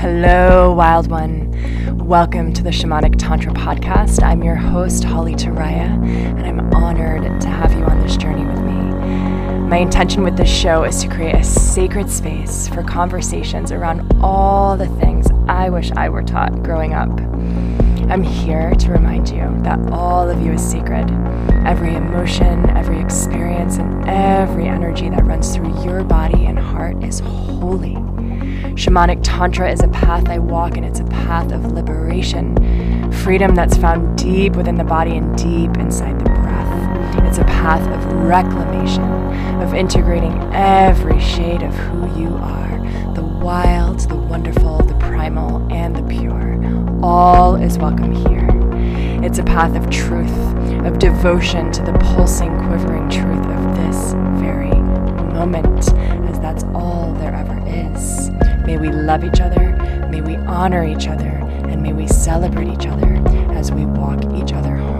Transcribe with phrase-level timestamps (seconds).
[0.00, 1.50] Hello, Wild One.
[1.98, 4.22] Welcome to the Shamanic Tantra Podcast.
[4.22, 5.90] I'm your host, Holly Turiya,
[6.38, 8.72] and I'm honored to have you on this journey with me.
[9.68, 14.74] My intention with this show is to create a sacred space for conversations around all
[14.74, 17.10] the things I wish I were taught growing up.
[18.10, 21.10] I'm here to remind you that all of you is sacred.
[21.66, 27.20] Every emotion, every experience, and every energy that runs through your body and heart is
[27.20, 27.98] holy.
[28.74, 33.76] Shamanic Tantra is a path I walk, and it's a path of liberation, freedom that's
[33.76, 37.26] found deep within the body and deep inside the breath.
[37.26, 39.04] It's a path of reclamation,
[39.60, 42.60] of integrating every shade of who you are
[43.14, 46.58] the wild, the wonderful, the primal, and the pure.
[47.02, 48.48] All is welcome here.
[49.24, 50.30] It's a path of truth,
[50.86, 55.92] of devotion to the pulsing, quivering truth of this very moment,
[58.70, 59.74] May we love each other,
[60.12, 64.52] may we honor each other, and may we celebrate each other as we walk each
[64.52, 64.99] other home.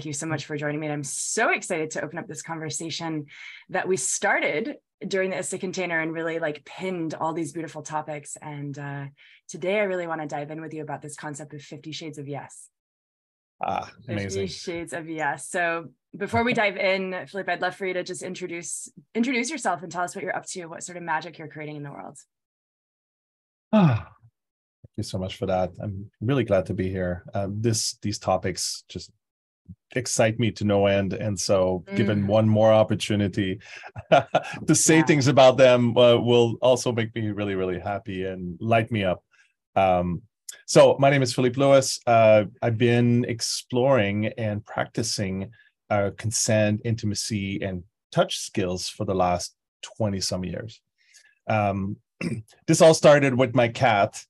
[0.00, 0.86] Thank you so much for joining me.
[0.86, 3.26] And I'm so excited to open up this conversation
[3.68, 8.38] that we started during the ISTA container and really like pinned all these beautiful topics.
[8.40, 9.08] And uh,
[9.46, 12.16] today I really want to dive in with you about this concept of 50 shades
[12.16, 12.70] of yes.
[13.62, 15.50] Ah, 50 shades of yes.
[15.50, 19.82] So before we dive in, Philippe, I'd love for you to just introduce introduce yourself
[19.82, 21.92] and tell us what you're up to, what sort of magic you're creating in the
[21.92, 22.16] world.
[23.70, 23.96] Ah,
[24.86, 25.72] thank you so much for that.
[25.78, 27.22] I'm really glad to be here.
[27.34, 29.12] Um, this these topics just
[29.96, 32.26] excite me to no end, and so given Mm.
[32.26, 33.58] one more opportunity
[34.66, 35.04] to say Yeah.
[35.04, 39.22] things about them uh, will also make me really, really happy and light me up.
[39.76, 40.22] Um,
[40.66, 41.98] so my name is Philippe Lewis.
[42.06, 45.50] Uh, I've been exploring and practicing
[45.90, 47.82] uh, consent, intimacy, and
[48.12, 49.54] touch skills for the last
[49.98, 50.80] 20 some years.
[51.48, 51.96] Um,
[52.66, 54.24] this all started with my cat,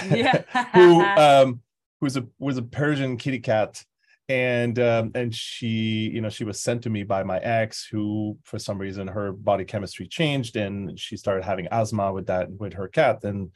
[0.10, 0.42] Yeah.
[0.74, 1.60] who um,
[2.00, 3.84] who's a was a Persian kitty cat,
[4.30, 8.38] and um, and she you know she was sent to me by my ex, who
[8.44, 12.74] for some reason her body chemistry changed, and she started having asthma with that with
[12.74, 13.50] her cat, and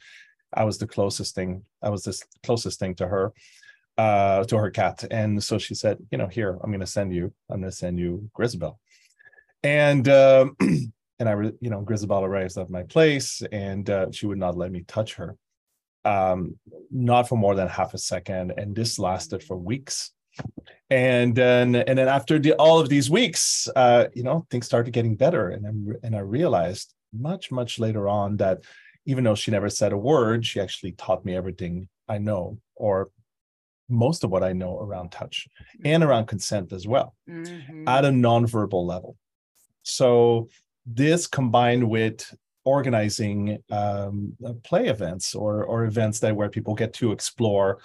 [0.53, 1.63] I was the closest thing.
[1.81, 3.31] I was the closest thing to her,
[3.97, 7.13] uh, to her cat, and so she said, you know, here I'm going to send
[7.13, 7.33] you.
[7.49, 8.75] I'm going to send you Grisabel,
[9.63, 10.07] and.
[10.09, 10.57] Um,
[11.17, 11.31] and I,
[11.61, 15.13] you know, Grisabel arrives at my place, and uh, she would not let me touch
[15.13, 15.37] her,
[16.03, 16.59] um,
[16.91, 20.11] not for more than half a second, and this lasted for weeks.
[20.89, 24.91] And then, and then after the, all of these weeks, uh, you know, things started
[24.93, 28.63] getting better, and then, and I realized much, much later on that
[29.05, 33.09] even though she never said a word, she actually taught me everything I know, or
[33.89, 35.47] most of what I know around touch
[35.83, 37.87] and around consent as well Mhm.
[37.87, 39.15] at a nonverbal level.
[39.83, 40.49] So
[40.85, 47.11] this combined with organizing um, play events or or events that where people get to
[47.11, 47.79] explore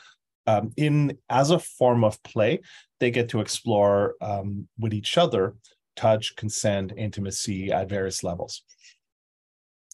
[0.46, 2.60] um, in as a form of play,
[2.98, 5.54] they get to explore um, with each other
[5.96, 8.62] touch, consent, intimacy at various levels.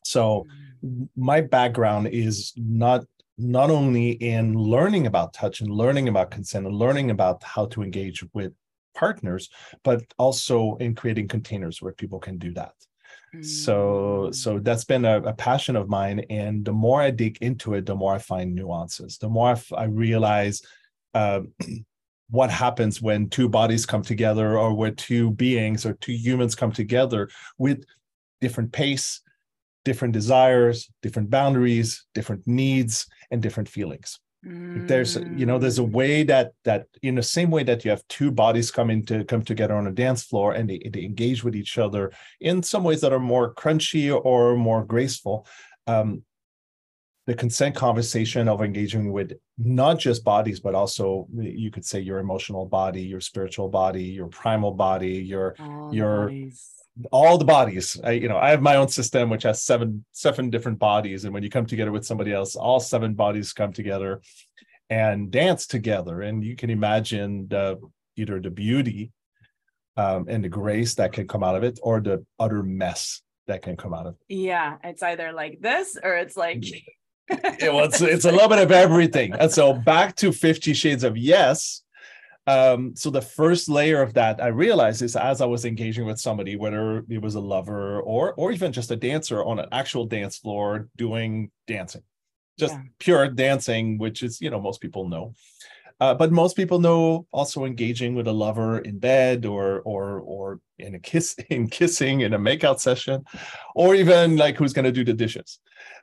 [0.05, 0.47] So
[1.17, 3.05] my background is not
[3.39, 7.83] not only in learning about touch and learning about consent and learning about how to
[7.83, 8.53] engage with
[8.95, 9.51] partners
[9.83, 12.73] but also in creating containers where people can do that
[13.43, 17.75] so so that's been a, a passion of mine and the more i dig into
[17.75, 19.19] it the more i find nuances.
[19.19, 20.63] The more I, f- I realize
[21.15, 21.41] uh,
[22.31, 26.73] what happens when two bodies come together or where two beings or two humans come
[26.73, 27.85] together with
[28.41, 29.21] different pace
[29.85, 34.19] different desires different boundaries different needs and different feelings
[34.87, 35.91] there's you know there's a Mm.
[35.93, 39.43] way that that in the same way that you have two bodies coming to come
[39.43, 43.01] together on a dance floor and they, they engage with each other in some ways
[43.01, 45.47] that are more crunchy or more graceful
[45.87, 46.23] um
[47.27, 52.19] the consent conversation of engaging with not just bodies but also you could say your
[52.19, 56.33] emotional body your spiritual body your primal body your All your-.
[57.13, 58.01] All the bodies.
[58.03, 61.25] I, you know i have my own system which has seven seven different bodies.
[61.25, 64.21] And when you come together with somebody else all seven bodies come together
[64.91, 66.23] and dance together.
[66.23, 67.81] And you can imagine the
[68.17, 69.13] either the beauty
[69.97, 73.63] um, and the grace that can come out of it or the utter mess that
[73.63, 74.35] can come out of it.
[74.35, 76.65] Yeah, it's either like this or it's like
[77.29, 79.33] it was it's a little bit of everything.
[79.35, 81.83] And so back to 50 shades of yes
[82.47, 86.21] um, so the first layer of that I realized is as I was engaging with
[86.21, 90.07] somebody, whether it was a lover or or even just a dancer on an actual
[90.07, 92.03] dance floor doing dancing,
[92.59, 92.83] just yeah.
[93.01, 95.35] pure dancing, which is you know most people know.
[95.99, 100.61] Uh, but most people know also engaging with a lover in bed or or or
[100.79, 103.25] in a kiss in kissing in a makeout session,
[103.75, 105.59] or even like who's going to do the dishes.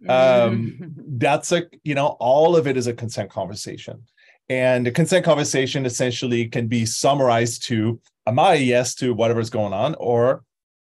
[0.09, 4.03] Um, that's a you know all of it is a consent conversation
[4.49, 9.49] and the consent conversation essentially can be summarized to Am I a yes to whatever's
[9.49, 10.43] going on, or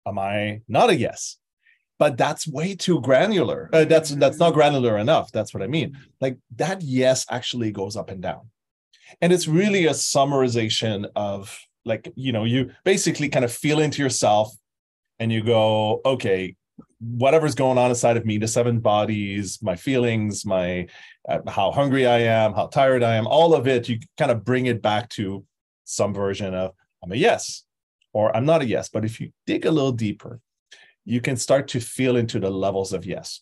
[0.08, 1.38] am I not a yes?
[2.00, 3.70] But that's way too granular.
[3.72, 5.32] Uh, that's that's not granular enough.
[5.32, 5.98] That's what I mean.
[6.20, 8.50] Like that yes actually goes up and down.
[9.22, 14.02] And it's really a summarization of like, you know, you basically kind of feel into
[14.02, 14.54] yourself
[15.20, 16.56] and you go, okay,
[17.00, 20.88] whatever's going on inside of me, the seven bodies, my feelings, my
[21.28, 24.44] uh, how hungry I am, how tired I am, all of it, you kind of
[24.44, 25.46] bring it back to
[25.86, 26.74] some version of
[27.04, 27.64] I'm a yes
[28.14, 28.90] or I'm not a yes.
[28.90, 30.40] But if you dig a little deeper,
[31.06, 33.42] you can start to feel into the levels of yes.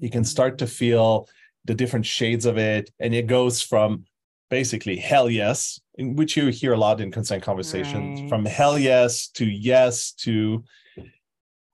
[0.00, 1.28] You can start to feel
[1.64, 2.90] the different shades of it.
[2.98, 4.04] And it goes from
[4.48, 8.28] basically hell yes, in which you hear a lot in consent conversations, right.
[8.28, 10.64] from hell yes to yes to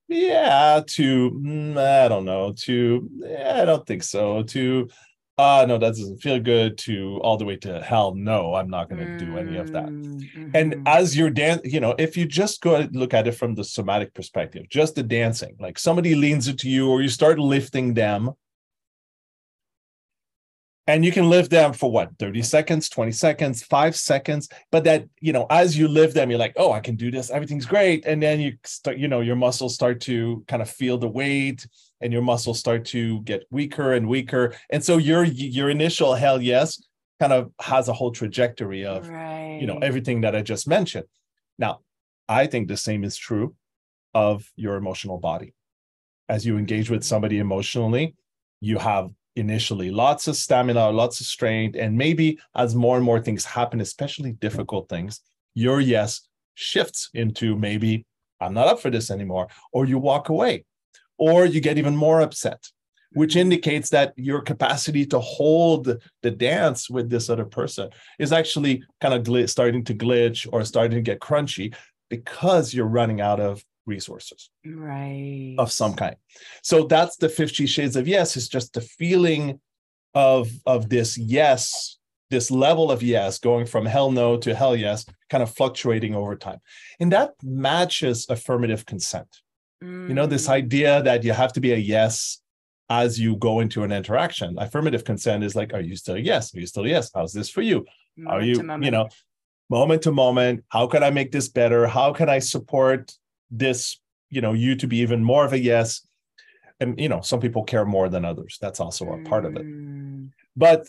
[0.09, 4.89] yeah to mm, i don't know to yeah, i don't think so to
[5.39, 8.89] uh no that doesn't feel good to all the way to hell no i'm not
[8.89, 9.33] going to mm-hmm.
[9.33, 10.51] do any of that mm-hmm.
[10.55, 13.65] and as you're dance you know if you just go look at it from the
[13.65, 18.31] somatic perspective just the dancing like somebody leans into you or you start lifting them
[20.87, 24.49] and you can live them for what 30 seconds 20 seconds 5 seconds?
[24.71, 27.31] But that you know as you live them you're like oh i can do this.
[27.31, 28.05] Everything's great.
[28.07, 31.67] And then you start you know your muscles start to kind of feel the weight
[32.01, 34.55] and your muscles start to get weaker and weaker.
[34.71, 36.83] And so your your initial hell yes
[37.21, 39.59] kind of has a whole trajectory of right.
[39.61, 41.07] you know everything that i just mentioned.
[41.59, 41.81] Now
[42.29, 43.55] i think the same is true
[44.13, 45.55] of your emotional body.
[46.29, 48.15] As you engage with somebody emotionally
[48.61, 49.91] you have initially.
[49.91, 54.33] Lots of stamina lots of strength and maybe as more and more things happen especially
[54.33, 55.21] difficult things
[55.55, 58.05] your yes shifts into maybe
[58.41, 60.65] i'm not up for this anymore or you walk away
[61.19, 62.71] or you get even more upset
[63.13, 67.89] which indicates that your capacity to hold the dance with this other person
[68.19, 71.75] is actually kind of gl- starting to glitch or starting to get crunchy
[72.11, 76.17] because you're running out of resources right of some kind.
[76.63, 79.61] So that's the 50 shades of yes is just the feeling
[80.15, 81.99] of of this yes
[82.31, 86.37] this level of yes going from hell no to hell yes kind of fluctuating over
[86.37, 86.59] time.
[87.01, 89.29] And that matches affirmative consent.
[89.83, 90.09] Mm.
[90.09, 90.53] you know this mm.
[90.53, 92.41] idea that you have to be a yes
[92.89, 94.57] as you go into an interaction.
[94.59, 96.55] Affirmative consent is like are you still yes?
[96.55, 97.11] Are you still yes?
[97.15, 97.85] How's this for you?
[98.17, 99.09] Moment are you you know
[99.71, 100.65] moment to moment?
[100.69, 101.87] How can i make this better?
[101.87, 103.13] How can i support
[103.59, 106.07] this you know you to be even more of a yes
[106.81, 109.65] and you know some people care more than others that's also a part of it
[109.65, 110.29] mm.
[110.57, 110.89] but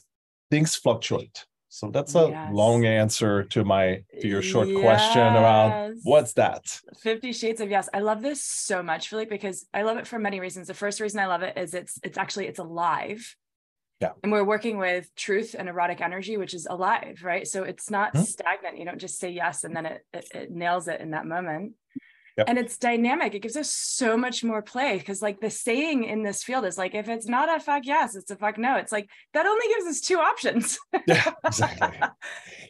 [0.50, 2.50] things fluctuate so that's a yes.
[2.54, 4.82] long answer to my to your short yes.
[4.82, 6.64] question around what's that
[7.02, 10.18] 50 shades of yes i love this so much philippe because i love it for
[10.18, 13.36] many reasons the first reason i love it is it's it's actually it's alive
[14.02, 14.12] yeah.
[14.24, 17.48] And we're working with truth and erotic energy, which is alive, right?
[17.48, 18.26] So it's not mm-hmm.
[18.26, 18.78] stagnant.
[18.78, 21.76] You don't just say yes and then it, it, it nails it in that moment.
[22.38, 22.50] Yep.
[22.50, 23.34] And it's dynamic.
[23.34, 26.78] It gives us so much more play because, like, the saying in this field is
[26.78, 28.76] like, if it's not a fuck yes, it's a fuck no.
[28.76, 30.78] It's like that only gives us two options.
[31.08, 31.98] yeah, exactly.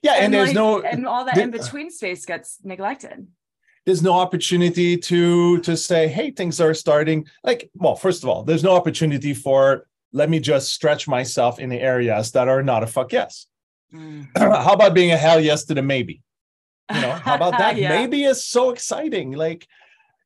[0.04, 3.28] Yeah, and, and there's like, no and all that in between space gets neglected.
[3.88, 7.28] There's no opportunity to to say, hey, things are starting.
[7.44, 11.70] Like, well, first of all, there's no opportunity for let me just stretch myself in
[11.70, 13.48] the areas that are not a fuck yes.
[13.94, 14.28] Mm.
[14.38, 16.22] How about being a hell yes to the maybe?
[16.94, 17.78] You know, how about that?
[17.78, 17.90] yeah.
[17.90, 19.32] Maybe is so exciting.
[19.32, 19.68] Like,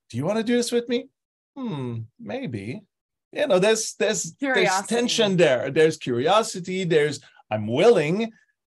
[0.09, 1.07] do you want to do this with me?
[1.55, 2.81] Hmm, maybe.
[3.31, 5.69] You know, there's there's there's tension there.
[5.69, 6.83] There's curiosity.
[6.83, 7.19] There's
[7.51, 8.31] I'm willing,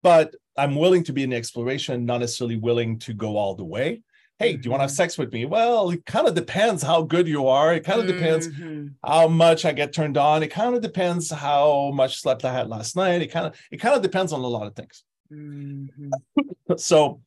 [0.03, 3.65] but I'm willing to be in the exploration, not necessarily willing to go all the
[3.65, 4.03] way.
[4.39, 4.97] Hey, do you want to have mm-hmm.
[4.97, 5.45] sex with me?
[5.45, 7.75] Well, it kind of depends how good you are.
[7.75, 8.87] It kind of depends mm-hmm.
[9.05, 10.43] how much I get turned on.
[10.43, 13.21] It kind of depends how much slept I had last night.
[13.21, 15.05] It kind of it kind of depends on a lot of things.
[15.31, 16.11] Mm-hmm.
[16.77, 17.21] so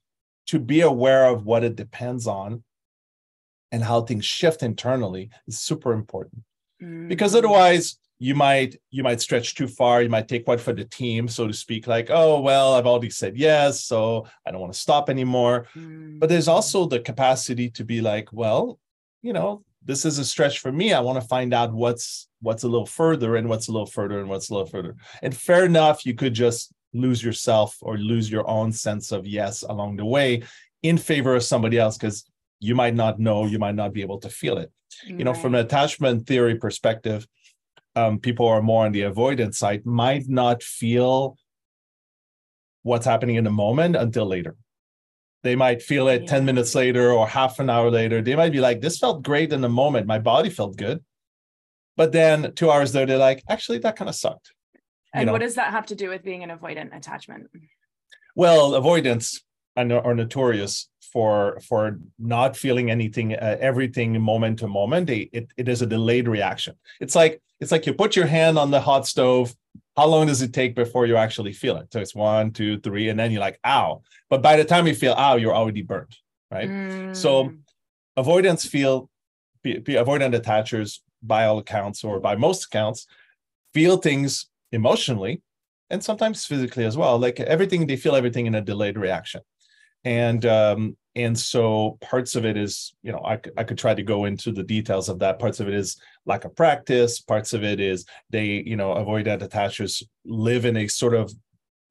[0.47, 2.63] to be aware of what it depends on
[3.71, 6.43] and how things shift internally is super important
[6.81, 7.07] mm-hmm.
[7.07, 10.85] because otherwise you might you might stretch too far you might take one for the
[10.85, 14.71] team so to speak like oh well i've already said yes so i don't want
[14.71, 16.19] to stop anymore mm-hmm.
[16.19, 18.79] but there's also the capacity to be like well
[19.21, 22.63] you know this is a stretch for me i want to find out what's what's
[22.63, 25.65] a little further and what's a little further and what's a little further and fair
[25.65, 30.05] enough you could just lose yourself or lose your own sense of yes along the
[30.05, 30.43] way
[30.81, 32.25] in favor of somebody else because
[32.59, 34.71] you might not know you might not be able to feel it.
[35.05, 37.27] You know from an attachment theory perspective
[37.95, 41.38] um, people are more on the avoidance side might not feel
[42.83, 44.55] what's happening in the moment until later.
[45.43, 48.21] They might feel it 10 minutes later or half an hour later.
[48.21, 50.07] They might be like this felt great in the moment.
[50.07, 51.03] My body felt good.
[51.97, 54.53] But then two hours later they're like actually that kind of sucked
[55.13, 55.32] and know.
[55.34, 57.50] what does that have to do with being an avoidant attachment?
[58.36, 59.41] well avoidance
[59.77, 65.08] are, notorious for for not feeling anything uh, everything moment to moment.
[65.08, 66.75] They- it, it is a delayed reaction.
[67.00, 69.55] It's like it's like you put your hand on the hot stove.
[69.96, 71.88] How long does it take before you actually feel it?
[71.93, 74.01] So it's one two three and then you're like ow.
[74.29, 76.15] But by the time you feel ow you're already burnt
[76.51, 76.72] right?
[77.13, 77.58] So- Mm,
[78.17, 79.10] avoidance feel
[79.65, 83.08] avoidant attachers by all accounts or by most accounts
[83.74, 85.41] feel things emotionally
[85.89, 87.17] and sometimes physically as well.
[87.17, 89.41] Like everything they feel everything in a delayed reaction.
[90.03, 94.03] And um and so parts of it is you know I, I could try to
[94.03, 95.39] go into the details of that.
[95.39, 97.21] Parts of it is lack of practice.
[97.21, 101.31] Parts of it is they you know avoidant attachers live in a sort of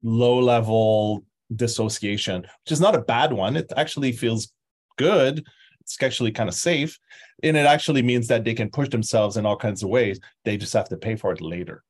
[0.03, 1.23] low level
[1.55, 3.55] dissociation which is not a bad one.
[3.55, 4.51] It actually feels
[4.97, 5.45] good.
[5.81, 6.99] It's actually kind of safe.
[7.41, 10.19] And it actually means that they can push themselves in all kinds of ways.
[10.45, 11.83] They just have to pay for it later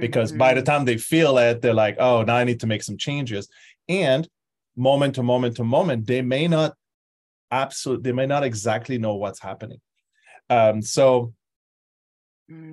[0.00, 2.82] because by the time they feel it they're like oh now i need to make
[2.82, 3.48] some changes.
[3.88, 4.28] And
[4.76, 6.74] moment to moment to moment they may not
[7.50, 9.80] absolutely they may not exactly know what's happening.
[10.50, 11.32] Um so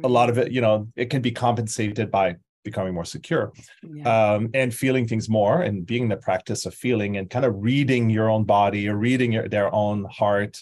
[0.03, 4.33] a lot of it you know it can be compensated by becoming more secure yeah.
[4.33, 7.53] um, and feeling things more and being in the practice of feeling and kind of
[7.57, 10.61] reading your own body or reading your, their own heart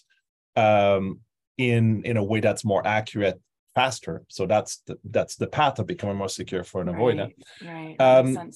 [0.55, 1.19] um,
[1.57, 3.39] in in a way that's more accurate
[3.75, 4.23] faster.
[4.29, 7.33] So that's the, that's the path of becoming more secure for an avoidant.
[7.63, 8.01] right, right.
[8.01, 8.49] Um,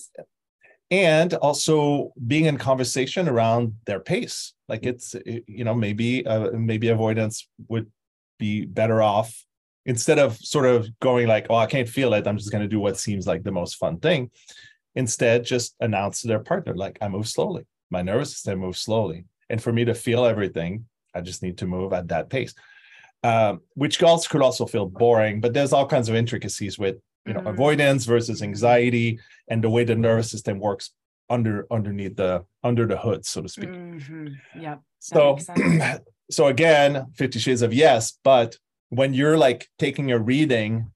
[0.89, 4.53] and also being in conversation around their pace.
[4.69, 7.91] Like it's it- you know maybe uh, maybe avoidance would
[8.39, 9.45] be better off
[9.85, 12.27] instead of sort of going like oh i can't feel it.
[12.27, 14.31] I'm just going to do what seems like the most fun thing.
[14.95, 17.65] Instead just announce to their partner like i move slowly.
[17.89, 19.25] My nervous system moves slowly.
[19.49, 22.53] And for me to feel everything i just need to move at that pace
[23.23, 26.95] um, which also could also feel boring but there's all kinds of intricacies with
[27.25, 27.49] you know Mm.
[27.49, 29.19] avoidance versus anxiety
[29.49, 30.91] and the way the nervous system works
[31.29, 34.35] under underneath the under the hood so to speak Mhm.
[34.59, 34.81] Yep.
[34.99, 35.37] so
[36.31, 38.57] so again 50 shades of yes but
[38.89, 40.91] when you're like taking a reading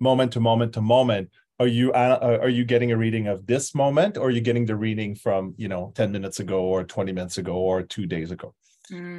[0.00, 1.30] moment to moment to moment
[1.60, 4.66] are you uh, are you getting a reading of this moment or are you getting
[4.66, 8.30] the reading from you know 10 minutes ago or 20 minutes ago or 2 days
[8.32, 8.54] ago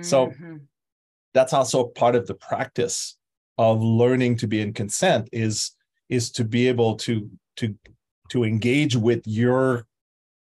[0.01, 0.59] so- Mhm.
[1.35, 3.17] That's also part of the practice
[3.57, 5.71] of learning to be in consent is
[6.09, 7.75] is to be able to to
[8.29, 9.85] to engage with your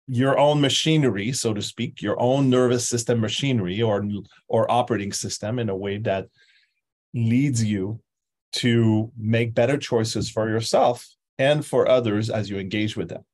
[0.06, 4.06] your own machinery so to speak your own nervous system machinery or
[4.48, 6.28] or operating system in a way that
[7.14, 7.98] leads you
[8.52, 11.08] to make better choices for yourself
[11.38, 13.24] and for others as you engage with them.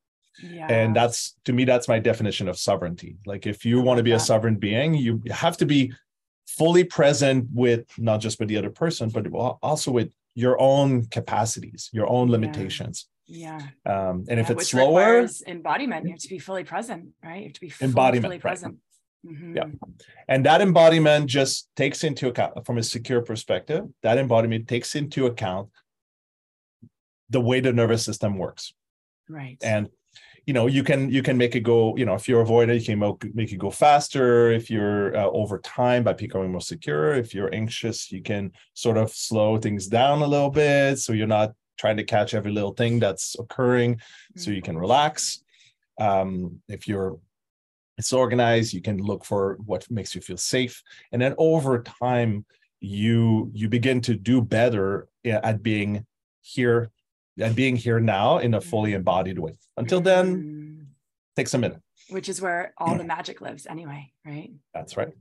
[0.41, 0.67] Yeah.
[0.71, 3.17] and that's to me that's my definition of sovereignty.
[3.25, 5.91] Like if you want to be a sovereign being you have to be
[6.57, 9.25] fully present with not just with the other person but
[9.61, 13.59] also with your own capacities your own limitations yeah.
[13.85, 17.37] um, and if it's slower embodiment, you have to be fully present, right?
[17.37, 18.41] You have to be fully, Embodiment, fully right.
[18.41, 18.77] present.
[19.23, 19.55] Mhm.
[19.55, 19.65] Yeah.
[20.27, 25.25] and that embodiment just takes into account from a secure perspective that embodiment takes into
[25.27, 25.69] account
[27.29, 28.73] the way the nervous system works
[29.27, 29.57] Right.
[29.61, 29.89] and
[30.49, 32.87] you know you can you can make it go you know if you're avoidant you
[32.97, 37.35] can make it go faster if you're uh, over time by becoming more secure if
[37.35, 41.49] you're anxious you can sort of slow things down a little bit so you're not
[41.77, 43.91] trying to catch every little thing that's occurring
[44.41, 44.85] so you can Mhm.
[44.85, 45.43] relax
[46.07, 46.31] um,
[46.75, 47.13] if you're
[47.99, 50.75] it's organized you can look for what makes you feel safe
[51.11, 51.73] and then over
[52.07, 52.31] time
[52.97, 55.91] you you begin to do better at being
[56.41, 56.79] here
[57.39, 60.85] at being here now in a fully embodied way until then Mhm.
[61.35, 64.51] takes a minute which is where all the magic lives anyway, right?
[64.73, 65.13] that's right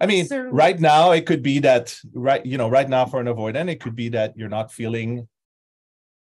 [0.00, 3.20] i mean So- right now it could be that right you know right now for
[3.20, 5.28] an avoidant it could be that you're not feeling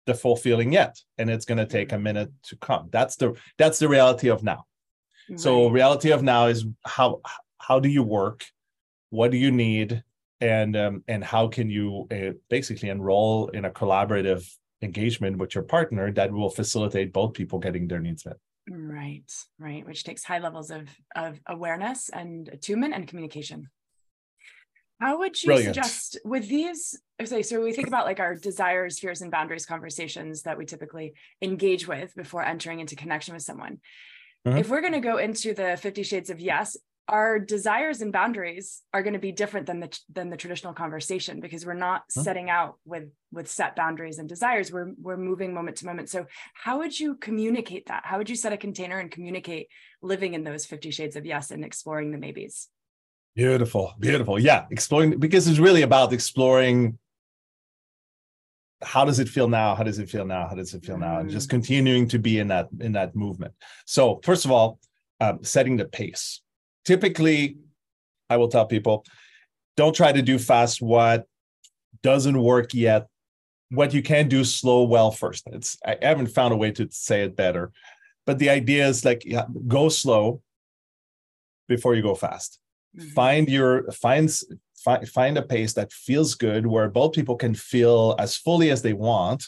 [0.06, 3.34] the full feeling yet and it's going to take a minute to come that's the
[3.58, 4.64] that's the reality of now
[5.36, 7.20] So reality of now is how
[7.58, 8.38] how do you work?
[9.10, 10.04] What do you need?
[10.40, 14.42] And um, and how can you uh, basically enroll in a collaborative
[14.82, 18.36] engagement with your partner that will facilitate both people getting their needs met?
[18.68, 23.68] Right, right, which takes high levels of of awareness and attunement and communication.
[25.00, 25.74] How would you Brilliant.
[25.74, 26.98] suggest with these?
[27.20, 31.14] Okay, so we think about like our desires, fears, and boundaries conversations that we typically
[31.42, 33.78] engage with before entering into connection with someone.
[34.46, 34.58] Mm-hmm.
[34.58, 36.76] If we're going to go into the 50 shades of yes,
[37.08, 41.40] our desires and boundaries are going to be different than the than the traditional conversation
[41.40, 42.22] because we're not huh?
[42.22, 44.72] setting out with with set boundaries and desires.
[44.72, 46.08] We're we're moving moment to moment.
[46.08, 48.02] So how would you communicate that?
[48.04, 49.68] How would you set a container and communicate
[50.02, 52.68] living in those 50 shades of yes and exploring the maybes?
[53.34, 54.38] Beautiful beautiful.
[54.38, 56.98] Yeah exploring because it's really about exploring
[58.82, 59.74] how does it feel now?
[59.74, 60.46] How does it feel now?
[60.48, 61.18] How does it feel now?
[61.18, 61.50] And just mm.
[61.50, 63.54] continuing to be in that in that movement.
[63.84, 64.80] So first of all
[65.20, 66.40] um, setting the pace
[66.86, 67.58] typically
[68.30, 69.04] I will tell people
[69.76, 71.26] don't try to do fast what
[72.02, 73.08] doesn't work yet.
[73.70, 75.46] What you can do slow well first.
[75.52, 77.72] It's I haven't found a way to say it better.
[78.24, 80.40] But the idea is like yeah, go slow
[81.68, 82.58] before you go fast.
[82.96, 83.08] Mm-hmm.
[83.10, 84.30] Find your find
[84.86, 88.82] find find a pace that feels good where both people can feel as fully as
[88.82, 89.44] they want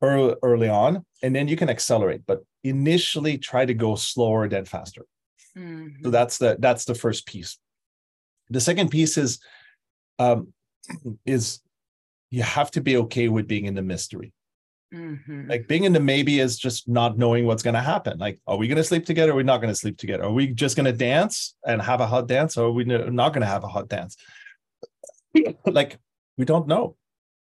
[0.00, 4.64] early, early on and then you can accelerate but initially try to go slower than
[4.64, 5.04] faster
[5.56, 6.04] Mm-hmm.
[6.04, 7.58] So that's the that's the first piece.
[8.50, 9.38] The second piece is
[10.18, 10.52] um,
[11.24, 11.60] is
[12.30, 14.32] you have to be okay with being in the mystery.
[14.92, 15.48] Mm-hmm.
[15.48, 18.18] Like being in the maybe is just not knowing what's going to happen.
[18.18, 19.32] Like, are we going to sleep together?
[19.32, 20.24] Or are we not going to sleep together?
[20.24, 22.56] Are we just going to dance and have a hot dance?
[22.56, 24.16] Or are we not going to have a hot dance?
[25.66, 25.98] like,
[26.36, 26.96] we don't know.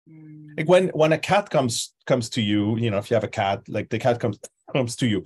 [0.09, 0.51] Mm-hmm.
[0.57, 3.29] Like when when a cat comes comes to you, you know, if you have a
[3.29, 4.39] cat, like the cat comes
[4.73, 5.23] comes to you,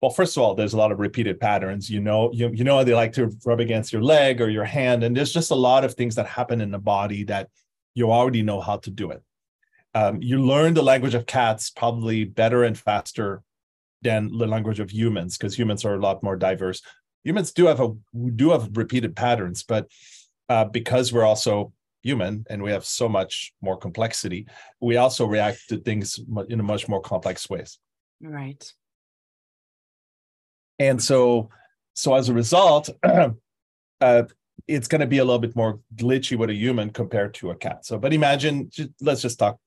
[0.00, 1.90] well first of all there's a lot of repeated patterns.
[1.90, 5.02] You know you, you know they like to rub against your leg or your hand
[5.02, 7.48] and there's just a lot of things that happen in the body that
[7.94, 9.22] you already know how to do it.
[9.94, 13.42] Um, you learn the language of cats probably better and faster
[14.02, 16.82] than the language of humans because humans are a lot more diverse.
[17.24, 17.94] Humans do have a
[18.36, 19.88] do have repeated patterns but
[20.48, 24.46] uh, because we're also human and we have so much more complexity
[24.80, 27.78] we also react to things in a much more complex ways.
[28.20, 28.72] Right
[30.78, 31.50] and so
[31.94, 32.90] so as a result
[34.00, 34.22] uh,
[34.66, 37.54] it's going to be a little bit more glitchy with a human compared to a
[37.54, 37.86] cat.
[37.86, 39.58] So but imagine just, let's just talk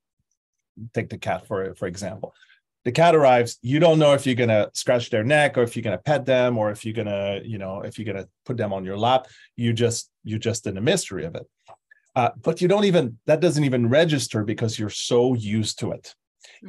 [0.94, 2.34] take the cat for for example.
[2.84, 5.76] The cat arrives you don't know if you're going to scratch their neck or if
[5.76, 8.24] you're going to pet them or if you're going to you know if you're going
[8.24, 9.28] to put them on your lap.
[9.56, 11.48] You just you're just in the mystery of it.
[12.16, 16.16] Uh, but you don't even that doesn't even register because you're so used to it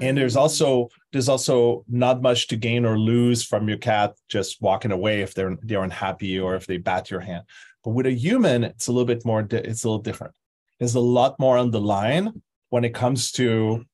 [0.01, 0.41] and there's mm.
[0.41, 5.21] also there's also not much to gain or lose from your cat just walking away
[5.21, 7.45] if they're they're unhappy or if they bat your hand
[7.85, 10.35] but with a human it's a little bit more it's a little different
[10.79, 13.85] there's a lot more on the line when it comes to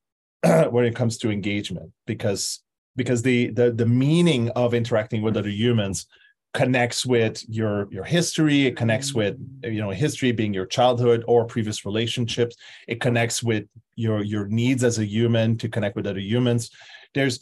[0.71, 2.61] when it comes to engagement because
[2.97, 6.07] because the the the meaning of interacting with other humans
[6.55, 11.45] connects with your your history it connects with you know history being your childhood or
[11.45, 12.57] previous relationships
[12.87, 13.65] it connects with
[13.97, 16.71] your your needs as a human to connect with other humans
[17.15, 17.41] there's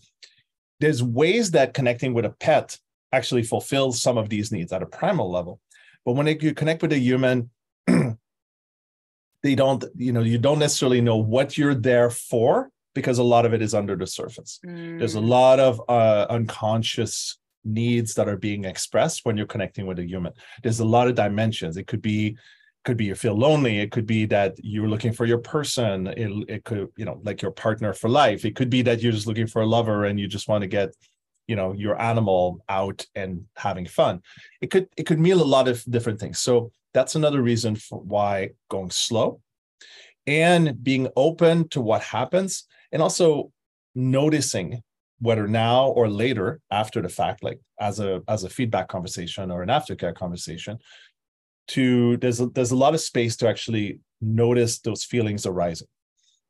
[0.80, 2.78] there's ways that connecting with a pet
[3.12, 5.60] actually fulfills some of these needs at a primal level
[6.04, 7.48] but when it, you connect with a human
[7.86, 13.46] they don't you know you don't necessarily know what you're there for because a lot
[13.46, 14.98] of it is under the surface mm.
[14.98, 15.28] there's a mm.
[15.28, 20.32] lot of uh, unconscious needs that are being expressed when you're connecting with a human.
[20.62, 21.76] There's a lot of dimensions.
[21.76, 22.36] It could be
[22.84, 23.80] could be you feel lonely.
[23.80, 26.06] It could be that you're looking for your person.
[26.06, 28.44] It, it could you know like your partner for life.
[28.44, 30.68] It could be that you're just looking for a lover and you just want to
[30.68, 30.94] get
[31.48, 34.22] you know your animal out and having fun.
[34.60, 36.38] It could it could mean a lot of different things.
[36.38, 39.40] So that's another reason for why going slow
[40.26, 43.52] and being open to what happens and also
[43.94, 44.82] noticing
[45.20, 49.62] whether now or later after the fact like as a as a feedback conversation or
[49.62, 50.78] an aftercare conversation
[51.68, 55.88] to there's a, there's a lot of space to actually notice those feelings arising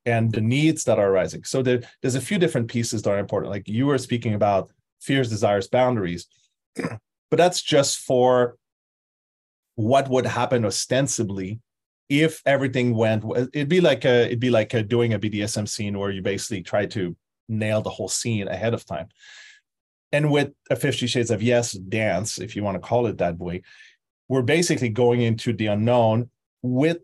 [0.05, 3.19] and the needs that are arising so there, there's a few different pieces that are
[3.19, 3.51] important.
[3.51, 6.27] Like you were speaking about fears desires boundaries
[6.75, 8.57] but that's just for
[9.77, 11.61] what would happen ostensibly
[12.09, 15.99] if everything went it'd be like a it'd be like a, doing a bdsm scene
[15.99, 17.17] where you basically try to
[17.49, 19.09] nail the whole scene ahead of time.
[20.13, 23.39] And with a Fifty Shades of Yes dance, if you want to call it that
[23.39, 23.63] way,
[24.29, 26.31] we're basically going into the unknown
[26.63, 26.99] with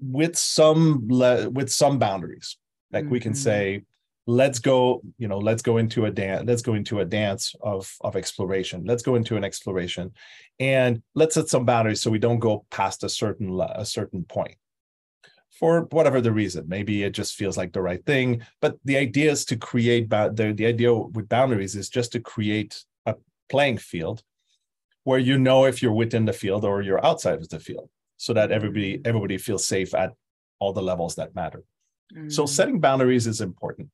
[0.00, 2.56] with some with some boundaries.
[2.92, 3.12] Like mm-hmm.
[3.12, 3.38] we can mm-hmm.
[3.38, 3.82] say,
[4.26, 7.92] let's go, you know, let's go into a dance, let's go into a dance of
[8.00, 8.84] of exploration.
[8.84, 10.12] Let's go into an exploration,
[10.60, 14.56] and let's set some boundaries so we don't go past a certain a certain point
[15.58, 16.64] for whatever the reason.
[16.68, 18.42] Maybe it just feels like the right thing.
[18.60, 22.84] But the idea is to create the, the idea with boundaries is just to create
[23.06, 23.14] a
[23.48, 24.22] playing field
[25.04, 27.88] where you know if you're within the field or you're outside of the field.
[28.18, 29.06] so that everybody Mm.
[29.08, 30.10] everybody feels safe at
[30.58, 31.62] all the levels that matter
[32.28, 32.48] so Mm.
[32.48, 33.88] setting boundaries is important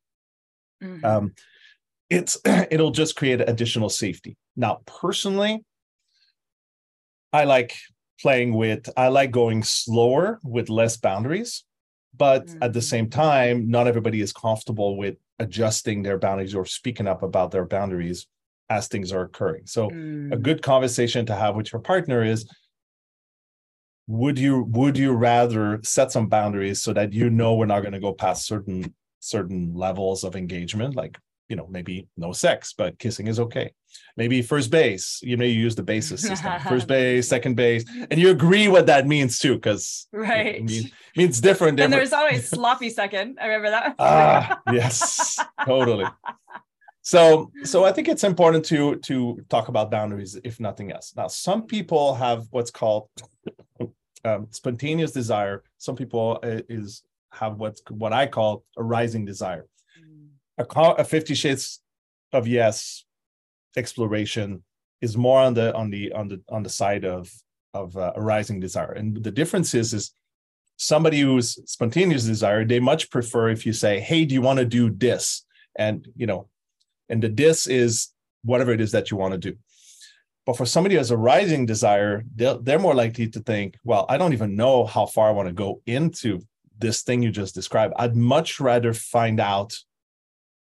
[0.80, 1.04] Mhm.
[1.04, 1.34] um,
[2.08, 2.34] it's
[2.74, 5.54] it'll just create additional safety now personally
[7.32, 7.72] i like
[8.22, 11.64] playing with i like going slower with less boundaries
[12.16, 17.08] but at the same time not everybody is comfortable with adjusting their boundaries or speaking
[17.08, 18.26] up about their boundaries
[18.70, 20.42] as things are occurring so a Mm.
[20.42, 22.46] good conversation to have with your partner is
[24.06, 27.92] would you would you rather set some boundaries so that you know we're not going
[27.92, 31.18] to go past certain certain levels of engagement like
[31.52, 33.70] you know maybe no sex but kissing is okay
[34.16, 38.18] maybe first base you know you use the basis system first base second base and
[38.18, 40.54] you agree what that means too because right.
[40.56, 43.38] it mean, means different and there's always sloppy second.
[43.38, 43.96] I remember that.
[43.98, 46.06] ah yes totally
[47.02, 51.28] so so i think it's important to to talk about boundaries if nothing else now
[51.28, 53.10] some people have what's called
[54.24, 59.66] um, spontaneous desire some people uh, is have what's what i call a rising desire.
[60.58, 60.64] A,
[60.98, 61.80] a 50 shades
[62.32, 63.04] of yes
[63.76, 64.62] exploration
[65.00, 67.30] is more on the on the on the on the side of
[67.74, 68.92] of uh, a rising desire.
[68.92, 70.12] And the difference is is
[70.76, 74.64] somebody who's spontaneous desire they much prefer if you say hey do you want to
[74.64, 75.44] do this?
[75.76, 76.48] And you know
[77.08, 78.08] and the this is
[78.44, 79.56] whatever it is that you want to do.
[80.44, 84.18] But for somebody who has a rising desire they're more likely to think well i
[84.18, 86.40] don't even know how far i want to go into
[86.82, 87.94] this thing you just described.
[87.96, 89.74] I'd much rather find out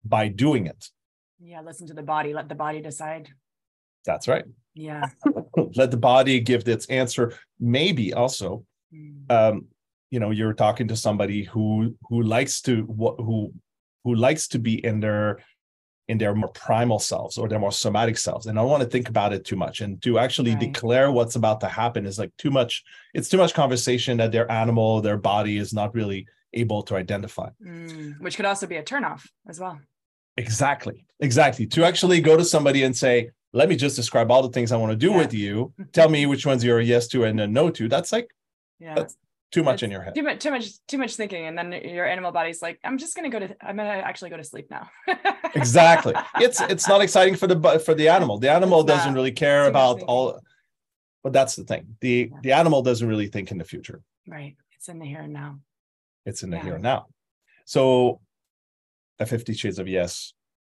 [0.03, 0.89] by doing it
[1.39, 2.33] Yeah, listen to the body.
[2.33, 3.29] Let the body decide.
[4.05, 5.05] that's right Yeah.
[5.75, 9.31] let the body give its answer maybe also Mm.
[9.31, 9.67] um
[10.09, 13.53] you know you're talking to somebody who who likes to wh- who
[14.03, 15.39] who likes to be in their
[16.09, 18.89] in their more primal selves or their more somatic selves and i don't want to
[18.89, 20.59] think about it too much and to actually Right.
[20.73, 22.83] declare what's about to happen is like too much
[23.13, 26.21] it's too much conversation that their animal their body is not really
[26.53, 28.19] able to identify Mm.
[28.19, 29.79] Which could also be a turnoff as well.
[30.41, 34.49] Exactly exactly to actually go to somebody and say let me just describe all the
[34.55, 35.17] things i want to do Yeah.
[35.21, 38.11] with you tell me which ones you're a yes to and a no to that's
[38.11, 38.29] like
[38.79, 38.95] Yeah.
[38.97, 39.15] That's
[39.55, 41.67] too much It's in your head Too much, too much, too much thinking, and then
[41.97, 44.67] your animal body's like, "I'm just gonna go to, I'm gonna actually go to sleep
[44.77, 44.85] now."
[45.61, 46.13] exactly
[46.45, 50.01] it's it's not exciting for the for the animal the animal doesn't really care about
[50.03, 50.39] all
[51.23, 52.39] but that's the thing the Yeah.
[52.45, 53.99] the animal doesn't really think in the future
[54.37, 54.55] right.
[54.75, 55.51] It's in the here and now.
[56.29, 56.63] it's in the Yeah.
[56.67, 56.99] here and now
[57.65, 57.83] so
[59.21, 60.33] a 50 shades of yes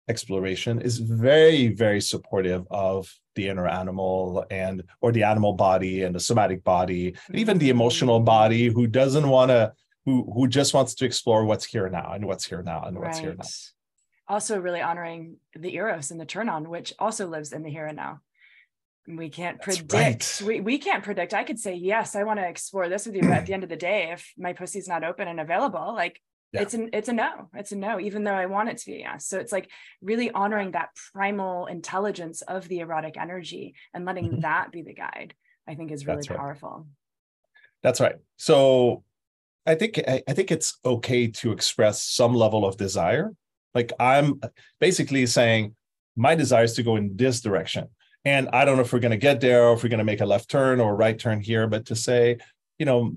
[0.09, 6.15] exploration is very very supportive of the inner animal and or the animal body and
[6.15, 9.73] the somatic body and even the emotional body who doesn't want to
[10.05, 13.19] who who just wants to explore what's here now and what's here now and what's
[13.19, 13.45] here now
[14.29, 17.87] Also, really honoring the eros and the turn on, which also lives in the here
[17.87, 18.19] and now.
[19.07, 20.41] We can't That's predict.
[20.41, 20.47] right.
[20.47, 21.33] We, we can't predict.
[21.33, 23.63] I could say yes, I want to explore this with you, but at the end
[23.63, 26.19] of the day, if my pussy's not open and available, like
[26.57, 26.63] Yeah.
[26.63, 27.49] it's an it's a no.
[27.53, 29.25] It's a no, even though I want it to be a yes.
[29.27, 29.69] So it's like
[30.01, 34.41] really honoring that primal intelligence of the erotic energy and letting Mhm.
[34.41, 35.33] that be the guide.
[35.67, 36.39] I think is really That's right.
[36.39, 36.87] powerful.
[37.83, 38.15] That's right.
[38.37, 39.03] So
[39.65, 43.33] I think I, I think it's okay to express some level of desire.
[43.75, 44.41] Like I'm
[44.79, 45.75] basically saying
[46.15, 47.87] my desire is to go in this direction.
[48.25, 50.03] And I don't know if we're going to get there or if we're going to
[50.03, 52.37] make a left turn or a right turn here, but to say,
[52.79, 53.13] you know,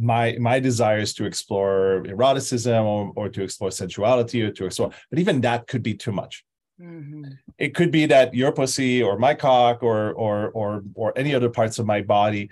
[0.00, 4.90] my my desire is to explore eroticism or, or to explore sensuality or to explore,
[5.10, 6.44] but even that could be too much.
[6.80, 7.36] Mhm.
[7.58, 11.50] it could be that your pussy or my cock or or or or any other
[11.50, 12.50] parts of my body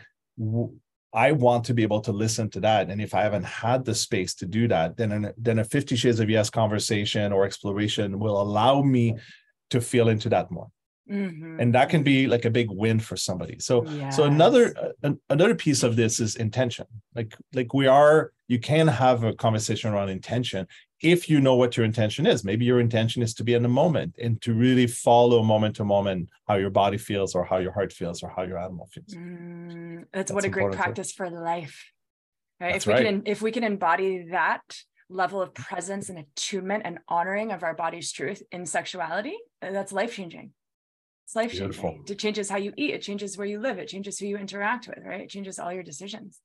[1.12, 2.90] I want to be able to listen to that.
[2.90, 5.94] And if i haven't had the space to do that then an, then a 50
[5.96, 9.14] shades of yes conversation or exploration will allow me
[9.70, 10.68] to feel into that more
[11.10, 11.60] Mhm.
[11.60, 15.54] and that can be like a big win for somebody so so another uh, another
[15.54, 20.08] piece of this is intention like like we are you can have a conversation around
[20.08, 20.66] intention
[21.00, 23.68] if you know what your intention is maybe your intention is to be in the
[23.68, 27.72] moment and to really follow moment to moment how your body feels or how your
[27.72, 31.30] heart feels or how your animal feels Mm, that's, That's what a great practice for
[31.30, 31.92] life.
[32.60, 32.72] Right?
[32.72, 33.06] That's if we right.
[33.06, 34.64] can if we can embody that
[35.08, 39.92] level of presence and attunement and honoring of our body's truth in sexuality, uh, that's
[39.92, 40.52] life changing.
[41.26, 41.90] It's life Beautiful.
[41.90, 42.12] changing.
[42.14, 44.86] It changes how you eat, it changes where you live, it changes who you interact
[44.88, 45.20] with, right?
[45.20, 46.40] It changes all your decisions.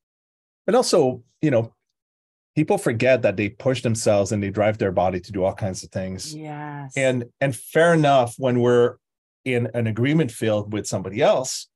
[0.65, 1.73] but also you know
[2.55, 5.83] people forget that they push themselves and they drive their body to do all kinds
[5.83, 6.93] of things Yes.
[6.95, 8.97] and and fair enough when we're
[9.45, 11.67] in an agreement field with somebody else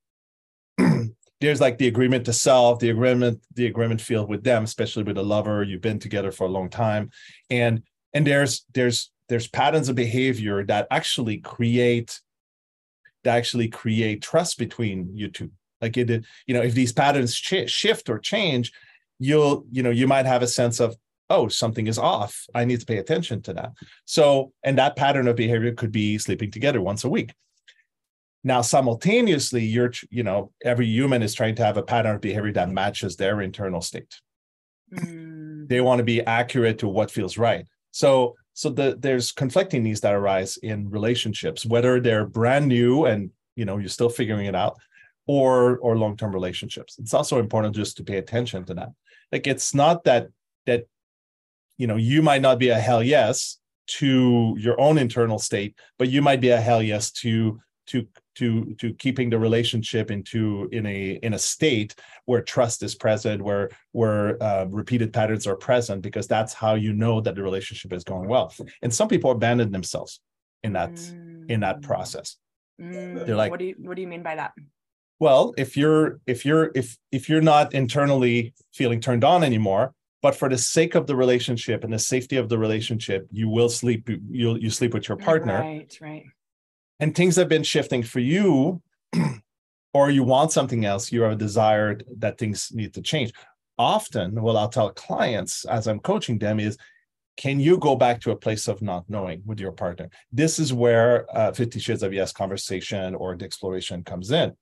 [1.42, 5.18] there's like the agreement to self the agreement the agreement field with them especially with
[5.18, 7.10] a lover you've been together for a long time
[7.50, 7.82] and
[8.14, 12.20] and there's there's there's patterns of behavior that actually create
[13.26, 15.52] that actually create trust between you two.
[15.82, 16.10] Like it
[16.48, 18.72] you know if these patterns sh- shift or change
[19.20, 20.96] you'll you know you might have a sense of
[21.30, 22.46] oh something is off.
[22.56, 23.74] I need to pay attention to that.
[24.06, 27.34] So and that pattern of behavior could be sleeping together once a week.
[28.44, 32.54] Now simultaneously you're you know every human is trying to have a pattern of behavior
[32.54, 34.22] that matches their internal state.
[34.94, 35.68] Mm.
[35.68, 37.66] they want to be accurate to what feels right.
[37.90, 43.30] So so the, there's conflicting needs that arise in relationships whether they're brand new and
[43.56, 44.78] you know you're still figuring it out
[45.28, 46.98] or or long-term relationships.
[47.00, 48.90] It's also important just to pay attention to that.
[49.32, 50.30] Like it's not that
[50.66, 50.86] that
[51.78, 56.10] you know you might not be a hell yes to your own internal state but
[56.10, 60.86] you might be a hell yes to to to to keeping the relationship into in
[60.86, 61.96] a in a state
[62.26, 66.94] where trust is present where where uh, repeated patterns are present because that's how you
[66.94, 68.54] know that the relationship is going well.
[68.82, 70.20] And some people abandon themselves
[70.64, 71.50] in that mm.
[71.50, 72.38] in that process.
[72.82, 73.26] Mm.
[73.26, 74.52] they're like what do you what do you mean by that?
[75.20, 80.36] Well if you're if you're if if you're not internally feeling turned on anymore but
[80.36, 84.10] for the sake of the relationship and the safety of the relationship you will sleep
[84.30, 85.60] you'll you sleep with your partner.
[85.60, 86.26] Right right
[87.00, 88.82] and things have been shifting for you
[89.94, 93.32] or you want something else you have a desire that things need to change.
[93.78, 96.78] Often what i'll tell clients as i'm coaching them is
[97.38, 100.10] can you go back to a place of not knowing with your partner?
[100.32, 104.54] This is where uh, 50 shades of yes conversation or the exploration comes in.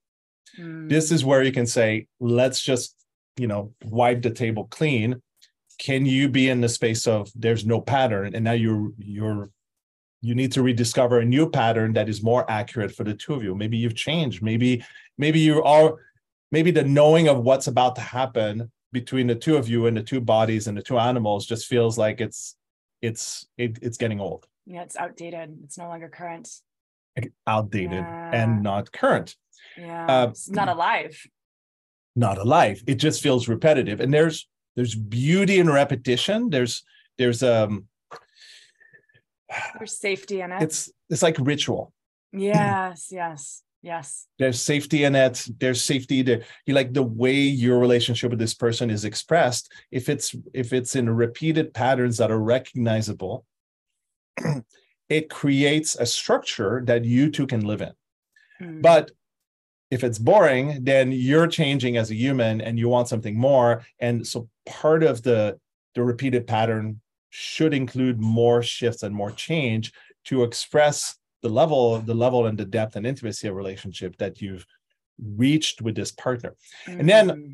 [0.59, 0.87] Mm.
[0.87, 2.95] this is where you can say let's just
[3.37, 5.21] you know wipe the table clean.
[5.79, 9.49] Can you be in the space of there's no pattern and now you're you're
[10.23, 13.43] you need to rediscover a new pattern that is more accurate for the two of
[13.43, 13.53] you.
[13.53, 14.41] Maybe you've changed.
[14.41, 14.83] Maybe
[15.17, 15.97] maybe you are
[16.49, 20.01] maybe the knowing of what's about to happen between the two of you and the
[20.01, 22.55] two bodies and the two animals just feels like it's
[23.01, 24.47] it's it, it's getting old.
[24.65, 25.57] Yeah it's outdated.
[25.65, 26.49] It's no longer current.
[27.45, 28.31] Outdated yeah.
[28.33, 29.35] and not current.
[29.77, 31.21] Yeah uh, it's not alive.
[32.15, 32.81] Not alive.
[32.87, 33.99] It just feels repetitive.
[33.99, 36.49] And there's there's beauty in repetition.
[36.49, 36.81] There's
[37.17, 37.87] there's um
[39.77, 40.61] there's safety in it.
[40.63, 41.93] It's it's like ritual.
[42.31, 44.27] Yes, yes, yes.
[44.39, 45.45] There's safety in it.
[45.59, 46.41] There's safety there.
[46.65, 49.71] You like the way your relationship with this person is expressed.
[49.91, 53.45] If it's if it's in repeated patterns that are recognizable,
[55.09, 57.93] it creates a structure that you two can live in.
[58.61, 58.81] Mm.
[58.81, 59.11] But
[59.91, 63.85] if it's boring, then you're changing as a human and you want something more.
[63.99, 65.59] And so part of the
[65.93, 66.99] the repeated pattern
[67.35, 69.91] should include more shifts and more change
[70.23, 74.67] to express the level the level and the depth and intimacy of relationship that you've
[75.35, 76.99] reached with this partner mm-hmm.
[76.99, 77.53] and then mm-hmm.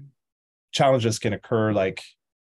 [0.74, 2.04] challenges can occur like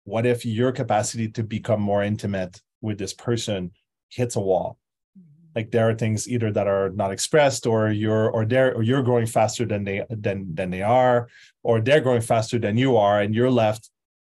[0.04, 3.70] what if your capacity to become more intimate with this person
[4.09, 4.78] hits a wall
[5.18, 5.50] mm-hmm.
[5.54, 9.02] like there are things either that are not expressed or you're or they're or you're
[9.02, 11.28] growing faster than they than than they are
[11.62, 13.90] or they're growing faster than you are and you're left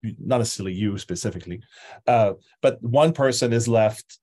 [0.04, 1.62] not necessarily you specifically,
[2.08, 4.20] uh, but one person is left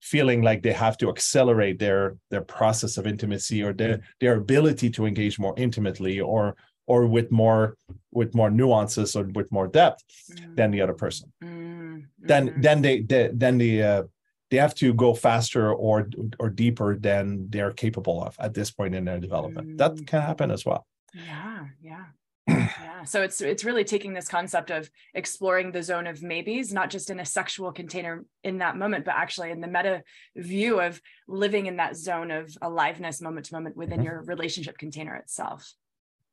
[0.00, 4.90] feeling like they have to accelerate their their process of intimacy or their their ability
[4.90, 7.76] to engage more intimately or or with more
[8.10, 10.56] with more nuances or with more depth mm.
[10.56, 12.02] than the other person mm.
[12.18, 12.60] then mm-hmm.
[12.60, 14.02] then they, they then the uh,
[14.50, 18.94] they have to go faster or or deeper than they're capable of at this point
[18.94, 19.76] in their development mm.
[19.76, 22.04] that can happen as well yeah yeah
[22.50, 26.90] yeah so it's it's really taking this concept of exploring the zone of maybes not
[26.90, 30.02] just in a sexual container in that moment but actually in the meta
[30.36, 34.06] view of living in that zone of aliveness moment to moment within mm-hmm.
[34.06, 35.72] your relationship container itself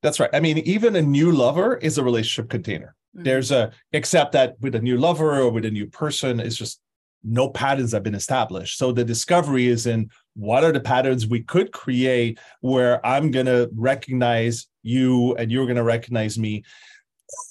[0.02, 3.24] that's right i mean even a new lover is a relationship container mm-hmm.
[3.24, 6.82] there's a except that with a new lover or with a new person it's just
[7.28, 8.78] no patterns have been established.
[8.78, 13.48] So the discovery is in what are the patterns we could create where I'm going
[13.48, 16.64] to recognize you and you're going to recognize me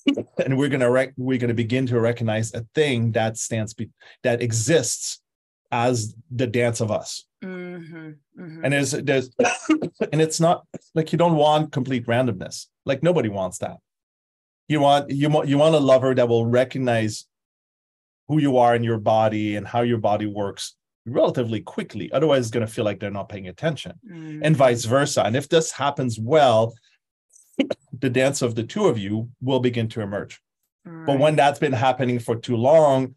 [0.44, 3.74] and we're going to rec- we're going to begin to recognize a thing that stands
[3.74, 3.90] be-
[4.22, 5.20] that exists
[5.70, 7.26] as the dance of us.
[7.44, 8.10] Mm-hmm,
[8.40, 8.64] mm-hmm.
[8.64, 9.30] And there's there's
[10.12, 12.66] and it's not like you don't want complete randomness.
[12.86, 13.76] Like nobody wants that.
[14.68, 17.26] You want you want you want a lover that will recognize
[18.28, 20.74] who you are in your body and how your body works
[21.06, 22.10] relatively quickly.
[22.12, 24.40] Otherwise, it's going to feel like they're not paying attention, mm.
[24.42, 25.22] and vice versa.
[25.24, 26.74] And if this happens well,
[27.98, 30.40] the dance of the two of you will begin to emerge.
[30.84, 31.06] Right.
[31.06, 33.14] But when that's been happening for too long,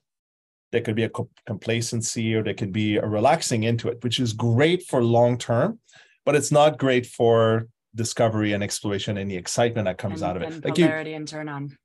[0.71, 1.11] there could be a
[1.47, 5.79] complacency or there could be a relaxing into it, which is great for long term,
[6.25, 10.37] but it's not great for discovery and exploration and the excitement that comes and, out
[10.37, 10.53] of it.
[10.53, 11.75] And like polarity you, and turn on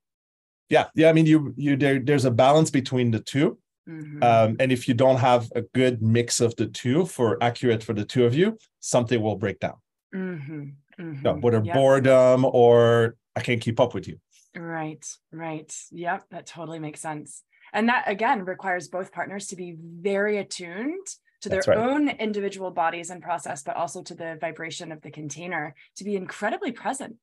[0.69, 4.23] yeah yeah i mean you you there, there's a balance between the 2 mm-hmm.
[4.23, 7.93] um, and if you don't have a good mix of the two for accurate for
[7.93, 9.75] the two of you something will break down
[10.13, 10.63] mm-hmm.
[10.99, 11.41] mm-hmm.
[11.41, 11.75] whether yep.
[11.75, 14.17] boredom or I can't keep up with you.
[14.55, 15.73] Right, right.
[15.91, 17.43] Yep, that totally makes sense.
[17.73, 21.07] And that again requires both partners to be very attuned
[21.41, 21.77] to their right.
[21.77, 26.15] own individual bodies and process, but also to the vibration of the container to be
[26.15, 27.17] incredibly present.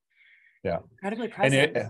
[0.63, 0.81] Yeah.
[0.93, 1.77] Incredibly present.
[1.77, 1.87] It,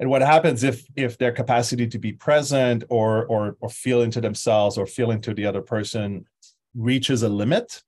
[0.00, 4.20] and what happens if if their capacity to be present or or or feel into
[4.20, 6.26] themselves or feel into the other person
[6.74, 7.82] reaches a limit,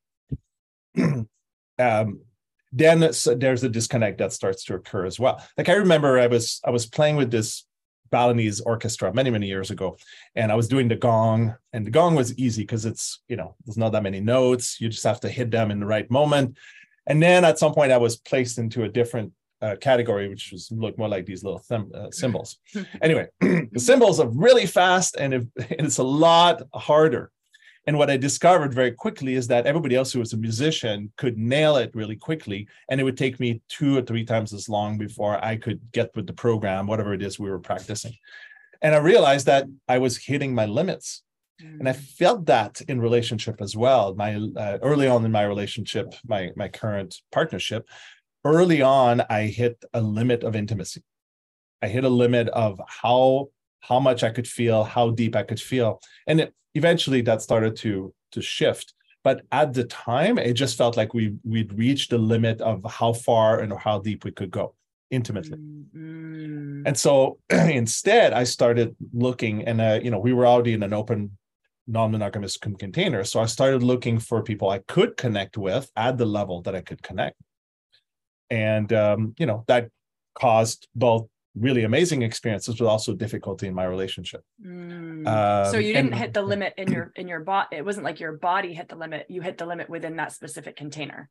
[0.99, 2.21] um,
[2.73, 5.43] then there's a disconnect that starts to occur as well.
[5.59, 7.65] Like I remember I was I was playing with this
[8.11, 9.97] Balinese orchestra many many years ago,
[10.37, 13.57] and I was doing the gong, and the gong was easy because it's you know
[13.65, 14.81] there's not that many notes.
[14.81, 16.57] You just have to hit them in the right moment.
[17.09, 20.71] And then at some point I was placed into a different uh, category, which was
[20.71, 22.59] look more like these little them, uh, cymbals.
[23.03, 27.31] anyway, the cymbals are really fast and, it, and it's a lot harder.
[27.89, 31.39] And what I discovered very quickly is that everybody else who was a musician could
[31.39, 32.67] nail it really quickly.
[32.91, 36.11] And it would take me two or three times as long before I could get
[36.17, 38.15] with the program, whatever it is we were practicing.
[38.83, 41.23] And I realized that I was hitting my limits.
[41.61, 41.97] And I mm.
[41.97, 44.15] felt that in relationship as well.
[44.15, 47.89] My uh, early on in my relationship, my my current partnership,
[48.47, 51.03] early on, I hit a limit of intimacy.
[51.83, 53.49] I hit a limit of how
[53.81, 57.77] how much I could feel, how deep I could feel, and it, eventually that started
[57.77, 58.95] to to shift.
[59.23, 63.13] But at the time, it just felt like we we'd reached the limit of how
[63.13, 64.75] far and how deep we could go
[65.11, 65.59] intimately.
[65.59, 66.83] Mm-hmm.
[66.87, 70.93] And so instead, I started looking, and uh, you know, we were already in an
[70.93, 71.37] open
[71.89, 76.63] non-monogamous container, so I started looking for people I could connect with at the level
[76.63, 77.37] that I could connect
[78.51, 79.91] and um, you know that
[80.35, 81.27] caused both
[81.59, 84.43] really amazing experiences but also difficulty in my relationship.
[84.65, 85.27] Mm.
[85.27, 88.05] um, so you didn't and, hit the limit in your in your body it wasn't
[88.05, 91.31] like your body hit the limit you hit the limit within that specific container?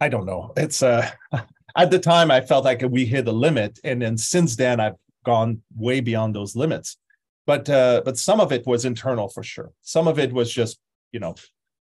[0.00, 0.52] I don't know.
[0.56, 1.10] It's uh
[1.76, 4.96] at the time i felt like we hit a limit and then since then i've
[5.24, 6.96] gone way beyond those limits.
[7.46, 9.72] But uh but some of it was internal for sure.
[9.82, 10.78] Some of it was just
[11.12, 11.34] you know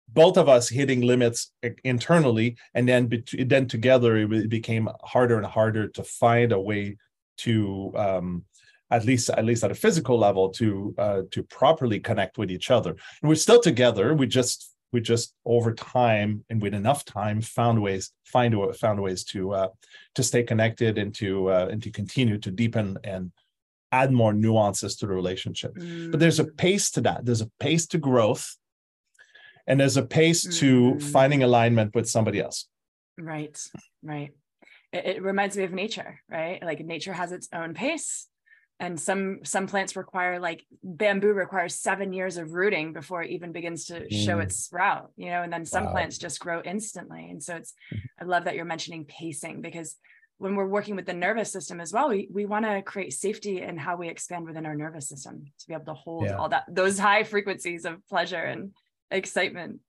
[0.10, 1.52] both of us hitting limits
[1.84, 6.96] internally and then then together it became harder and harder to find a way
[7.38, 8.44] to um,
[8.90, 12.72] at least at least at a physical level to uh, to properly connect with each
[12.72, 12.92] other.
[12.92, 14.14] And we're still together.
[14.14, 19.24] We just we just over time and with enough time found ways find found ways
[19.26, 19.70] to uh,
[20.16, 23.32] to stay connected and to uh, and to continue to deepen and
[23.92, 25.74] add more nuances to the relationship.
[25.76, 26.12] Mm.
[26.12, 27.26] but there's a pace to that.
[27.26, 28.58] There's a pace to growth
[29.68, 31.00] and there's a pace to mm-hmm.
[31.00, 32.68] finding alignment with somebody else
[33.18, 33.60] right
[34.04, 34.32] right
[34.94, 38.28] it, it, reminds me of nature right like nature has its own pace
[38.80, 43.52] and some some plants require like bamboo requires seven years of rooting before it even
[43.52, 44.26] begins to mm.
[44.26, 45.92] show its sprout you know and then some wow.
[45.92, 48.06] plants just grow instantly and so it's mm-hmm.
[48.22, 49.96] i love that you're mentioning pacing because
[50.40, 53.62] when we're working with the nervous system as well we, we want to create safety
[53.62, 56.36] in how we expand within our nervous system to be able to hold yeah.
[56.36, 58.72] all that those high frequencies of pleasure and
[59.12, 59.80] excitement.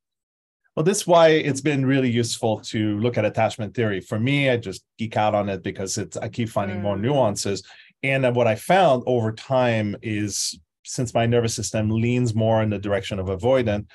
[0.76, 4.00] Well, this is why it's been really useful to look at attachment theory.
[4.00, 6.83] For me, I just geek out on it because it's I keep finding mm.
[6.83, 7.64] more nuances.
[8.04, 12.78] And what I found over time is since my nervous system leans more in the
[12.78, 13.87] direction of avoidant,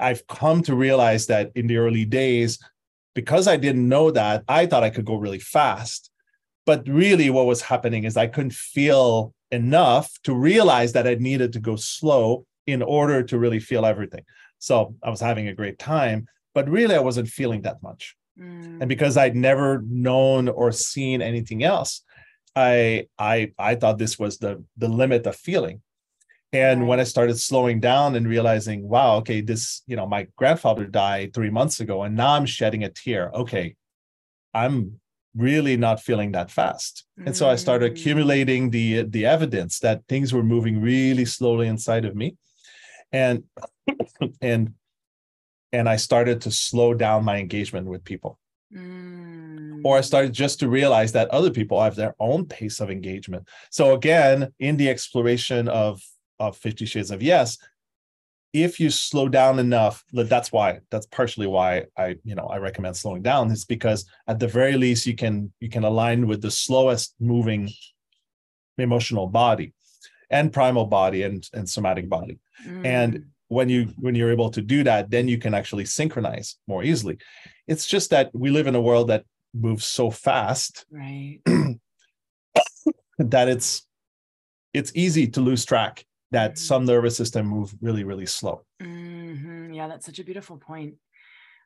[0.00, 2.58] I've come to realize that in the early days,
[3.14, 6.10] because I didn't know that, I thought I could go really fast.
[6.66, 11.52] But really, what was happening is I couldn't feel enough to realize that I needed
[11.52, 14.24] to go slow in order to really feel everything.
[14.58, 18.16] So I was having a great time, but really I wasn't feeling that much.
[18.38, 18.80] Mm.
[18.80, 22.02] And because I'd never known or seen anything else,
[22.56, 25.82] I I I thought this was the the limit of feeling.
[26.52, 26.88] And right.
[26.88, 31.34] when I started slowing down and realizing, wow, okay, this, you know, my grandfather died
[31.34, 33.30] three months ago, and now I'm shedding a tear.
[33.34, 33.74] Okay,
[34.52, 35.00] I'm
[35.36, 37.06] really not feeling that fast.
[37.26, 37.96] And so I started mm.
[37.96, 42.36] accumulating the the evidence that things were moving really slowly inside of me
[43.12, 43.44] and
[44.40, 44.74] and
[45.72, 48.38] and i started to slow down my engagement with people.
[48.74, 49.82] Mm.
[49.84, 53.46] or i started just to realize that other people have their own pace of engagement.
[53.70, 56.02] So again in the exploration of
[56.40, 57.58] of 50 shades of yes
[58.52, 62.96] if you slow down enough that's why that's partially why i you know i recommend
[62.96, 66.50] slowing down is because at the very least you can you can align with the
[66.50, 67.68] slowest moving
[68.78, 69.74] emotional body
[70.30, 72.84] and primal body and, and somatic body mm.
[72.84, 76.82] and when you when you're able to do that then you can actually synchronize more
[76.82, 77.18] easily
[77.66, 81.40] it's just that we live in a world that moves so fast right
[83.18, 83.86] that it's
[84.72, 89.72] it's easy to lose track that mm some nervous system move really really slow mm-hmm.
[89.72, 90.94] yeah that's such a beautiful point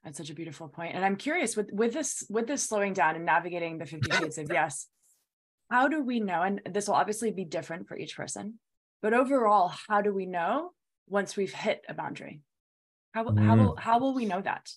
[0.04, 0.94] That's such a beautiful point.
[0.94, 4.38] And I'm curious with with this with this slowing down and navigating the 50 shades
[4.38, 4.86] of yes,
[5.71, 8.59] how do we know and this will obviously be different for each person,
[9.03, 10.73] but overall, how do we know
[11.09, 12.41] once we've hit a boundary?
[13.12, 13.39] How mm.
[13.39, 14.69] how will how will we know that?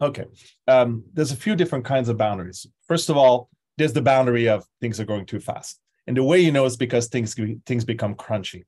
[0.00, 0.24] Okay.
[0.66, 2.66] Um, there's a few different kinds of boundaries.
[2.88, 5.80] First of all, there's the boundary of things are going too fast.
[6.06, 7.34] And the way you know is because things
[7.66, 8.64] things become crunchy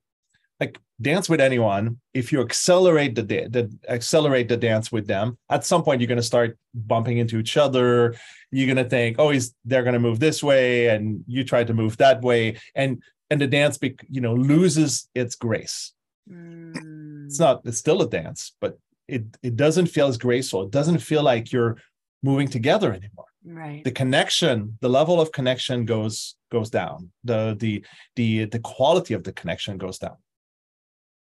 [0.59, 5.63] like dance with anyone if you accelerate the, the accelerate the dance with them at
[5.63, 8.15] some point you're going to start bumping into each other.
[8.51, 11.63] You're going to think oh he's they're going to move this way and you try
[11.63, 12.57] to move that way.
[12.75, 15.93] And and the dance be, you know loses its grace.
[16.29, 17.27] Mm.
[17.27, 18.77] it's not it's still a dance but
[19.07, 20.63] it it doesn't feel as graceful.
[20.63, 21.77] It doesn't feel like you're
[22.23, 23.25] moving together anymore.
[23.45, 23.83] Right.
[23.83, 27.11] The connection the level of connection goes goes down.
[27.23, 27.85] The the
[28.15, 30.17] the the quality of the connection goes down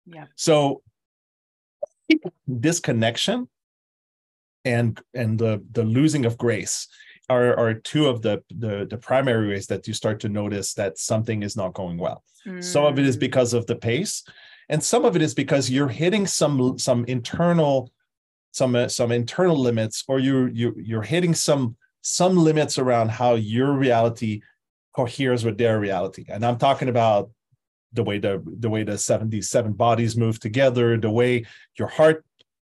[0.06, 0.26] yeah.
[0.36, 0.82] So
[2.60, 3.48] disconnection
[4.64, 6.88] and and the the losing of grace
[7.28, 10.98] are are two of the the the primary ways that you start to notice that
[10.98, 12.22] something is not going well.
[12.46, 12.62] Mm.
[12.62, 13.20] Some of it is mm.
[13.20, 14.22] because of the pace,
[14.68, 17.90] and some of it is because you're hitting some some internal
[18.52, 23.72] some some internal limits, or you you you're hitting some some limits around how your
[23.72, 24.40] reality
[24.94, 26.24] coheres with their reality.
[26.28, 27.30] And I'm talking about
[27.92, 31.46] the way the the way the 77 bodies move together the way
[31.78, 32.24] your heart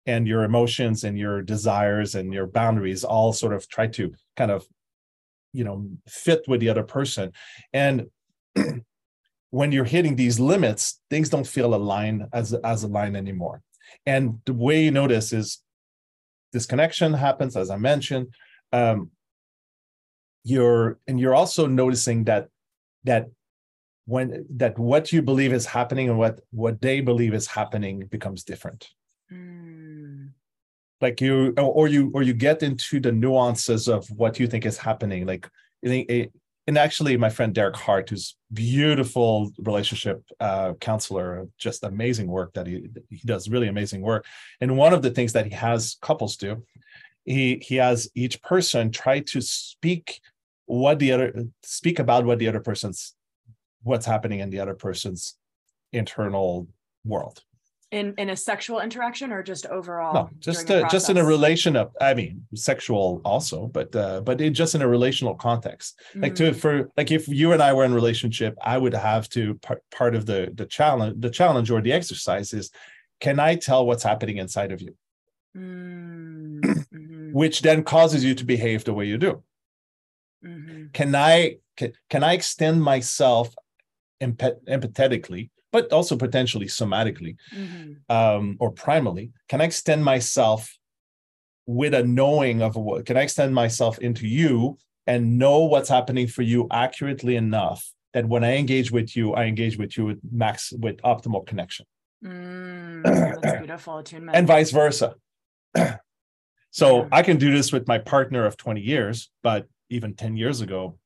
[0.07, 4.51] and your emotions and your desires and your boundaries all sort of try to kind
[4.51, 4.67] of
[5.53, 7.33] you know fit with the other person.
[7.73, 8.07] And
[9.51, 13.63] when you're hitting these limits things don't feel aligned as as a line anymore.
[14.05, 15.63] And the way you notice is
[16.53, 18.29] disconnection happens as i mentioned
[18.73, 19.11] um
[20.45, 22.49] you're and you're also noticing that
[23.05, 23.27] that
[24.07, 28.45] when that what you believe is happening and what what they believe is happening becomes
[28.45, 28.89] different.
[29.33, 30.31] Mm.
[31.01, 34.79] like you or you or you get into the nuances of what you think is
[34.79, 35.27] happening.
[35.27, 35.51] Like
[36.69, 42.67] and actually my friend derek hart who's beautiful relationship uh, counselor just amazing work that
[42.67, 44.25] he he does really amazing work.
[44.61, 46.63] And one of the things that he has couples do
[47.25, 50.21] he he has each person try to speak
[50.67, 53.15] what the other speak about what the other person's
[53.87, 55.37] what's happening in the other person's
[55.93, 56.69] internal
[57.05, 57.43] world
[57.93, 61.77] in in a sexual interaction or just overall no just uh, just in a relation
[61.77, 66.23] of i mean sexual also but uh but it just in a relational context mm-hmm.
[66.23, 66.57] like to mm.
[66.57, 70.17] for like if you and i were in relationship i would have to part, part
[70.17, 72.73] of the the challenge the challenge or the exercise is
[73.21, 74.95] can i tell what's happening inside of you
[75.57, 77.31] mm-hmm.
[77.33, 79.45] which then causes you to behave the way you do
[80.45, 80.87] mm-hmm.
[80.93, 83.55] can i can, can i extend myself
[84.21, 87.93] empathetically, but also potentially somatically mm-hmm.
[88.15, 89.33] um, or primally?
[89.49, 90.77] Can I extend myself
[91.67, 93.07] with a knowing of what?
[93.07, 98.27] Can I extend myself into you and know what's happening for you accurately enough that
[98.27, 101.87] when I engage with you, I engage with you with max with optimal connection.
[102.25, 103.03] Mm,
[103.43, 104.37] that's beautiful attunement.
[104.37, 105.17] And vice versa.
[106.71, 107.09] so yeah.
[107.13, 110.99] I can do this with my partner of 20 years, but even 10 years ago,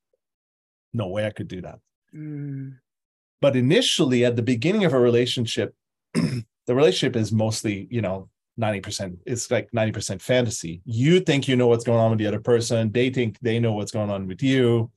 [0.92, 1.78] no way I could do that.
[2.14, 2.76] Mm.
[3.40, 5.74] But initially, at the beginning of a relationship,
[6.14, 8.28] the relationship is mostly, you know,
[8.60, 10.82] 90%, it's like 90% fantasy.
[10.84, 13.72] You think you know what's going on with the other person, they think they know
[13.72, 14.90] what's going on with you.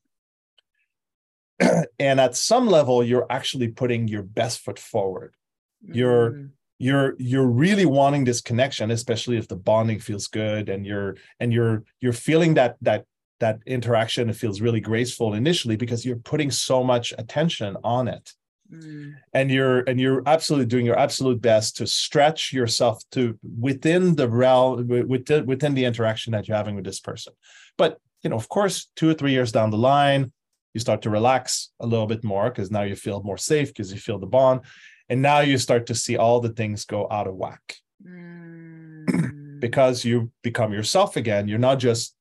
[2.00, 5.36] and at some level, you're actually putting your best foot forward.
[5.86, 6.46] You're mm-hmm.
[6.80, 11.52] you're you're really wanting this connection, especially if the bonding feels good and you're and
[11.54, 13.06] you're you're feeling that that
[13.44, 18.32] that interaction it feels really graceful initially because you're putting so much attention on it
[18.72, 19.14] mm.
[19.34, 24.30] and you're and you're absolutely doing your absolute best to stretch yourself to within the
[24.30, 27.34] realm within within the interaction that you're having with this person
[27.78, 30.32] but you know of course two or three years down the line
[30.74, 33.91] you start to relax a little bit more because now you feel more safe because
[33.91, 34.62] you feel the bond
[35.10, 37.76] and now you start to see all the things go out of whack
[38.08, 39.60] mm.
[39.60, 42.16] because you become yourself again you're not just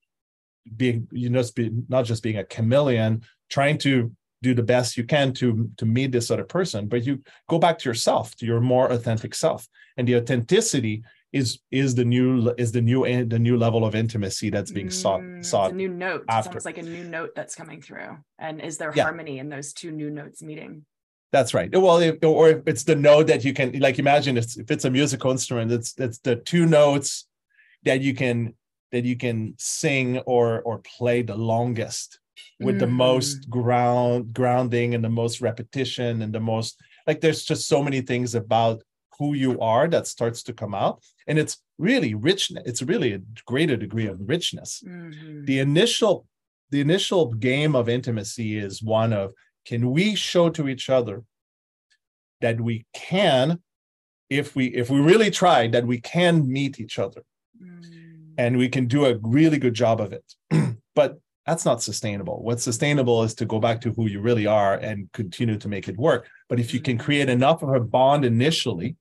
[0.77, 1.43] being you know
[1.89, 6.13] not just being a chameleon trying to do the best you can to to meet
[6.13, 9.69] this other person but you go back to yourself to your more authentic self.
[9.97, 11.03] And the authenticity
[11.33, 15.21] is is the new is the new the new level of intimacy that's being sought
[15.21, 16.25] mm, sought a new note.
[16.29, 16.39] After.
[16.39, 18.19] it's almost like a new note that's coming through.
[18.39, 19.05] And is there yeah.
[19.05, 20.85] harmony in those two new notes meeting?
[21.31, 21.75] That's right.
[21.75, 24.85] Well if, or if it's the note that you can like imagine if, if it's
[24.85, 27.27] a musical instrument it's it's the two notes
[27.85, 28.55] that you can
[28.93, 32.21] that you can sing or or play the longest
[32.61, 32.81] with mm.
[32.81, 33.51] the most mm.
[33.51, 38.35] ground grounding and the most repetition and the most like there's just so many things
[38.35, 38.83] about
[39.19, 43.21] who you are that starts to come out and it's really rich it's really a
[43.47, 45.45] greater degree of richness mm-hmm.
[45.45, 46.27] the initial
[46.71, 49.33] the initial game of intimacy is one of
[49.65, 51.23] can we show to each other
[52.41, 53.61] that we can
[54.31, 57.23] if we if we really try that we can meet each other
[57.63, 58.02] mm.
[58.39, 60.35] And we can do a really good job of it.
[60.95, 62.43] But that's not sustainable.
[62.43, 65.89] What's sustainable is to go back to who you really are and continue to make
[65.89, 66.29] it work.
[66.51, 68.97] But if you can create enough of a bond initially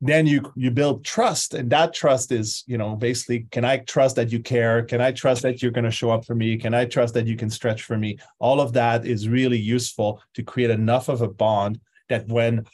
[0.00, 4.16] then you you build trust and that trust is you know basically can i trust
[4.16, 4.82] that you care?
[4.84, 6.56] Can i trust that you're going to show up for me?
[6.56, 8.18] Can i trust that you can stretch for me?
[8.38, 12.64] All of that is really useful to create enough of a bond that when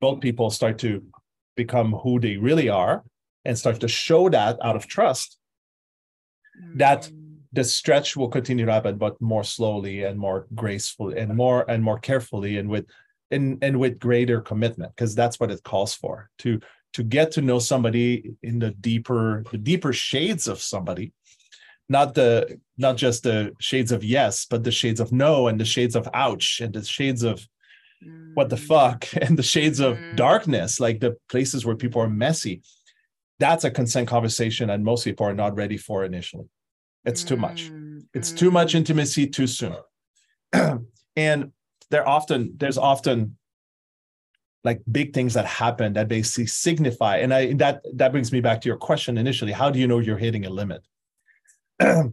[0.00, 1.02] both people start to
[1.56, 3.04] become who they really are
[3.48, 5.38] and start to show that out of trust
[6.74, 7.36] that mm.
[7.52, 11.82] the stretch will continue to happen but more slowly and more gracefully and more and
[11.82, 12.84] more carefully and with
[13.30, 16.60] and and with greater commitment because that's what it calls for to
[16.92, 21.12] to get to know somebody in the deeper the deeper shades of somebody
[21.88, 25.64] not the not just the shades of yes but the shades of no and the
[25.64, 27.46] shades of ouch and the shades of
[28.34, 28.66] what the mm.
[28.66, 30.16] fuck and the shades of mm.
[30.16, 32.60] darkness like the places where people are messy
[33.38, 36.46] that's a consent conversation and most people are not ready for initially.
[37.04, 37.70] It's too much.
[38.12, 38.76] It's too much mm.
[38.76, 39.76] intimacy too soon.
[41.16, 41.50] And
[41.90, 43.36] there often there's often
[44.62, 48.60] like big things that happen that basically signify and i that that brings me back
[48.60, 50.82] to your question initially how do you know you're hitting a limit?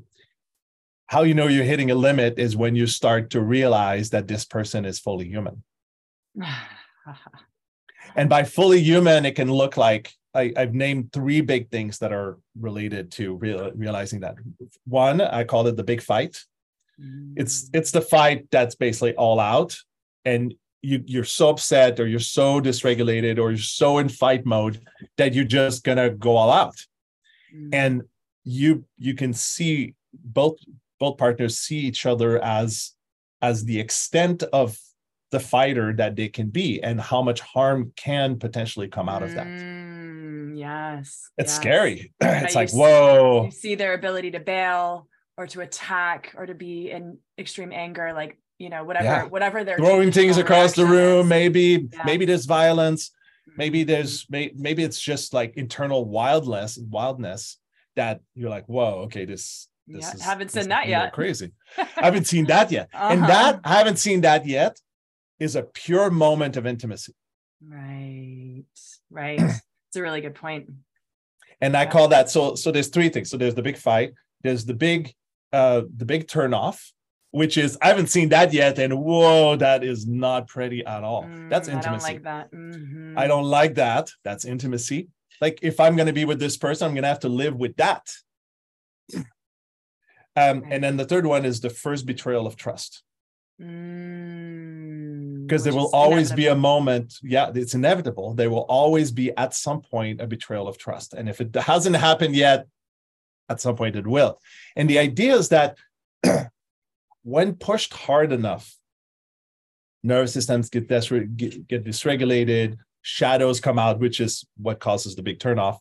[1.08, 4.44] How you know you're hitting a limit is when you start to realize that this
[4.44, 5.64] person is fully human.
[8.18, 12.12] And by fully human it can look like I, have named three big things that
[12.12, 14.36] are related to real, realizing that
[14.86, 16.38] one i call it the big fight
[17.36, 19.78] it's it's the fight that's basically all out,
[20.24, 24.80] and you you're so upset or you're so dysregulated or you're so in fight mode
[25.18, 26.76] that you're just gonna go all out.
[27.54, 27.70] Mm.
[27.74, 28.02] And
[28.44, 30.58] you you can see both
[31.00, 32.94] both partners see each other as
[33.42, 34.78] as the extent of
[35.36, 39.34] the fighter that they can be and how much harm can potentially come out of
[39.34, 39.46] that.
[39.46, 41.30] Mm, yes.
[41.38, 41.56] It's yes.
[41.58, 42.14] scary.
[42.22, 43.46] it's like, whoa.
[43.46, 48.14] You see their ability to bail or to attack or to be in extreme anger
[48.14, 49.24] like you know whatever yeah.
[49.26, 51.30] whatever they're throwing things across the room is.
[51.30, 52.04] maybe yeah.
[52.06, 53.12] maybe there's violence
[53.58, 53.92] maybe mm-hmm.
[53.92, 57.58] there's maybe it's just like internal wildness wildness
[57.98, 62.06] that you're like whoa okay this this yeah, is, haven't seen that yet crazy i
[62.06, 63.10] haven't seen that yet uh-huh.
[63.12, 64.80] and that i haven't seen that yet
[65.40, 67.14] is a pure moment of intimacy
[67.68, 68.64] right
[69.10, 69.62] right it's
[69.96, 70.70] a really good point.
[71.62, 74.14] and i call that so so there's three things so there's the big fight
[74.44, 75.14] there's the big
[75.56, 76.92] uh, the big turn off,
[77.32, 81.24] which is I haven't seen that yet, and whoa, that is not pretty at all.
[81.24, 82.08] Mm, That's intimacy.
[82.08, 82.52] I don't like that.
[82.52, 83.18] Mm-hmm.
[83.18, 84.12] I don't like that.
[84.24, 85.08] That's intimacy.
[85.40, 87.56] Like if I'm going to be with this person, I'm going to have to live
[87.56, 88.08] with that.
[90.38, 90.66] Um.
[90.70, 93.04] And then the third one is the first betrayal of trust.
[95.46, 96.36] Because there will always inevitable.
[96.36, 97.16] be a moment.
[97.22, 98.34] Yeah, it's inevitable.
[98.34, 101.14] There will always be at some point a betrayal of trust.
[101.14, 102.68] And if it hasn't happened yet,
[103.50, 104.40] at some point it will.
[104.76, 105.78] And the idea is that
[107.24, 108.76] when pushed hard enough,
[110.04, 115.40] nervous systems get, get, get dysregulated, shadows come out, which is what causes the big
[115.40, 115.80] turnoff.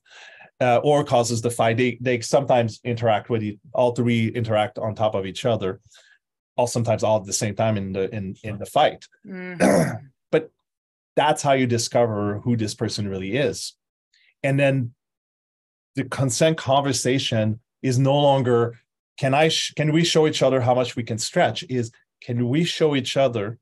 [0.60, 1.76] Uh, or causes the fight.
[1.76, 5.80] They, they sometimes interact with you, all three interact on top of each other,
[6.56, 9.06] all sometimes all at the same time in the in in the fight.
[9.26, 10.06] Mm-hmm.
[10.30, 10.50] but
[11.16, 13.74] that's how you discover who this person really is.
[14.42, 14.94] And then
[15.94, 18.78] the consent conversation is no longer
[19.18, 21.90] can i sh- can we show each other how much we can stretch is
[22.20, 23.58] can we show each other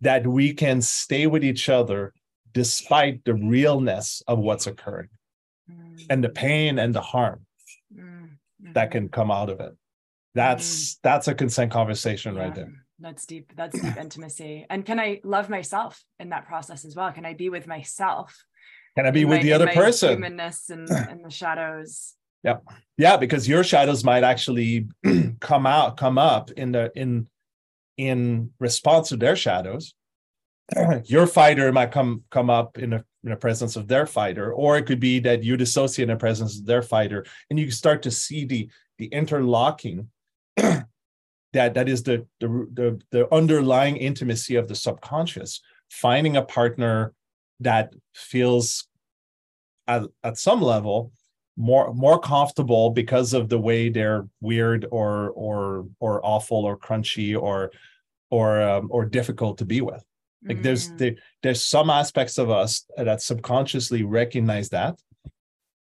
[0.00, 2.12] that we can stay with each other
[2.52, 5.08] despite the realness of what's occurring
[5.70, 6.06] mm.
[6.08, 7.44] and the pain and the harm
[7.94, 8.30] mm.
[8.72, 9.76] that can come out of it
[10.38, 10.98] that's mm.
[11.02, 12.42] that's a consent conversation yeah.
[12.42, 16.84] right there that's deep that's deep intimacy and can i love myself in that process
[16.84, 18.44] as well can i be with myself
[18.98, 20.08] can I be with my, the other person?
[20.08, 22.14] Humanness and, and the shadows.
[22.42, 22.56] Yeah,
[22.96, 24.88] yeah, because your shadows might actually
[25.40, 27.28] come out, come up in the in
[27.96, 29.94] in response to their shadows.
[31.04, 34.76] your fighter might come come up in a in the presence of their fighter, or
[34.76, 38.02] it could be that you dissociate in the presence of their fighter, and you start
[38.02, 38.68] to see the
[38.98, 40.08] the interlocking
[41.52, 45.60] that that is the, the the the underlying intimacy of the subconscious.
[45.90, 47.14] Finding a partner
[47.60, 48.86] that feels
[49.86, 51.12] at, at some level
[51.56, 57.40] more more comfortable because of the way they're weird or or or awful or crunchy
[57.40, 57.72] or
[58.30, 60.04] or um, or difficult to be with
[60.46, 65.00] like there's there, there's some aspects of us that subconsciously recognize that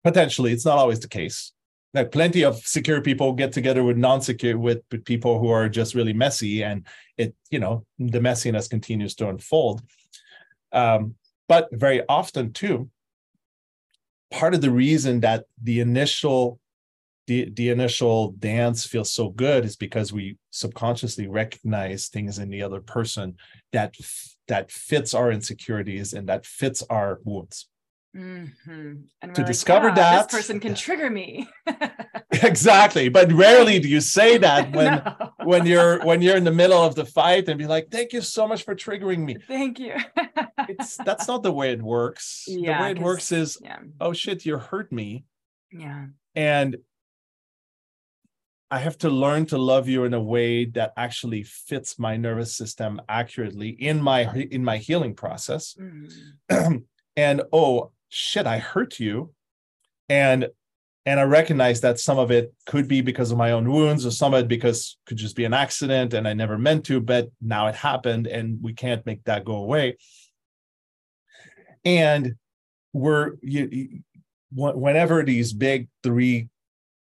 [0.03, 1.53] potentially it's not always the case
[1.93, 5.95] like plenty of secure people get together with non-secure with, with people who are just
[5.95, 6.87] really messy and
[7.17, 9.83] it you know the messiness continues to unfold.
[10.73, 11.15] Um,
[11.49, 12.91] but very often too
[14.31, 16.59] part of the reason that the initial
[17.27, 22.63] the, the initial dance feels so good is because we subconsciously recognize things in the
[22.63, 23.37] other person
[23.73, 23.95] that
[24.49, 27.69] that fits our insecurities and that fits our wounds
[28.17, 28.93] Mm-hmm.
[29.23, 31.49] And to like, discover "Wow, that this person can trigger me.
[32.43, 35.33] exactly but rarely do you say that when No.
[35.45, 38.21] when you're when you're in the middle of the fight and be like thank you
[38.21, 39.95] so much for triggering me Thank you.
[40.69, 44.13] it's that's not the way it works Yeah, the way it works is yeah, oh
[44.13, 45.25] shit you hurt me
[45.71, 46.07] yeah.
[46.35, 46.77] and
[48.73, 52.55] I have to learn to love you in a way that actually fits my nervous
[52.57, 55.75] system accurately in my in my healing process.
[55.77, 56.85] Mhm.
[57.17, 59.33] and oh shit, I hurt you,
[60.09, 60.49] and
[61.07, 64.11] and I recognize that some of it could be because of my own wounds, or
[64.11, 67.31] some of it because could just be an accident, and I never meant to, but
[67.41, 69.97] now it happened, and we can't make that go away.
[71.85, 72.35] And
[72.93, 74.01] we're you, you-
[74.53, 76.49] whenever these big three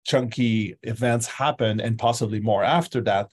[0.05, 3.29] chunky events happen and possibly more after that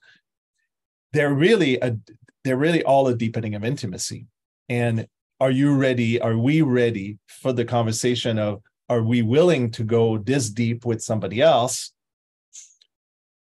[1.14, 1.96] they're really a
[2.42, 4.26] they're really all a deepening of intimacy
[4.68, 5.06] and
[5.40, 10.18] are you ready are we ready for the conversation of are we willing to go
[10.18, 11.92] this deep with somebody else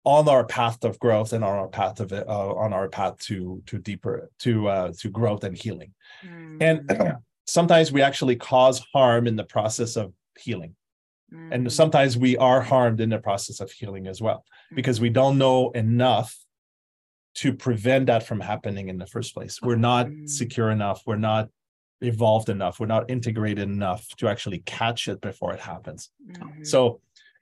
[0.03, 3.61] on our path of growth and on our path of uh, on our path to
[3.65, 6.57] to deeper to uh, to growth and healing Mhm.
[6.61, 7.17] and
[7.47, 10.75] sometimes we actually cause harm in the process of healing
[11.51, 11.71] and Mhm.
[11.71, 15.71] sometimes we are harmed in the process of healing as well because we don't know
[15.71, 16.37] enough
[17.35, 20.29] to prevent that from happening in the first place we're not Mm.
[20.29, 21.49] secure enough we're not
[22.01, 26.65] evolved enough we're not integrated enough to actually catch it before it happens Mhm.
[26.65, 26.99] so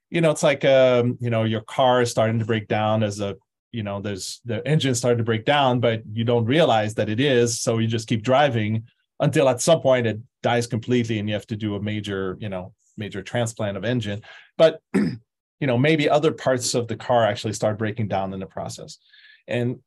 [0.09, 3.19] you know it's like um you know your car is starting to break down as
[3.19, 3.35] a
[3.71, 7.19] you know there's the engine starting to break down but you don't realize that it
[7.19, 8.83] is so you just keep driving
[9.19, 12.49] until at some point it dies completely and you have to do a major you
[12.49, 14.21] know major transplant of engine
[14.57, 18.45] but you know maybe other parts of the car actually start breaking down in the
[18.45, 18.99] process
[19.47, 19.79] and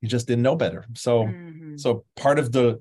[0.00, 1.78] you just didn't know better so Mhm.
[1.78, 2.80] so part of the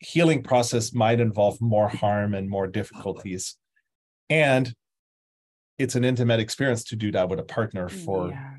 [0.00, 3.56] healing process might involve more harm and more difficulties.
[4.30, 4.72] And
[5.78, 8.50] it's an intimate experience to do that with a partner for yeah.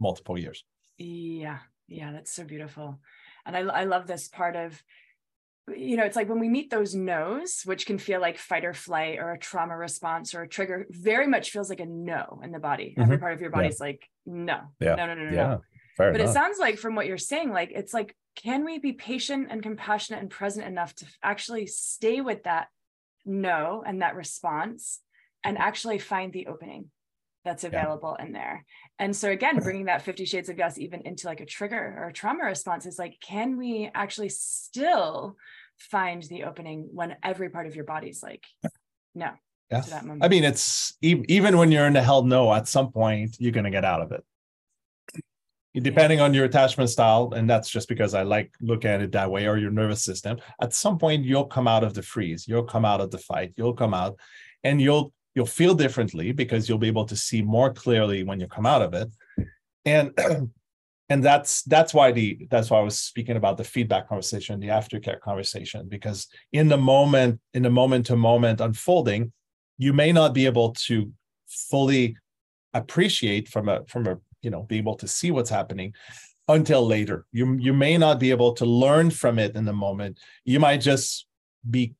[0.00, 0.64] multiple years.
[0.98, 1.58] Yeah,
[1.88, 3.00] yeah, that's so beautiful.
[3.44, 4.82] And I, I love this part of,
[5.74, 8.74] you know, it's like when we meet those no's, which can feel like fight or
[8.74, 12.52] flight or a trauma response or a trigger, very much feels like a no in
[12.52, 12.94] the body.
[12.98, 13.20] Every mm-hmm.
[13.22, 14.94] part of your body is like, no, Yeah.
[14.94, 15.62] no, no, no, no, no.
[15.96, 18.92] fair But it sounds like from what you're saying, like it's like, can we be
[18.92, 22.68] patient and compassionate and present enough to actually stay with that
[23.24, 25.00] no and that response
[25.44, 25.66] and mm-hmm.
[25.66, 26.90] actually find the opening
[27.44, 28.64] that's available in there.
[28.98, 32.08] And so again, bringing that 50 shades of yes even into like a trigger or
[32.08, 35.36] a trauma response is like, can we actually still
[35.78, 38.44] find the opening when every part of your body's like,
[39.14, 39.30] no,
[39.70, 39.80] yeah.
[39.80, 40.24] to that moment.
[40.24, 43.64] I mean, it's even when you're in the hell no, at some point you're going
[43.64, 44.24] to get out of it.
[45.74, 49.30] Depending on your attachment style, and that's just because I like look at it that
[49.30, 52.64] way, or your nervous system, at some point you'll come out of the freeze, you'll
[52.64, 54.18] come out of the fight, you'll come out,
[54.64, 58.46] and you'll you'll feel differently because you'll be able to see more clearly when you
[58.46, 59.08] come out of it.
[59.86, 60.12] And
[61.08, 64.68] and that's that's why the that's why I was speaking about the feedback conversation, the
[64.68, 69.32] aftercare conversation, because in the moment, in the moment to moment unfolding,
[69.78, 71.12] you may not be able to
[71.48, 72.16] fully
[72.74, 75.94] appreciate from a from a you know be able to see what's happening
[76.48, 77.26] until later.
[77.32, 80.18] You you may not be able to learn from it in the moment.
[80.44, 81.26] You might just
[81.68, 81.94] be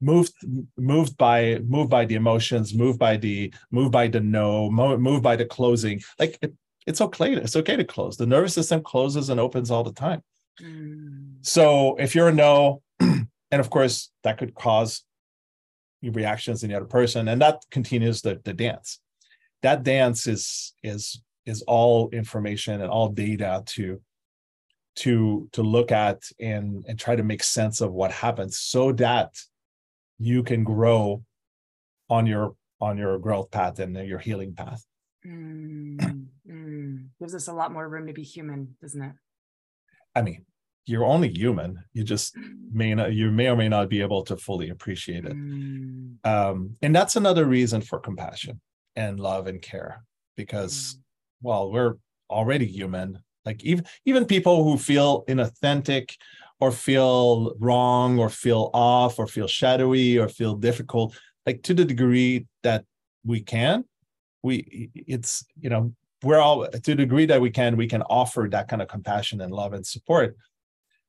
[0.00, 0.34] moved
[0.76, 5.22] moved by moved by the emotions moved by the moved by the no mo- moved
[5.22, 6.00] by the closing.
[6.18, 6.54] Like it,
[6.86, 8.16] it's okay it's okay to close.
[8.16, 10.22] The nervous system closes and opens all the time.
[10.60, 15.04] Mm, so if you're a no, and of course that could cause
[16.02, 19.00] reactions in the other person, and that continues the, the dance.
[19.62, 24.00] That dance is is is all information and all data to
[24.96, 29.34] to to look at and and try to make sense of what happens so that
[30.18, 31.22] you can grow
[32.10, 34.84] on your on your growth path and your healing path.
[35.26, 37.06] mm, mm.
[37.20, 39.12] Gives us a lot more room to be human, doesn't it?
[40.14, 40.44] I mean,
[40.86, 41.84] you're only human.
[41.92, 42.36] You just
[42.72, 45.32] may not you may or may not be able to fully appreciate it.
[45.32, 48.60] Mm, um, and that's another reason for compassion
[48.98, 50.04] and love and care
[50.36, 50.98] because mm,
[51.42, 51.94] well we're
[52.28, 56.16] already human like even even people who feel inauthentic
[56.60, 61.84] or feel wrong or feel off or feel shadowy or feel difficult like to the
[61.84, 62.84] degree that
[63.24, 63.84] we can
[64.42, 65.94] we it's you know
[66.24, 69.40] we're all to the degree that we can we can offer that kind of compassion
[69.40, 70.36] and love and support.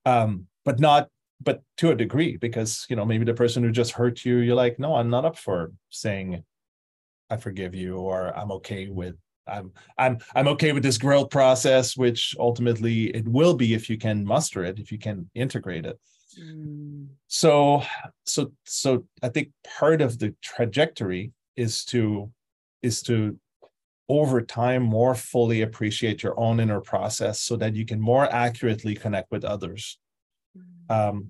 [0.06, 1.10] Um but not
[1.42, 4.56] but to a degree because you know maybe the person who just hurt you you're
[4.56, 6.44] like no i'm not up for saying
[7.30, 9.16] i forgive you or i'm okay with
[9.48, 13.98] i'm i'm i'm okay with this growth process which ultimately it will be if you
[13.98, 16.00] can muster it if you can integrate it
[16.40, 17.08] mm.
[17.28, 17.82] so
[18.26, 19.50] so so i think
[19.80, 22.32] part of the trajectory is to
[22.82, 23.38] is to
[24.08, 28.96] over time more fully appreciate your own inner process so that you can more accurately
[28.96, 30.00] connect with others
[30.58, 30.96] mm.
[30.96, 31.28] um,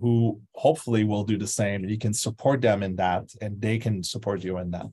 [0.00, 4.02] who hopefully will do the same you can support them in that and they can
[4.02, 4.86] support you in that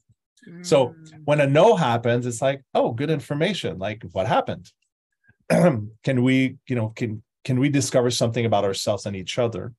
[0.48, 0.66] mm.
[0.66, 0.96] so
[1.26, 4.72] when a no happens it's like oh good information like what happened
[5.50, 9.74] can we you know can can we discover something about ourselves and each other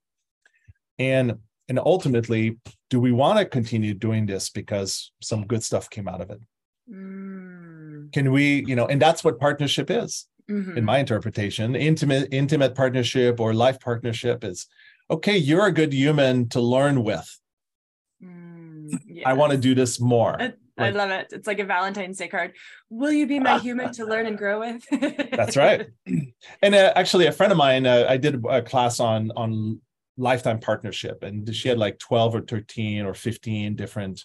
[0.99, 1.39] and
[1.69, 2.57] and ultimately
[2.91, 6.41] do we want to continue doing this because some good stuff came out of it
[6.91, 8.13] mm.
[8.13, 10.79] can we you know and that's what partnership is mm-hmm.
[10.79, 14.67] in my interpretation intimate intimate partnership or life partnership is
[15.11, 17.48] okay you're a good human to learn with mm,
[19.07, 19.25] yes.
[19.27, 20.41] i want to do this more.
[20.41, 21.29] I, like, I love it.
[21.33, 22.53] It's like a valentine's day card.
[22.89, 24.85] Will you be my human to learn and grow with?
[25.33, 25.89] That's right.
[26.63, 29.81] And uh, actually a friend of mine uh, i did a class on on
[30.17, 34.25] lifetime partnership and she had like 12 or 13 or 15 different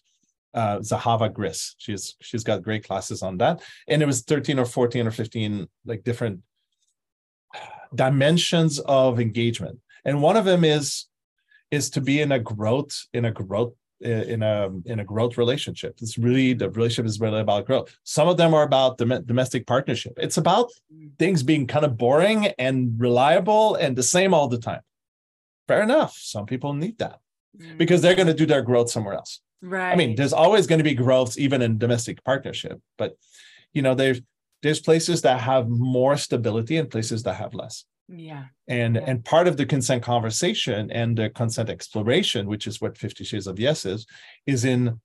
[0.54, 1.76] uh, Zahava Gris.
[1.78, 5.68] She's she's got great classes on that, and it was 13 or 14 or 15
[5.86, 6.42] like different
[7.96, 11.06] dimensions of engagement, and one of them is
[11.72, 13.74] is to be in a growth in a growth
[14.04, 15.96] in a in a growth relationship.
[16.02, 17.96] It's really the relationship is really about growth.
[18.04, 20.14] Some of them are about dom- domestic partnership.
[20.18, 20.70] It's about
[21.20, 24.82] things being kind of boring and reliable and the same all the time
[25.68, 26.16] fair enough.
[26.18, 27.20] Some people need that
[27.58, 27.78] mm.
[27.78, 29.42] because they're going to do their growth somewhere else.
[29.62, 29.92] Right.
[29.92, 33.16] I mean, there's always going to be growth even in domestic partnership, but
[33.72, 34.22] you know, there's
[34.62, 37.86] there's places that have more stability and places that have less.
[38.16, 38.46] Yeah.
[38.68, 39.04] And yeah.
[39.08, 43.48] and part of the consent conversation and the consent exploration, which is what 50 Shades
[43.48, 44.06] of Yes is,
[44.46, 45.00] is in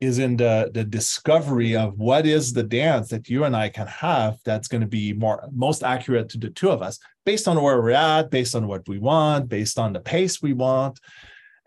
[0.00, 3.86] is in the the discovery of what is the dance that you and I can
[3.88, 7.60] have that's going to be more most accurate to the two of us based on
[7.60, 10.98] where we're at, based on what we want, based on the pace we want,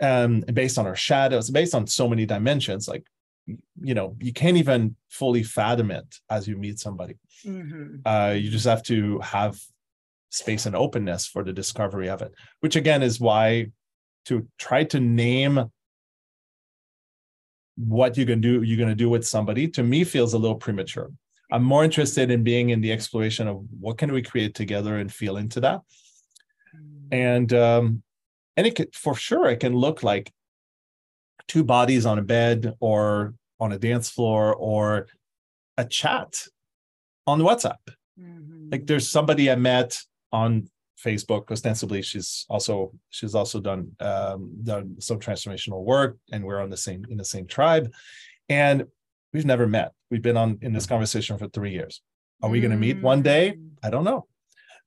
[0.02, 2.88] um, based on our shadows, based on so many dimensions.
[2.88, 3.06] Like,
[3.45, 7.16] you know, you can't even fully fathom it as you meet somebody.
[7.45, 7.97] Mm-hmm.
[8.06, 9.60] Uh, you just have to have
[10.32, 13.68] space and openness for the discovery of it, which again is why
[14.26, 15.70] to try to name
[17.76, 20.56] what you can do you're going to do with somebody to me feels a little
[20.56, 21.10] premature.
[21.52, 25.12] I'm more interested in being in the exploration of what can we create together and
[25.12, 25.82] feel into that.
[27.12, 28.04] And um
[28.56, 30.32] and it could for sure it can look like
[31.48, 35.08] two bodies on a bed or on a dance floor or
[35.78, 36.48] a chat
[37.28, 37.78] on whatsapp.
[38.20, 38.70] Mm-hmm.
[38.72, 39.98] like there's somebody i met
[40.32, 40.70] on
[41.04, 41.52] Facebook.
[41.52, 46.78] Ostensibly, she's also she's also done um, done some transformational work, and we're on the
[46.78, 47.92] same in the same tribe,
[48.50, 48.86] and
[49.34, 49.94] we've never met.
[50.10, 52.02] We've been on in this conversation for three years.
[52.44, 53.54] Are we going to meet one day?
[53.58, 53.70] Mm.
[53.84, 54.28] I don't know,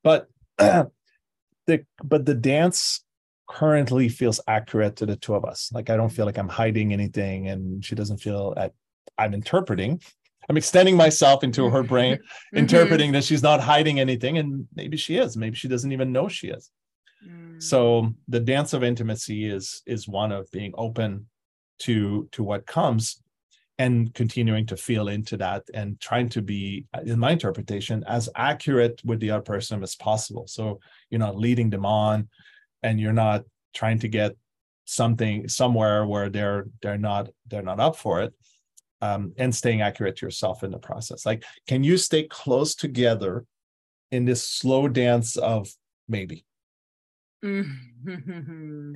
[0.02, 0.28] but
[0.58, 3.04] the but the dance
[3.48, 5.70] currently feels accurate to the two of us.
[5.72, 8.72] Like I don't feel like I'm hiding anything, and she doesn't feel at
[9.18, 10.00] I'm interpreting
[10.48, 12.58] I'm extending myself into her brain, mm-hmm.
[12.58, 15.36] interpreting that she's not hiding anything, and maybe she is.
[15.36, 16.70] Maybe she doesn't even know she is.
[17.26, 17.62] Mm.
[17.62, 21.26] So the dance of intimacy is is one of being open
[21.80, 23.22] to to what comes
[23.78, 29.00] and continuing to feel into that and trying to be in my interpretation as accurate
[29.04, 30.78] with the other person as possible so
[31.10, 32.28] you're not leading them on
[32.84, 33.42] and you're not
[33.74, 34.36] trying to get
[34.84, 38.32] something somewhere where they're they're not they're not up for it
[39.04, 41.26] um, and staying accurate to yourself in the process.
[41.26, 43.44] Like, can you stay close together
[44.10, 45.68] in this slow dance of
[46.08, 46.46] maybe?
[47.44, 48.92] Mm-hmm.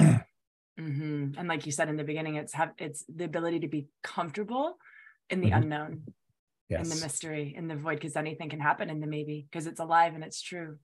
[0.81, 1.39] mm-hmm.
[1.39, 4.79] And like you said in the beginning, it's have it's the ability to be comfortable
[5.29, 5.63] in the mm-hmm.
[5.63, 6.03] unknown,
[6.71, 6.85] yes.
[6.85, 9.81] in the mystery, in the void, because anything can happen in the maybe, because it's
[9.81, 10.79] alive and it's true.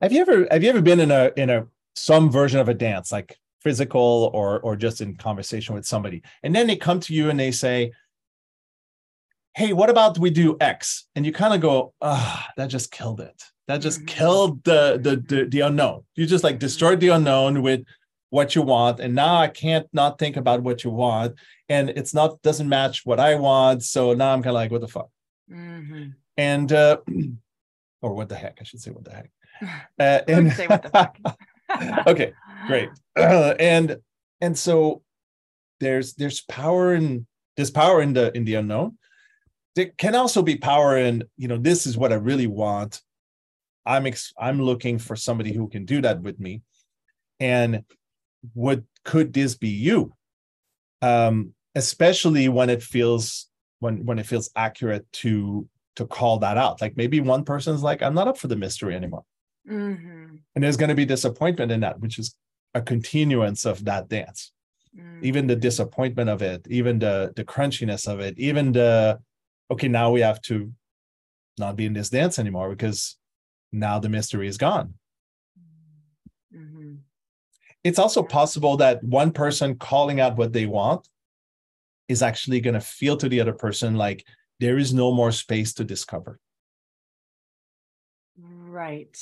[0.00, 2.74] Have you ever have you ever been in a in a some version of a
[2.74, 7.12] dance, like physical or or just in conversation with somebody, and then they come to
[7.12, 7.92] you and they say,
[9.54, 11.06] hey, what about we do X?
[11.14, 13.42] And you kind of go, ah, oh, that just killed it.
[13.68, 14.06] That just mm-hmm.
[14.06, 16.04] killed the, the, the the unknown.
[16.16, 17.84] You just like destroyed the unknown with
[18.30, 21.36] what you want, and now I can't not think about what you want,
[21.68, 23.82] and it's not doesn't match what I want.
[23.82, 25.08] So now I'm kind of like, what the fuck?
[25.50, 26.08] Mm-hmm.
[26.36, 26.98] And uh,
[28.04, 29.30] or what the heck i should say what the heck
[29.98, 31.16] uh, and say what the fuck.
[32.06, 32.32] okay
[32.66, 33.96] great and
[34.40, 35.02] and so
[35.80, 37.26] there's there's power in
[37.56, 38.98] there's power in the in the unknown
[39.74, 43.00] there can also be power in you know this is what i really want.
[43.86, 46.62] I'm ex- i'm looking for somebody who can do that with me.
[47.40, 47.84] And
[48.54, 50.12] what could this be you?
[51.02, 53.48] Um especially when it feels
[53.80, 56.80] when when it feels accurate to to call that out.
[56.80, 59.24] Like maybe one person's like i'm not up for the mystery anymore.
[59.68, 60.40] Mhm.
[60.54, 62.36] and there's going to be disappointment in that which is
[62.74, 64.52] a continuance of that dance.
[65.22, 65.60] Even the Mhm.
[65.68, 69.18] disappointment of it even the the crunchiness of it even the
[69.70, 70.72] okay now we have to
[71.58, 73.16] not be in this dance anymore because
[73.72, 74.94] now the mystery is gone
[76.54, 76.98] Mhm.
[77.82, 81.08] it's also possible that one person calling out what they want
[82.08, 84.24] is actually going to feel to the other person like
[84.60, 86.38] there is no more space to discover
[88.36, 89.16] Right.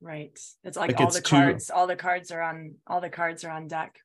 [0.00, 0.38] Right.
[0.62, 3.10] It's like, Like all it's the too- cards, all the cards are on all the
[3.10, 3.98] cards are on deck.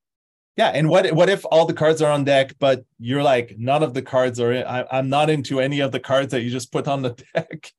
[0.57, 3.83] Yeah and what what if all the cards are on deck but you're like none
[3.83, 6.49] of the cards are in, I, i'm not into any of the cards that you
[6.49, 7.71] just put on the deck.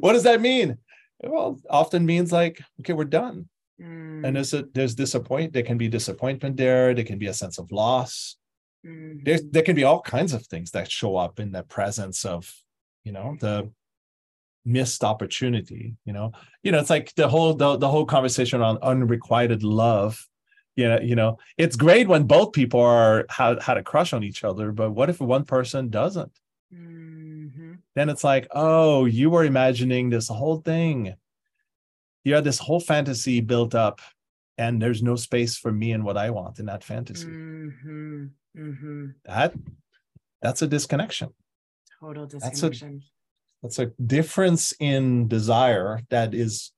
[0.00, 0.78] What does that mean?
[1.22, 3.48] Well often means like okay we're done.
[3.80, 7.34] Mm, and there's a there's disappoint there can be disappointment there there can be a
[7.34, 8.36] sense of loss.
[8.86, 9.24] Mhm.
[9.24, 12.52] there's there can be all kinds of things that show up in the presence of
[13.04, 13.70] you know the
[14.64, 16.32] missed opportunity you know?
[16.62, 20.26] You know it's like the whole the, the whole conversation on unrequited love
[20.76, 24.24] you know you know it's great when both people are had, had a crush on
[24.24, 26.32] each other but what if one person doesn't
[26.72, 27.78] Mhm.
[27.94, 31.14] then it's like oh you were imagining this whole thing
[32.24, 34.00] you had this whole fantasy built up
[34.58, 38.30] and there's no space for me and what i want in that fantasy Mhm.
[38.56, 39.14] Mhm.
[39.24, 39.54] that
[40.42, 41.30] that's a disconnection
[42.00, 43.02] Total a- disconnection.
[43.62, 46.72] that's a difference in desire that is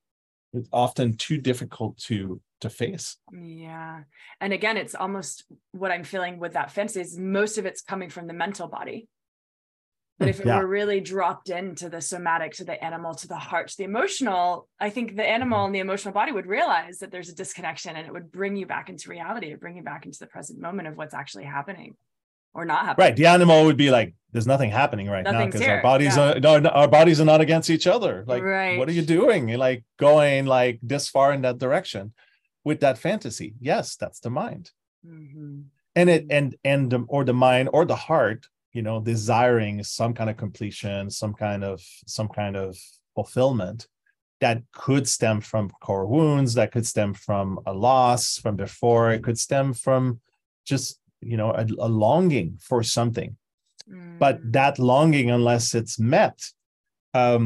[0.72, 4.02] often too difficult to to face Yeah.
[4.40, 8.10] And again, it's almost what I'm feeling with that fence is most of it's coming
[8.10, 9.08] from the mental body.
[10.18, 10.58] But if it Yeah.
[10.60, 14.66] were really dropped into the somatic, to the animal, to the heart, to the emotional,
[14.80, 15.66] I think the animal mm-hmm.
[15.66, 18.64] and the emotional body would realize that there's a disconnection and it would bring you
[18.64, 21.96] back into reality, it bring you back into the present moment of what's actually happening
[22.56, 23.04] or not happening.
[23.06, 26.32] right the animal would be like there's nothing happening right now because our bodies yeah.
[26.32, 28.78] are no, no, our bodies are not against each other like Right.
[28.78, 32.14] what are you doing You're like going like this far in that direction
[32.66, 33.54] with that fantasy.
[33.70, 34.64] Yes that's the mind.
[35.06, 35.66] Mhm.
[35.98, 38.40] and it and and or the mind or the heart
[38.76, 41.76] you know desiring some kind of completion some kind of
[42.16, 42.68] some kind of
[43.16, 43.78] fulfillment
[44.44, 49.04] that could stem from core wounds that could stem from a loss from before.
[49.14, 50.02] It could stem from
[50.72, 50.88] just
[51.30, 53.30] you know a, a longing for something.
[54.22, 54.52] But Mm.
[54.58, 56.38] that longing unless it's met
[57.22, 57.44] um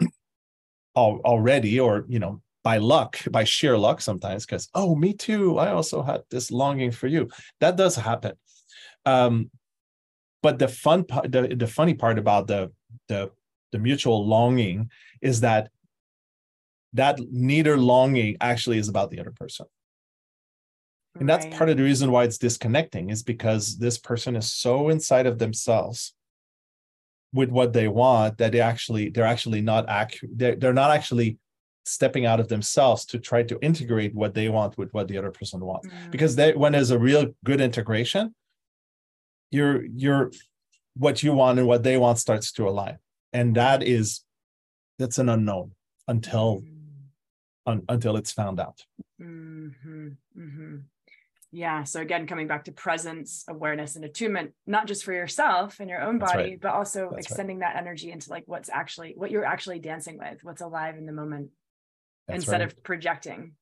[0.96, 2.34] already or you know
[2.64, 6.90] by luck by sheer luck sometimes because oh me too i also had this longing
[6.90, 7.28] for you.
[7.60, 8.32] That does happen.
[9.06, 9.50] Um
[10.42, 12.72] but the fun part the, the funny part about the
[13.08, 13.30] the
[13.70, 14.90] the mutual longing
[15.20, 15.70] is that
[16.94, 19.66] that neither longing actually is about the other person.
[21.18, 24.88] And that's part of the reason why it's disconnecting is because this person is so
[24.88, 26.14] inside of themselves
[27.32, 31.36] with what they want that they actually they're actually not accurate they're, they're not actually
[31.84, 35.30] stepping out of themselves to try to integrate what they want with what the other
[35.30, 36.10] person wants Mm.
[36.10, 38.34] because they, when there's a real good integration
[39.50, 40.30] you're you're
[40.96, 42.98] what you want and what they want starts to align
[43.32, 44.24] and that is
[44.98, 45.72] that's an unknown
[46.08, 46.62] until
[47.66, 48.84] un, until it's found out
[49.22, 50.76] Mm-hmm, hmm
[51.52, 51.84] Yeah.
[51.84, 56.02] So again, coming back to presence, awareness, and attunement, not just for yourself and your
[56.02, 56.60] own body, right.
[56.60, 57.20] but also That's right.
[57.20, 61.06] extending that energy into like what's actually what you're actually dancing with, what's alive in
[61.06, 61.50] the moment,
[62.28, 62.72] That's instead right.
[62.72, 63.52] of projecting.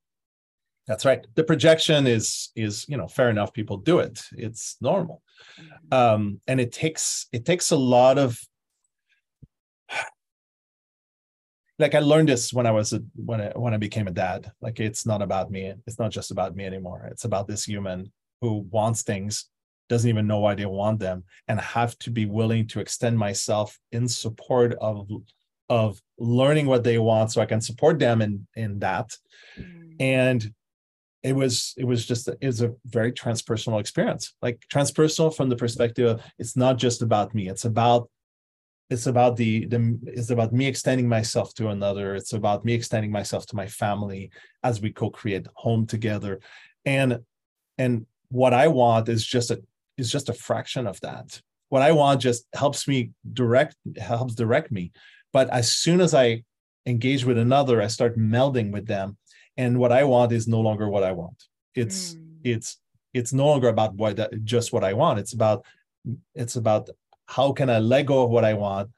[0.86, 1.24] That's right.
[1.36, 3.52] The projection is is you know fair enough.
[3.52, 4.22] People do it.
[4.32, 5.22] It's normal,
[5.58, 5.92] Mhm.
[5.96, 8.38] um, and it takes it takes a lot of.
[11.78, 14.52] Like I learned this when I was a, when I when I became a dad.
[14.60, 15.72] Like it's not about me.
[15.86, 17.08] It's not just about me anymore.
[17.10, 19.46] It's about this human who wants things,
[19.88, 23.78] doesn't even know why they want them, and have to be willing to extend myself
[23.90, 25.08] in support of
[25.72, 29.08] of learning what they want, so I can support them in in that.
[29.58, 29.96] Mm.
[30.00, 30.54] and
[31.22, 34.34] it was it was just it was a very transpersonal experience.
[34.42, 37.48] Like transpersonal from the perspective of it's not just about me.
[37.48, 38.10] It's about
[38.90, 42.14] it's about the the it's about me extending myself to another.
[42.16, 44.30] It's about me extending myself to my family
[44.62, 46.40] as we co-create home together.
[46.84, 47.20] And
[47.78, 49.58] and what i want is just a
[49.96, 51.40] is just a fraction of that.
[51.68, 54.92] What i want just helps me direct helps direct me
[55.32, 56.42] but as soon as i
[56.86, 59.16] engage with another i start melding with them
[59.56, 62.38] and what i want is no longer what i want it's mm.
[62.44, 62.78] it's
[63.14, 65.64] it's no longer about what just what i want it's about
[66.34, 66.88] it's about
[67.26, 68.90] how can i let go of what i want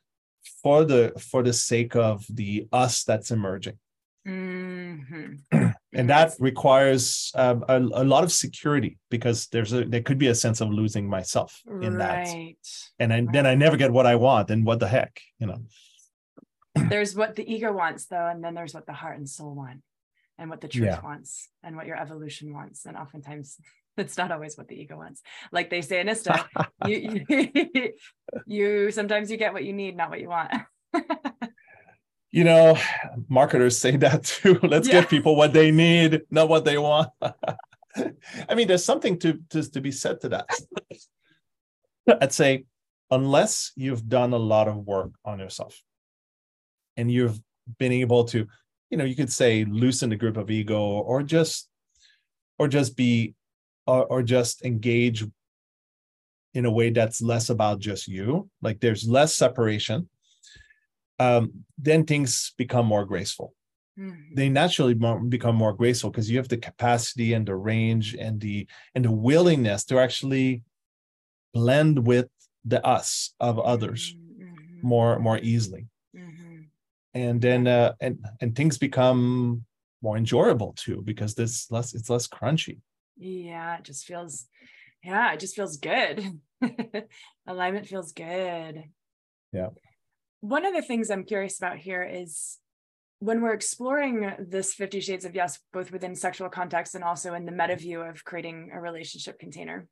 [0.62, 3.78] for the for the sake of the us that's emerging
[4.26, 5.34] mm-hmm.
[5.92, 10.28] and that requires um, a, a, lot of security because there's a there could be
[10.28, 12.26] a sense of losing myself in right.
[12.26, 12.58] that
[12.98, 13.32] and I, right.
[13.32, 15.58] then i never get what i want and what the heck you know
[16.74, 19.80] there's what the ego wants though and then there's what the heart and soul want
[20.38, 21.00] and what the truth yeah.
[21.00, 22.86] wants and what your evolution wants.
[22.86, 23.56] And oftentimes
[23.96, 25.22] it's not always what the ego wants.
[25.52, 26.44] Like they say in ISTA
[26.86, 27.92] you, you,
[28.46, 30.52] you sometimes you get what you need not what you want.
[32.30, 32.76] You know
[33.28, 34.58] marketers say that too.
[34.62, 35.00] Let's yeah.
[35.00, 37.10] give people what they need not what they want.
[38.48, 40.48] I mean there's something to, to to be said to that.
[42.20, 42.64] I'd say
[43.10, 45.80] unless you've done a lot of work on yourself
[46.96, 47.40] and you've
[47.78, 48.46] been able to
[48.90, 51.68] you know you could say loosen the grip of ego or just
[52.58, 53.34] or just be
[53.86, 55.24] or, or just engage
[56.54, 60.08] in a way that's less about just you like there's less separation
[61.20, 63.54] um, then things become more graceful
[63.98, 64.34] mm-hmm.
[64.34, 64.94] they naturally
[65.28, 69.10] become more graceful because you have the capacity and the range and the and the
[69.10, 70.62] willingness to actually
[71.54, 72.26] blend with
[72.64, 74.86] the us of others mm-hmm.
[74.86, 75.86] more more easily.
[77.14, 79.64] And then uh, and and things become
[80.02, 82.80] more enjoyable too because this less it's less crunchy
[83.16, 84.46] yeah, it just feels,
[85.02, 86.40] yeah, it just feels good.
[87.46, 88.84] Alignment feels good.
[89.52, 89.68] Yeah.
[90.40, 92.58] One of the things I'm curious about here is
[93.20, 97.46] when we're exploring this 50 shades of yes both within sexual context and also in
[97.46, 99.86] the meta view of creating a relationship container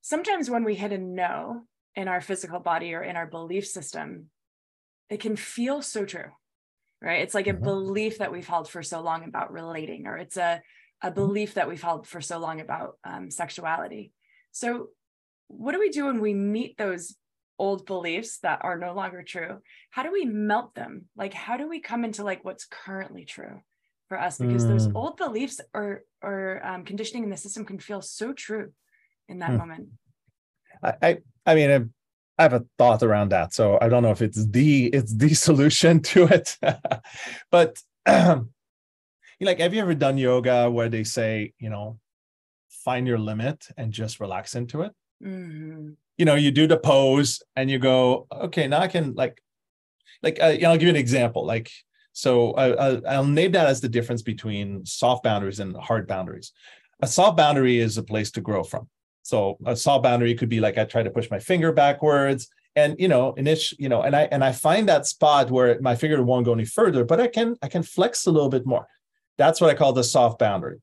[0.00, 1.64] sometimes when we hit a no
[1.96, 4.30] in our physical body or in our belief system
[5.10, 6.30] it can feel so true
[7.02, 7.64] right it's like a mm-hmm.
[7.64, 10.62] belief that we've held for so long about relating or it's a
[11.02, 11.14] a mm-hmm.
[11.14, 14.12] belief that we've held for so long about um, sexuality.
[14.52, 14.88] So,
[15.48, 17.16] what do we do when we meet those
[17.58, 19.58] old beliefs that are no longer true?
[19.90, 21.06] How do we melt them?
[21.16, 23.60] Like, how do we come into like what's currently true
[24.08, 24.38] for us?
[24.38, 24.68] Because mm.
[24.68, 28.72] those old beliefs or or um, conditioning in the system can feel so true
[29.28, 29.58] in that mm.
[29.58, 29.88] moment.
[30.82, 31.92] I, I, I mean,
[32.40, 35.34] I, have a thought around that, so I don't know if it's the it's the
[35.46, 36.58] solution to it,
[37.50, 37.82] but.
[39.42, 41.98] Like have you ever done yoga where they say you know
[42.84, 45.90] find your limit and just relax into it mm-hmm.
[46.16, 49.40] you know you do the pose and you go okay now i can like
[50.22, 51.70] like uh, you know, i'll give you an example like
[52.12, 56.52] so I, i'll name that as the difference between soft boundaries and hard boundaries
[57.00, 58.88] a soft boundary is a place to grow from
[59.30, 62.96] so a soft boundary could be like i try to push my finger backwards and
[62.98, 63.46] you know and
[63.78, 66.68] you know and i and i find that spot where my finger won't go any
[66.78, 68.86] further but i can i can flex a little bit more
[69.40, 70.80] that's what I call the soft boundary.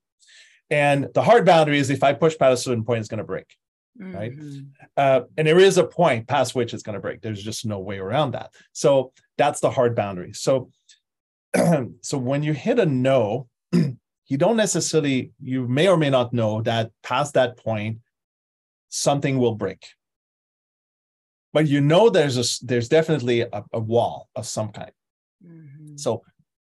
[0.72, 3.24] And the hard boundary is if I push past a certain point, it's going to
[3.24, 3.56] break.
[4.02, 4.16] Mm-hmm.
[4.16, 4.34] Right.
[4.98, 7.22] Uh, and there is a point past which it's going to break.
[7.22, 8.54] There's just no way around that.
[8.74, 10.34] So that's the hard boundary.
[10.34, 10.72] So,
[12.02, 16.62] so when you hit a no, you don't necessarily, you may or may not know
[16.64, 18.00] that past that point,
[18.98, 19.86] something will break.
[21.54, 24.92] But you know there's a there's definitely a, a wall of some kind.
[25.46, 25.98] Mm-hmm.
[25.98, 26.24] So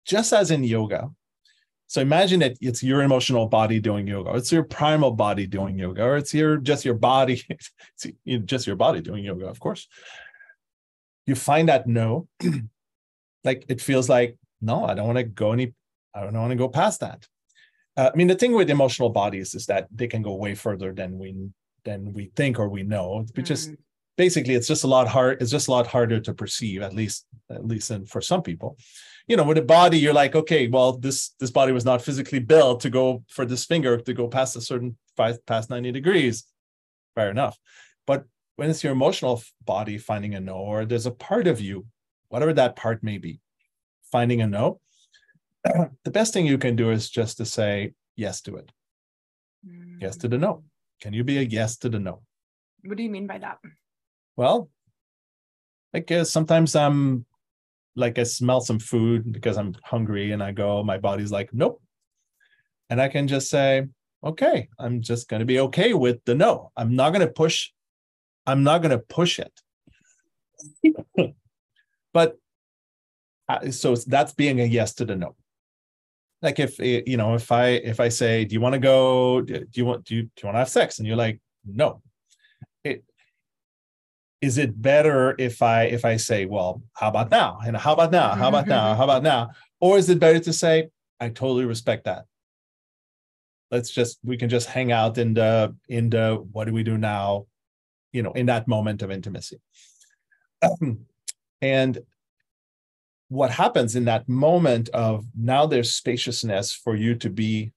[0.04, 1.10] just as in yoga,
[1.86, 6.02] so imagine that it's your emotional body doing yoga, it's your primal body doing yoga,
[6.02, 8.10] or it's your just your body, it's
[8.44, 9.88] just your body doing yoga, of course.
[11.26, 12.28] You find that no,
[13.44, 15.74] like it feels like no, I don't want to go any,
[16.14, 17.26] I don't want to go past that.
[17.96, 20.92] Uh, I mean, the thing with emotional bodies is that they can go way further
[20.92, 21.36] than we
[21.84, 23.24] than we think or we know.
[23.34, 23.76] It's just mm.
[24.16, 25.40] basically it's just a lot hard.
[25.40, 28.76] It's just a lot harder to perceive, at least at least in, for some people
[29.26, 32.38] you know with a body you're like okay well this this body was not physically
[32.38, 36.44] built to go for this finger to go past a certain five past 90 degrees
[37.14, 37.58] fair enough
[38.06, 38.24] but
[38.56, 41.86] when it's your emotional body finding a no or there's a part of you
[42.28, 43.40] whatever that part may be
[44.10, 44.80] finding a no
[45.64, 48.72] the best thing you can do is just to say yes to it
[49.66, 49.96] mm.
[50.00, 50.62] yes to the no
[51.02, 52.22] can you be a yes to the no
[52.84, 53.58] what do you mean by that
[54.36, 54.70] well
[55.92, 57.26] like uh, sometimes i'm
[57.94, 61.82] like I smell some food because I'm hungry and I go, my body's like, nope.
[62.88, 63.86] And I can just say,
[64.24, 66.72] okay, I'm just going to be okay with the no.
[66.76, 67.70] I'm not going to push.
[68.46, 69.52] I'm not going to push it.
[72.12, 72.36] but
[73.48, 75.36] uh, so that's being a yes to the no.
[76.42, 79.40] Like if eh, you know, if I if I say, do you want to go?
[79.40, 80.98] Do you want do you, do you want to have sex?
[80.98, 82.02] And you're like, no.
[82.84, 83.04] It
[84.42, 88.10] is it better if i if i say well how about now and how about
[88.10, 90.88] now how about now how about now or is it better to say
[91.20, 92.24] i totally respect that
[93.70, 96.98] let's just we can just hang out in the in the what do we do
[96.98, 97.46] now
[98.12, 99.58] you know in that moment of intimacy
[101.62, 101.98] and
[103.32, 107.72] what happens in that moment of now there's spaciousness for you to be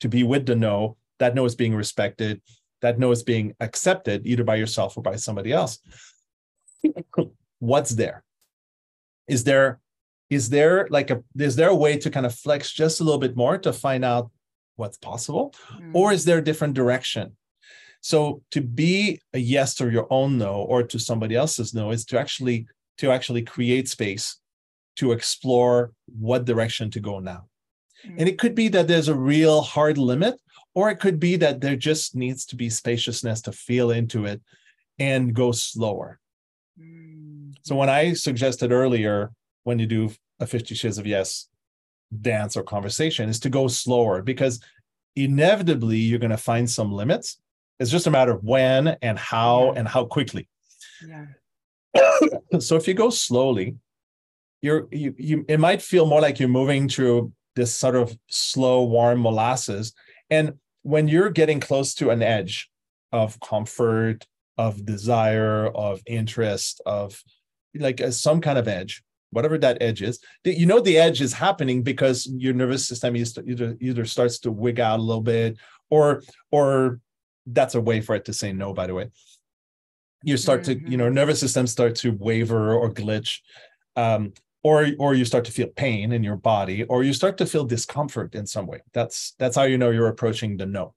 [0.00, 2.40] to be with the no that no is being respected
[2.84, 5.78] that no is being accepted either by yourself or by somebody else.
[7.58, 8.22] What's there?
[9.26, 9.80] Is there
[10.28, 13.20] is there like a is there a way to kind of flex just a little
[13.26, 14.30] bit more to find out
[14.76, 15.54] what's possible?
[15.72, 15.94] Mm.
[15.94, 17.36] or is there a different direction?
[18.00, 22.04] So to be a yes to your own no or to somebody else's no is
[22.06, 22.66] to actually
[22.98, 24.38] to actually create space
[24.96, 27.46] to explore what direction to go now
[28.06, 28.14] mm.
[28.18, 30.34] and it could be that there's a real hard limit
[30.74, 34.40] or it could be that there just needs to be spaciousness to feel into it
[34.98, 36.18] and go slower
[36.80, 37.54] mm.
[37.62, 39.30] so when i suggested earlier
[39.64, 41.48] when you do a 50 shades of yes
[42.20, 44.60] dance or conversation is to go slower because
[45.16, 47.38] inevitably you're going to find some limits.
[47.80, 49.80] It's just a matter of when and how yeah.
[49.80, 50.48] and how quickly.
[51.06, 51.26] Yeah.
[52.60, 53.76] so if you go slowly,
[54.64, 58.82] you're you, you it might feel more like you're moving through this sort of slow,
[58.82, 59.92] warm molasses.
[60.30, 62.70] And when you're getting close to an edge
[63.12, 67.22] of comfort, of desire, of interest, of
[67.74, 71.32] like a, some kind of edge, whatever that edge is you know the edge is
[71.32, 75.58] happening because your nervous system either either starts to wig out a little bit
[75.90, 77.00] or or
[77.48, 79.10] that's a way for it to say no by the way
[80.22, 80.84] you start mm-hmm.
[80.84, 81.14] to you know mm-hmm.
[81.14, 83.40] nervous system start to waver or glitch
[83.96, 84.32] um,
[84.64, 87.64] or or you start to feel pain in your body or you start to feel
[87.64, 88.80] discomfort in some way.
[88.92, 90.94] That's that's how you know you're approaching the no.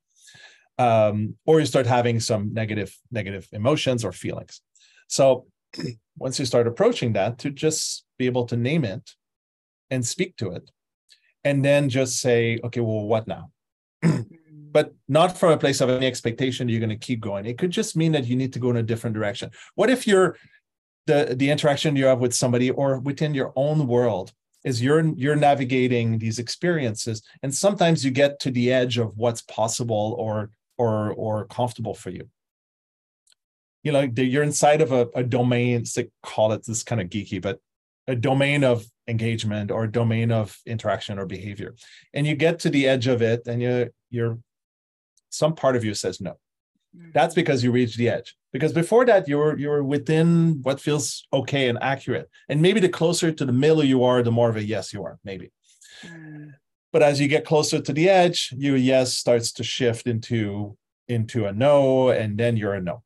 [0.80, 4.62] Um, or you start having some negative negative emotions or feelings.
[5.08, 5.46] So
[6.18, 9.12] once you start approaching that to just be able to name it
[9.92, 10.72] and speak to it
[11.44, 13.52] and then just say okay well what now?
[14.70, 17.48] But not from a place of any expectation you're going to keep going.
[17.48, 19.50] It could just mean that you need to go in a different direction.
[19.74, 20.38] What if you're
[21.08, 24.32] the the interaction you have with somebody or within your own world
[24.64, 27.24] is you're you're navigating these experiences.
[27.42, 32.10] And sometimes you get to the edge of what's possible or or or comfortable for
[32.10, 32.30] you.
[33.84, 37.42] You know you're inside of a, a domain to call it this kind of geeky
[37.42, 37.60] but
[38.08, 41.76] a domain of engagement or a domain of interaction or behavior.
[42.14, 44.38] And you get to the edge of it and you you're
[45.30, 46.34] some part of you says no.
[46.96, 47.12] Mm-hmm.
[47.14, 51.70] that's because you reach the edge because before that you're you're within what feels okay
[51.70, 54.64] and accurate and maybe the closer to the middle you are the more of a
[54.64, 55.52] yes you are maybe
[56.04, 56.52] mm.
[56.92, 60.76] but as you get closer to the edge your yes starts to shift into
[61.08, 63.04] into a no and then you're a no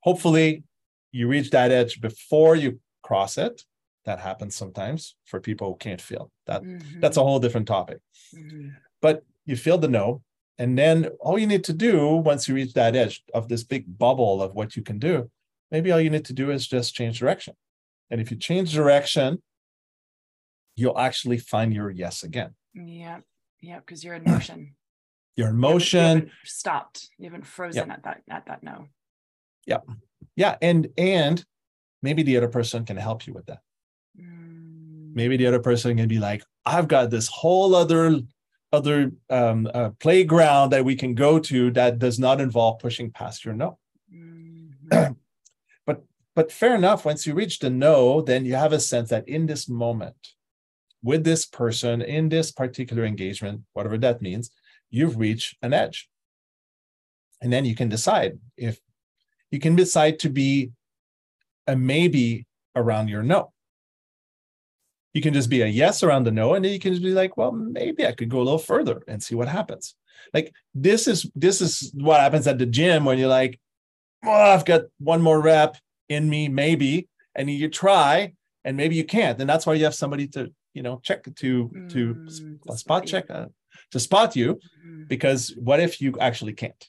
[0.00, 0.64] hopefully
[1.12, 3.62] you reach that edge before you cross it
[4.04, 7.00] that happens sometimes for people who can't feel that mm-hmm.
[7.00, 7.98] that's a whole different topic
[8.34, 8.70] mm-hmm.
[9.00, 10.22] but you feel the no
[10.58, 13.98] and then all you need to do once you reach that edge of this big
[13.98, 15.30] bubble of what you can do
[15.70, 17.54] maybe all you need to do is just change direction.
[18.10, 19.42] And if you change direction
[20.76, 22.54] you'll actually find your yes again.
[22.74, 23.18] Yeah
[23.60, 24.74] yeah because you're in motion.
[25.34, 27.08] You're in motion you haven't, you haven't stopped.
[27.16, 28.88] You haven't frozen at that at that no.
[29.66, 29.78] Yeah
[30.36, 31.42] yeah and and
[32.02, 33.60] maybe the other person can help you with that.
[34.20, 35.14] Mm.
[35.14, 38.20] maybe the other person can be like i've got this whole other
[38.72, 43.44] other um, uh, playground that we can go to that does not involve pushing past
[43.44, 43.78] your no
[44.12, 45.12] mm-hmm.
[45.86, 46.04] but
[46.34, 49.46] but fair enough once you reach the no then you have a sense that in
[49.46, 50.34] this moment
[51.02, 54.50] with this person in this particular engagement whatever that means
[54.90, 56.08] you've reached an edge
[57.40, 58.80] and then you can decide if
[59.50, 60.70] you can decide to be
[61.66, 63.52] a maybe around your no.
[65.14, 67.12] You can just be a yes around the no, and then you can just be
[67.12, 69.94] like, well, maybe I could go a little further and see what happens.
[70.32, 73.60] Like this is this is what happens at the gym when you're like,
[74.22, 75.76] well, I've got one more rep
[76.08, 78.32] in me, maybe, and you try,
[78.64, 81.86] and maybe you can't, and that's why you have somebody to you know check to
[81.90, 83.46] to mm, spot check uh,
[83.90, 85.04] to spot you, mm-hmm.
[85.08, 86.88] because what if you actually can't?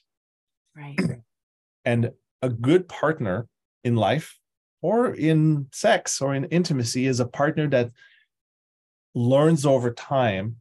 [0.76, 0.98] Right.
[1.84, 2.10] and
[2.42, 3.48] a good partner
[3.84, 4.38] in life
[4.82, 7.90] or in sex or in intimacy is a partner that
[9.14, 10.56] learns over time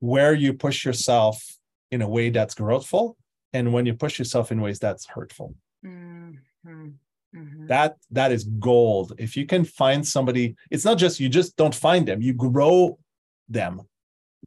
[0.00, 1.56] where you push yourself
[1.90, 3.14] in a way that's growthful
[3.52, 5.54] and when you push yourself in ways that's hurtful
[5.84, 6.88] mm-hmm.
[7.36, 7.66] Mm-hmm.
[7.66, 11.74] that that is gold if you can find somebody it's not just you just don't
[11.74, 12.98] find them you grow
[13.48, 13.82] them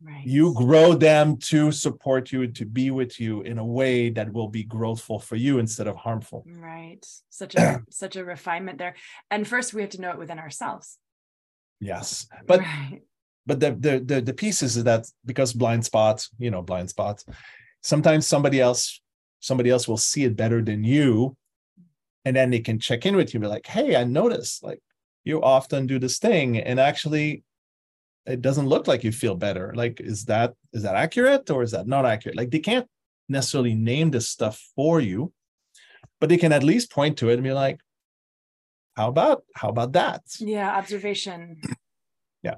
[0.01, 0.25] Right.
[0.25, 4.31] You grow them to support you and to be with you in a way that
[4.31, 6.45] will be growthful for you instead of harmful.
[6.47, 7.05] Right.
[7.29, 8.95] Such a such a refinement there.
[9.31, 10.99] And first we have to know it within ourselves.
[11.79, 12.27] Yes.
[12.45, 13.01] But right.
[13.45, 17.25] but the the the, the pieces is that because blind spots, you know, blind spots,
[17.81, 19.01] sometimes somebody else
[19.39, 21.35] somebody else will see it better than you
[22.25, 24.81] and then they can check in with you be like hey i noticed like
[25.23, 27.43] you often do this thing and actually
[28.25, 31.71] it doesn't look like you feel better like is that is that accurate or is
[31.71, 32.87] that not accurate like they can't
[33.29, 35.31] necessarily name this stuff for you
[36.19, 37.79] but they can at least point to it and be like
[38.97, 41.61] how about how about that Yeah, observation.
[42.43, 42.55] Yeah.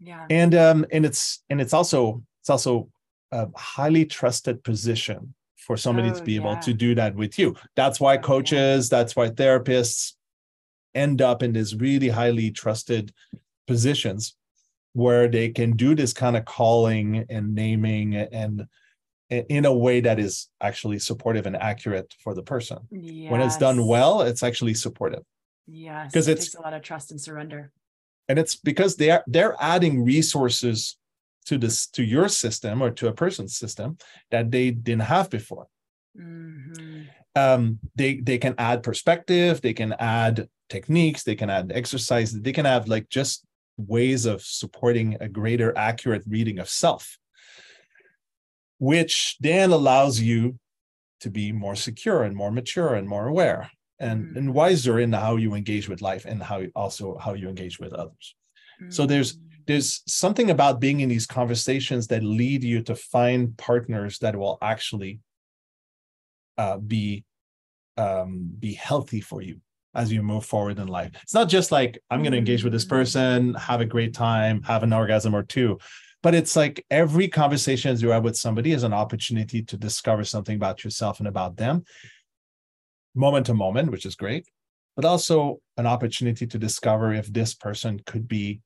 [0.00, 0.26] Yeah.
[0.30, 2.88] and um and it's and it's also it's also
[3.32, 6.60] a highly trusted position for somebody to Oh, be able yeah.
[6.60, 8.22] to do that with you that's why Oh, yeah.
[8.32, 10.14] coaches that's why therapists
[10.94, 13.12] end up in these really highly trusted
[13.66, 14.36] positions
[14.92, 18.66] where they can do this kind of calling and naming and
[19.30, 22.78] in a way that is actually supportive and accurate for the person
[23.30, 25.22] when it's done well it's actually supportive
[25.66, 26.12] Yes.
[26.12, 27.72] 'cause it it's- takes a lot of trust and surrender.
[28.28, 30.96] and it's because they're they're adding resources
[31.44, 33.98] to this to your system or to a person's system
[34.30, 35.66] that they didn't have before
[36.16, 37.08] Mhm.
[37.34, 42.52] um they they can add perspective they can add techniques they can add exercise they
[42.52, 43.44] can have like just
[43.76, 47.18] ways of supporting a greater accurate reading of self
[48.78, 50.58] which then allows you
[51.20, 53.70] to be more secure and more mature and more aware
[54.08, 54.52] and, and Mm.
[54.60, 57.92] wiser in how you engage with life and how you also how you engage with
[58.02, 58.26] others
[58.96, 59.40] So there's- Mm.
[59.68, 59.90] there's
[60.22, 65.14] something about being in these conversations that lead you to find partners that will actually
[66.58, 67.24] uh, be
[67.98, 68.30] um,
[68.66, 69.56] be healthy for you
[69.94, 71.10] as you move forward in life.
[71.22, 74.62] It's not just like I'm going to engage with this person, have a great time,
[74.62, 75.78] have an orgasm or two,
[76.22, 80.56] but it's like every conversation you have with somebody is an opportunity to discover something
[80.56, 81.84] about yourself and about them,
[83.14, 84.46] moment to moment, which is great,
[84.96, 88.60] but also an opportunity to discover if this person could be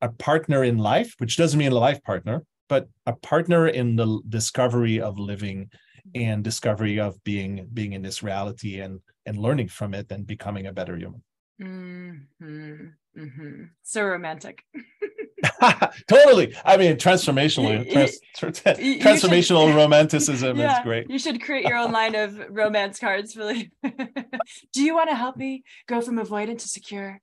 [0.00, 4.20] a partner in life, which doesn't mean a life partner, but a partner in the
[4.28, 5.70] discovery of living
[6.14, 10.66] and discovery of being being in this reality and and learning from it and becoming
[10.66, 11.22] a better human.
[11.60, 12.86] Mm-hmm.
[13.18, 13.70] Mhm.
[13.82, 14.64] So romantic.
[16.08, 16.54] totally.
[16.64, 21.08] I mean, transformational, You- trans, tra- you should- transformational romanticism is great.
[21.10, 23.70] you should create your own line of romance cards for like
[24.72, 27.20] do you want to help me go from avoidant to secure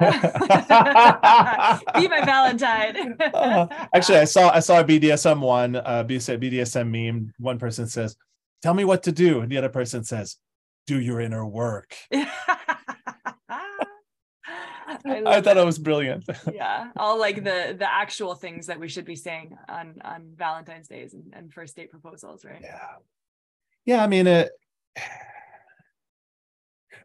[0.00, 0.06] be
[2.08, 7.32] my valentine Uh, Actually, I saw I saw a BDSM one, uh, BDSM meme.
[7.38, 8.16] One person says,
[8.62, 10.36] "Tell me what to do," and the other person says,
[10.88, 11.94] "Do your inner work."
[15.04, 15.60] I, I, thought it.
[15.60, 16.24] it was brilliant.
[16.52, 20.88] yeah all like the the actual things that we should be saying on on valentine's
[20.88, 22.96] days and, and first date proposals right yeah,
[23.84, 24.02] yeah.
[24.02, 24.46] I mean, uh,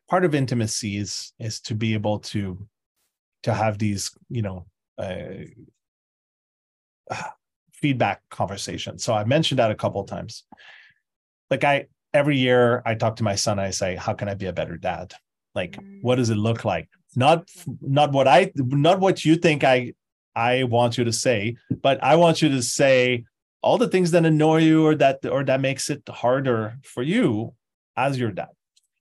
[0.10, 2.68] part of intimacy is is to be able to
[3.44, 4.66] to have these, you know,
[4.98, 5.46] uh,
[7.74, 9.04] feedback conversations.
[9.04, 10.44] So I mentioned that a couple of times.
[11.50, 13.60] Like I every year I talk to my son.
[13.60, 15.14] I say, "How can I be a better dad?"
[15.56, 16.88] Like, what does it look like?
[17.16, 17.50] Not
[17.82, 19.94] not what I not what you think I
[20.36, 23.26] I want you to say, but I want you to say
[23.62, 27.54] all the things that annoy you or that or that makes it harder for you
[27.98, 28.50] as your dad.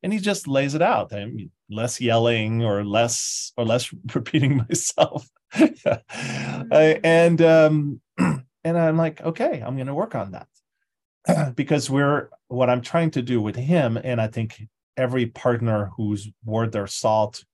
[0.03, 1.13] And he just lays it out.
[1.13, 5.29] I mean, less yelling or less or less repeating myself.
[5.55, 10.49] I- and um and I'm like, okay, I'm gonna work on that.
[11.57, 14.63] because we're what I'm trying to do with him, and I think
[14.97, 17.45] every partner who's worth their salt,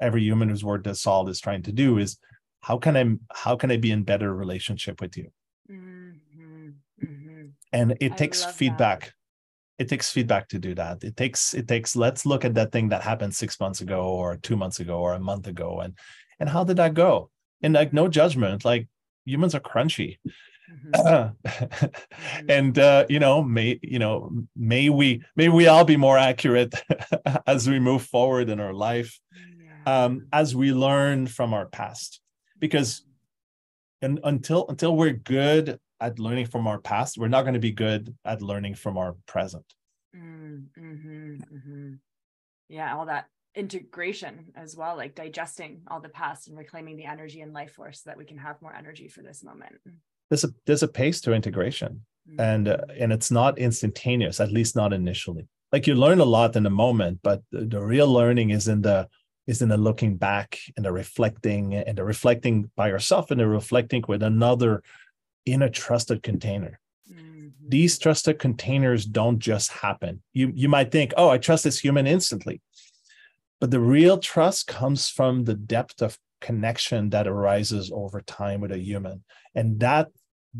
[0.00, 2.18] every human who's worth their salt is trying to do is
[2.60, 3.04] how can I
[3.34, 5.30] how can I be in better relationship with you?
[5.70, 7.52] Mhm, mhm.
[7.72, 8.56] And it I takes love that.
[8.58, 9.14] feedback.
[9.78, 11.02] It takes feedback to do that.
[11.04, 14.36] It takes it takes let's look at that thing that happened six months ago or
[14.36, 15.94] two months ago or a month ago and
[16.40, 17.30] and how did that go?
[17.62, 18.88] And like no judgment, like
[19.24, 20.18] humans are crunchy.
[20.68, 21.36] Mhm,
[22.18, 22.48] mhm.
[22.48, 26.74] and uh, you know may you know may we may we all be more accurate
[27.46, 29.18] as we move forward in our life.
[29.90, 32.20] Um, as we learn from our past.
[32.58, 32.90] Because
[34.02, 37.72] and until until we're good at learning from our past we're not going to be
[37.86, 39.64] good at learning from our present.
[40.16, 41.98] Mm, mhm, mhm.
[42.68, 47.40] Yeah, all that integration as well, like digesting all the past and reclaiming the energy
[47.40, 49.76] and life force so that we can have more energy for this moment.
[50.28, 51.92] there's a there's a pace to integration.
[52.38, 55.44] And uh, and it's not instantaneous at least not initially.
[55.72, 58.82] Like you learn a lot in the moment but the, the real learning is in
[58.82, 59.08] the
[59.50, 63.46] is in the looking back and the reflecting and the reflecting by yourself and the
[63.48, 64.82] reflecting with another
[65.44, 66.78] in a trusted container.
[67.10, 67.48] Mm-hmm.
[67.68, 70.22] these trusted containers don't just happen.
[70.32, 72.56] You you might think oh i trust this human instantly.
[73.60, 78.72] But the real trust comes from the depth of connection that arises over time with
[78.72, 79.24] a human.
[79.54, 80.06] And that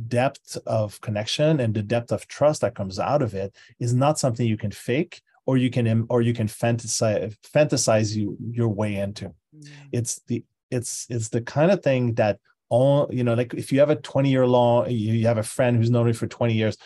[0.09, 4.19] depth of connection and the depth of trust that comes out of it is not
[4.19, 8.97] something you can fake or you can or you can fantasize fantasize you your way
[8.97, 9.73] into Mm-hmm.
[9.91, 12.39] it's the it's it's the kind of thing that
[12.69, 15.77] all you know like if you have a 20 year long you have a friend
[15.77, 16.77] who's known you for 20 years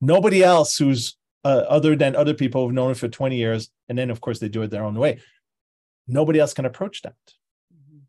[0.00, 3.96] nobody else who's uh, other than other people who've known it for 20 years and
[3.96, 5.20] then of course they do it their own way
[6.08, 7.14] nobody else can approach that
[7.72, 8.00] Mhm.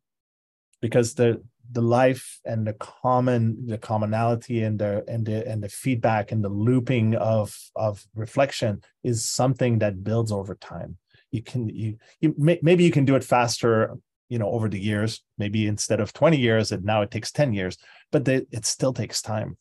[0.82, 5.70] because the the life and the common the commonality and the and the and the
[5.70, 10.98] feedback and the looping of of reflection is something that builds over time.
[11.32, 13.98] You can you you may, maybe you can do it faster
[14.30, 17.54] you know over the years maybe instead of 20 years and now it takes 10
[17.54, 17.78] years
[18.12, 19.58] but they, it still takes time.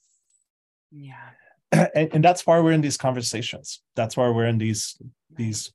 [0.93, 1.31] Yeah.
[1.73, 3.81] and, and that's why we're in these conversations.
[3.97, 4.97] That's why we're in these
[5.37, 5.73] these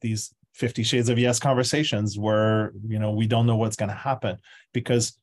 [0.00, 3.94] these 50 shades of yes conversations where you know we don't know what's going to
[3.94, 4.38] happen
[4.72, 5.18] because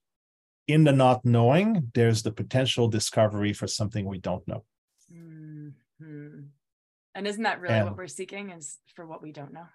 [0.70, 4.64] in the not knowing there's the potential discovery for something we don't know
[5.12, 5.74] Mhm.
[7.16, 9.68] And isn't that really And- what we're seeking is for what we don't know?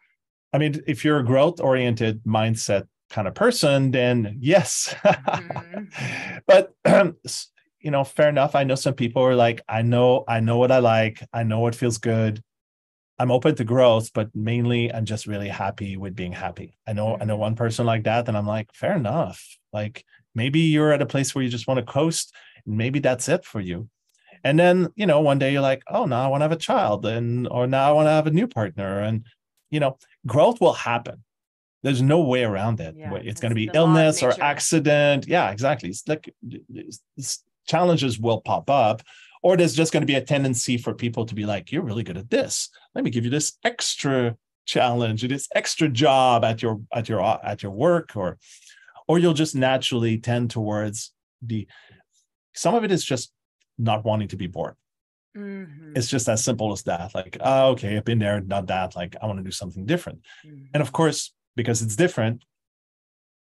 [0.55, 6.43] i mean if you're a growth oriented mindset kind of person then yes Mhm.
[6.51, 6.73] but
[7.85, 10.71] you know fair enough i know some people are like i know i know what
[10.71, 12.35] i like i know what feels good
[13.19, 17.09] i'm open to growth but mainly i'm just really happy with being happy i know
[17.21, 17.47] i know Mhm.
[17.47, 19.39] one person like that and i'm like fair enough
[19.73, 20.05] like
[20.35, 22.35] maybe you're at a place where you just want to coast
[22.67, 23.89] and maybe that's it for you.
[24.43, 26.57] And then you know one day you're like oh now i want to have a
[26.57, 29.25] child and or now i want to have a new partner and
[29.71, 29.97] you know
[30.27, 31.25] growth will happen.
[31.83, 32.95] There's no way around it.
[32.97, 35.27] Yeah, it's going to be the law of illness or accident.
[35.27, 35.89] Yeah exactly.
[35.91, 36.35] It's like
[36.75, 39.01] it's- challenges will pop up
[39.43, 42.03] or there's just going to be a tendency for people to be like you're really
[42.03, 42.69] good at this.
[42.95, 44.37] Let me give you this extra
[44.67, 48.39] challenge this extra job at your at your at your work or
[49.09, 51.13] or you'll just naturally tend towards
[51.43, 51.67] the
[52.55, 53.33] some of it is just
[53.79, 54.77] not wanting to be bored
[55.37, 55.97] Mhm.
[55.97, 59.17] it's just as simple as that like oh, okay i've been there not that like
[59.21, 60.69] i want to do something different Mhm.
[60.73, 62.45] and of course because it's different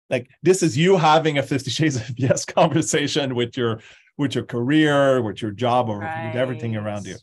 [0.10, 3.82] like this is you having a 50 shades of yes conversation with your
[4.18, 7.16] with your career with your job or with everything around you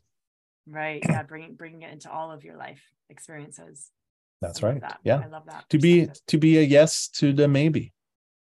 [0.70, 1.02] Right.
[1.08, 1.22] Yeah.
[1.22, 3.90] Bringing bringing it into all of your life experiences.
[4.42, 4.98] that's right that.
[5.02, 5.64] yeah I love that.
[5.70, 7.94] to be to be a yes to the maybe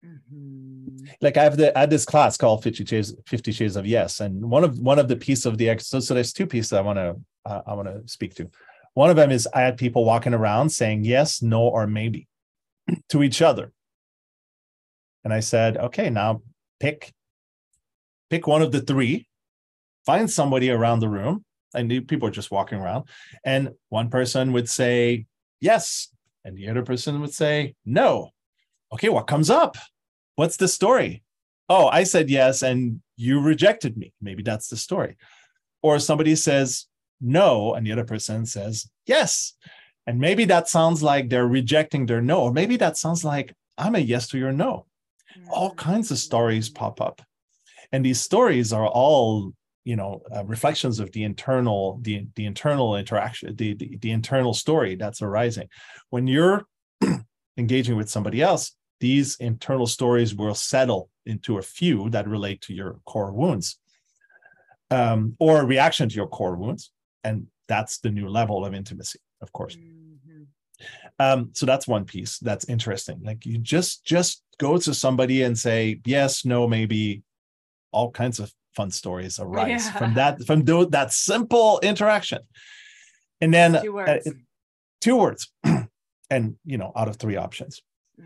[0.06, 1.10] Mhm.
[1.22, 4.20] like I have the I had this class called 50 Shades 50 Shades of Yes,
[4.20, 6.82] and one of one of the piece of the ex so, there's two pieces I
[6.82, 7.16] want to
[7.46, 8.50] uh, I want to speak to.
[8.94, 12.28] One of them is I had people walking around saying yes, no, or maybe
[13.10, 13.72] to each other,
[15.24, 16.42] and I said, okay, now
[16.80, 17.12] pick
[18.30, 19.28] pick one of the three,
[20.06, 21.44] find somebody around the room.
[21.74, 23.06] I knew people were just walking around,
[23.44, 25.26] and one person would say
[25.60, 26.10] yes,
[26.46, 28.30] and the other person would say no.
[28.94, 29.78] Okay, what comes up?
[30.36, 31.24] What's the story?
[31.70, 34.14] Oh, I said yes, and you rejected me.
[34.22, 35.18] Maybe that's the story.
[35.82, 36.88] Or somebody says
[37.20, 39.54] no, and the other person says yes.
[40.06, 43.96] And maybe that sounds like they're rejecting their no, or maybe that sounds like I'm
[43.96, 44.86] a yes to your no.
[45.50, 47.22] All kinds of stories pop up.
[47.92, 49.54] And these stories are all,
[49.84, 54.54] you know, uh, reflections of the internal, the, the internal interaction, the, the, the internal
[54.54, 55.68] story that's arising.
[56.10, 56.66] When you're
[57.58, 62.74] engaging with somebody else, these internal stories will settle into a few that relate to
[62.74, 63.80] your core wounds
[64.92, 66.92] um, or a reaction to your core wounds.
[67.24, 69.76] And that's the new level of intimacy, of course.
[69.76, 70.48] Mhm.
[71.20, 73.22] Um, so that's one piece that's interesting.
[73.24, 77.24] Like you just just go to somebody and say yes, no, maybe.
[77.94, 79.98] All kinds of fun stories arise Yeah.
[79.98, 82.40] from that from tho- that simple interaction,
[83.42, 84.30] and then Two uh, words.
[85.02, 85.52] two words,
[86.30, 87.82] and you know out of three options.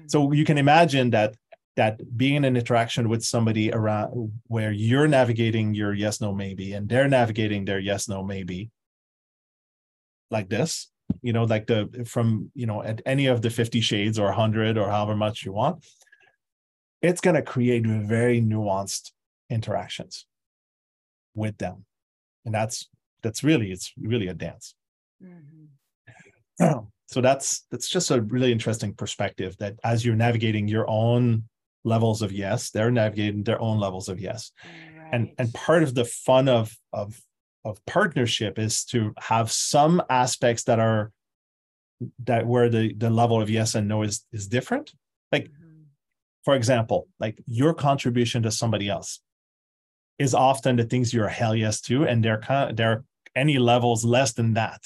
[0.08, 1.36] So you can imagine that
[1.78, 6.74] that being in an interaction with somebody around where you're navigating your yes no maybe
[6.74, 8.70] and they're navigating their yes no maybe
[10.30, 10.92] like this
[11.22, 14.78] you know like the from you know at any of the 50 shades or 100
[14.78, 15.86] or however much you want
[17.02, 19.12] it's going to create very nuanced
[19.50, 20.26] interactions
[21.36, 21.86] with them
[22.46, 22.90] and that's
[23.24, 24.76] that's really it's really a dance
[25.24, 25.68] Mhm.
[27.12, 31.44] so that's that's just a really interesting perspective that as you're navigating your own
[31.84, 34.52] levels of yes they're navigating their own levels of yes
[35.12, 37.20] and and part of the fun of of
[37.66, 41.12] of partnership is to have some aspects that are
[42.24, 44.94] that where the the level of yes and no is is different
[45.32, 45.86] like Mhm.
[46.46, 49.22] for example like your contribution to somebody else
[50.18, 53.04] is often the things you're hell yes to, and they're kind of, they're
[53.36, 54.82] any levels less than that.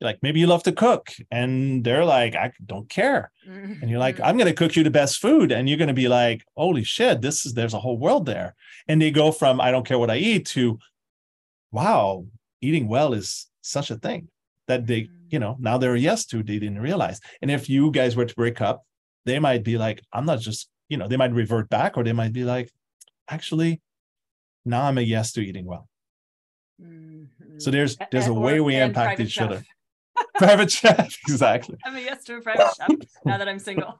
[0.00, 3.30] Like maybe you love to cook, and they're like, I don't care.
[3.46, 4.24] And you're like, Mm-hmm.
[4.24, 5.52] I'm going to cook you the best food.
[5.52, 8.54] And you're going to be like, holy shit, this is, there's a whole world there.
[8.88, 10.78] And they go from, I don't care what I eat to,
[11.72, 12.26] wow,
[12.60, 14.28] eating well is such a thing
[14.68, 17.20] that they, you know, now they're a yes to, they didn't realize.
[17.40, 18.84] And if you guys were to break up,
[19.24, 22.12] they might be like, I'm not just, you know, they might revert back or they
[22.12, 22.70] might be like,
[23.28, 23.80] actually,
[24.64, 25.88] now I'm a yes to eating well.
[26.82, 27.28] Mhm.
[27.58, 29.64] So there's, there's a way or- we impact each other.
[30.36, 31.76] Private chef, exactly.
[31.84, 32.88] I'm a yes to a private chef
[33.24, 33.98] now that I'm single.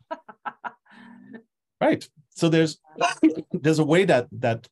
[1.80, 2.08] right.
[2.30, 2.78] So there's
[3.52, 4.68] there's a way that that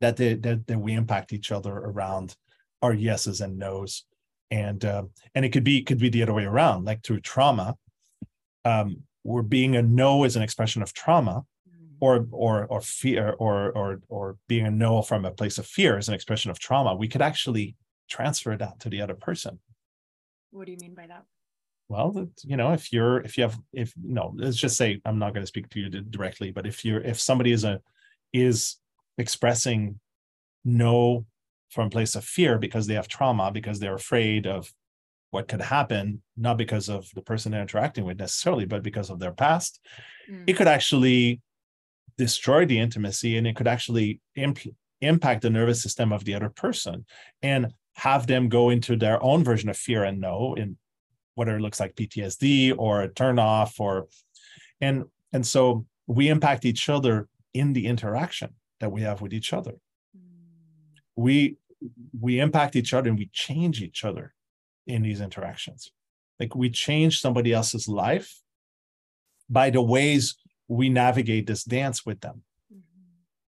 [0.00, 2.36] that they, that, that we impact each other around
[2.82, 4.04] our yeses and nos.
[4.50, 7.76] And um, and it could be could be the other way around like through trauma.
[8.64, 11.44] Um where being a no is an expression of trauma
[12.00, 15.98] or or or fear or or or being a no from a place of fear
[15.98, 16.94] is an expression of trauma.
[16.94, 17.76] We could actually
[18.08, 19.60] transfer that to the other person
[20.50, 21.24] What do you mean by that?
[21.88, 25.34] well you know if you're if you have if no let's just say i'm not
[25.34, 27.80] going to speak to you directly but if you're if somebody is a
[28.32, 28.76] is
[29.18, 29.98] expressing
[30.64, 31.26] no
[31.68, 34.72] from a place of fear because they have trauma because they're afraid of
[35.32, 39.18] what could happen not because of the person they're interacting with necessarily but because of
[39.18, 39.80] their past
[40.30, 40.44] Mm.
[40.46, 41.40] it could actually
[42.18, 46.50] destroy the intimacy and it could actually imp- impact the nervous system of the other
[46.50, 47.04] person
[47.42, 50.76] and have them go into their own version of fear and no in
[51.34, 54.08] whether it looks like PTSD or a turn off or
[54.80, 58.50] and and so we impact each other in the interaction
[58.80, 59.74] that we have with each other
[61.16, 61.56] we
[62.20, 64.34] we impact each other and we change each other
[64.86, 65.92] in these interactions
[66.38, 68.40] like we change somebody else's life
[69.48, 70.36] by the ways
[70.68, 72.42] we navigate this dance with them.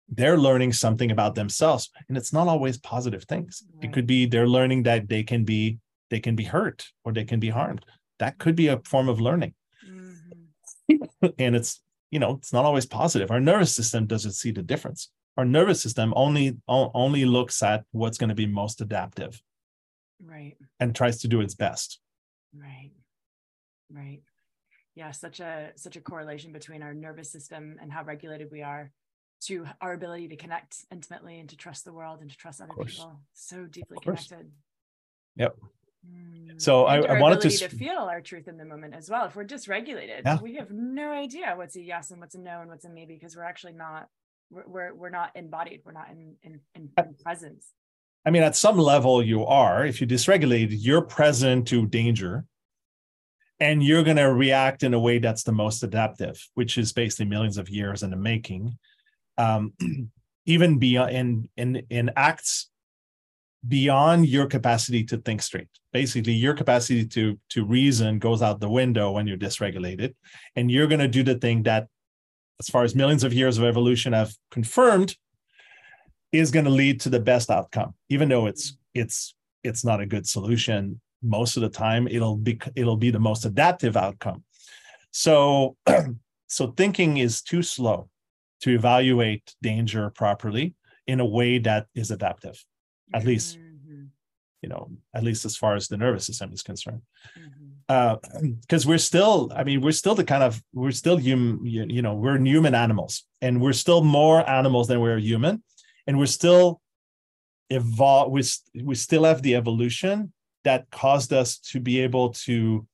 [0.08, 3.62] They're learning something about themselves and it's not always positive things.
[3.82, 5.78] It could be they're learning that they can be
[6.10, 7.84] they can be hurt or they can be harmed.
[8.18, 9.54] That could be a form of learning.
[9.86, 11.34] Mhm.
[11.38, 11.80] and it's
[12.10, 13.30] you know it's not always positive.
[13.30, 15.10] Our nervous system doesn't see the difference.
[15.36, 19.40] Our nervous system only only looks at what's going to be most adaptive.
[20.20, 20.56] Right.
[20.80, 22.00] and tries to do its best.
[22.52, 22.90] Right.
[23.88, 24.20] Right.
[24.96, 28.90] Yeah, such a such a correlation between our nervous system and how regulated we are
[29.40, 32.72] to our ability to connect intimately and to trust the world and to trust other
[32.84, 33.20] people.
[33.34, 34.50] So deeply connected.
[35.36, 35.56] Yep.
[36.08, 36.60] Mm.
[36.60, 39.26] So I- And I wanted to to feel our truth in the moment as well.
[39.26, 40.38] If we're dysregulated, Yeah.
[40.40, 43.14] we have no idea what's a yes and what's a no and what's a maybe
[43.14, 44.08] because we're actually not
[44.50, 45.82] we're we're, we're not embodied.
[45.84, 47.66] We're not in in, in, in presence.
[48.26, 52.44] i mean at some level you are if you dysregulate you're present to danger
[53.60, 57.26] and you're going to react in a way that's the most adaptive which is basically
[57.26, 58.76] millions of years in the making
[59.38, 59.72] um,
[60.46, 62.68] even beyond in in in acts
[63.66, 65.68] beyond your capacity to think straight.
[65.92, 70.14] Basically your capacity to to reason goes out the window when you're dysregulated
[70.54, 71.88] and you're going to do the thing that
[72.60, 75.16] as far as millions of years of evolution have confirmed
[76.32, 77.94] is going to lead to the best outcome.
[78.08, 79.34] Even though it's it's
[79.64, 83.44] it's not a good solution most of the time it'll be it'll be the most
[83.44, 84.44] adaptive outcome.
[85.10, 85.76] So
[86.46, 88.08] so thinking is too slow
[88.60, 90.74] to evaluate danger properly
[91.06, 92.56] in a way that is adaptive
[93.14, 93.56] At least.
[93.58, 94.08] Mhm.
[94.62, 97.02] you know at least as far as the nervous system is concerned
[97.88, 102.02] because we're still i mean we're still the kind of we're still human you, you
[102.02, 105.62] know we're human animals and we're still more animals than we're human
[106.06, 106.80] and we're still
[107.70, 108.42] evolve we,
[108.82, 110.32] we still have the evolution
[110.64, 112.86] that caused us to be able to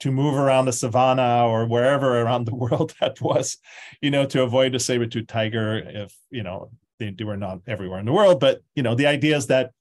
[0.00, 3.58] to move around the savannah or wherever around the world that was
[4.00, 7.98] you know to avoid the saber-tooth tiger if you know they, they were not everywhere
[7.98, 8.40] in the world.
[8.40, 9.72] But you know the idea is that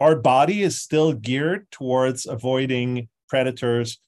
[0.00, 4.00] our body is still geared towards avoiding predators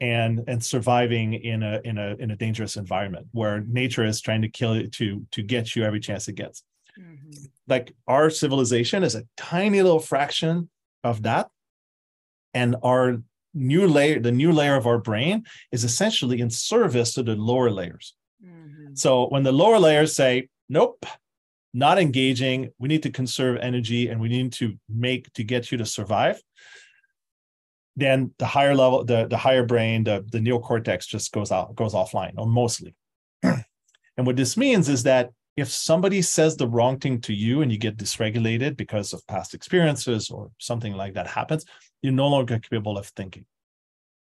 [0.00, 4.42] and and surviving in a in a in a dangerous environment where nature is trying
[4.42, 6.62] to kill you to to get you every chance it gets.
[6.98, 7.48] Mhm.
[7.68, 10.68] like our civilization is a tiny little fraction
[11.02, 11.48] of that.
[12.52, 13.22] And our
[13.54, 17.70] new layer the new layer of our brain is essentially in service to the lower
[17.70, 18.14] layers
[18.44, 18.98] Mhm.
[18.98, 21.06] so when the lower layers say, nope,
[21.72, 25.78] not engaging, we need to conserve energy and we need to make to get you
[25.78, 26.40] to survive,
[27.96, 31.94] then the higher level, the, the higher brain, the, the neocortex just goes out, goes
[31.94, 32.94] offline, or mostly.
[33.42, 37.70] and what this means is that if somebody says the wrong thing to you and
[37.70, 41.64] you get dysregulated because of past experiences or something like that happens,
[42.02, 43.46] you're no longer capable of thinking.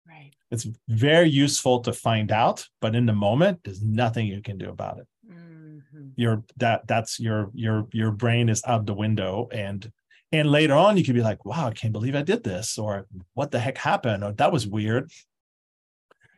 [0.07, 0.31] Right.
[0.51, 4.69] It's very useful to find out, but in the moment, there's nothing you can do
[4.69, 5.07] about it.
[5.29, 5.81] Mhm.
[5.95, 6.07] mm-hmm.
[6.15, 9.91] your that that's your your your brain is out the window and
[10.31, 13.07] and later on you could be like wow i can't believe i did this or
[13.33, 15.11] what the heck happened or that was weird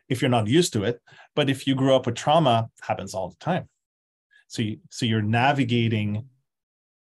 [0.08, 1.02] if you're not used to it
[1.34, 3.68] but if you grew up with trauma happens all the time
[4.46, 6.28] so you, so you're navigating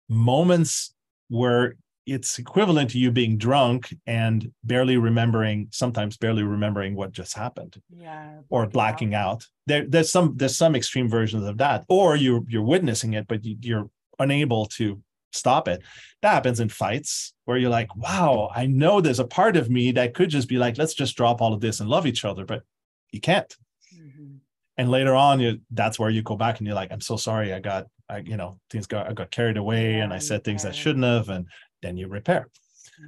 [0.07, 0.93] moments
[1.29, 1.75] where
[2.05, 7.79] it's equivalent to you being drunk and barely remembering sometimes barely remembering what just happened
[7.89, 9.47] yeah or blacking out, out.
[9.67, 13.43] There, there's some there's some extreme versions of that or you're you're witnessing it but
[13.43, 15.01] you, are unable to
[15.31, 15.81] stop it
[16.21, 19.91] that happens in fights where you're like wow i know there's a part of me
[19.91, 22.45] that could just be like let's just drop all of this and love each other
[22.45, 22.63] but
[23.11, 23.55] you can't
[23.95, 24.35] mm-hmm.
[24.77, 27.53] and later on you that's where you go back and you're like i'm so sorry
[27.53, 30.43] i got I, you know, things got I got carried away yeah, and I said
[30.43, 31.45] things that shouldn't have, and
[31.81, 32.47] then you repair.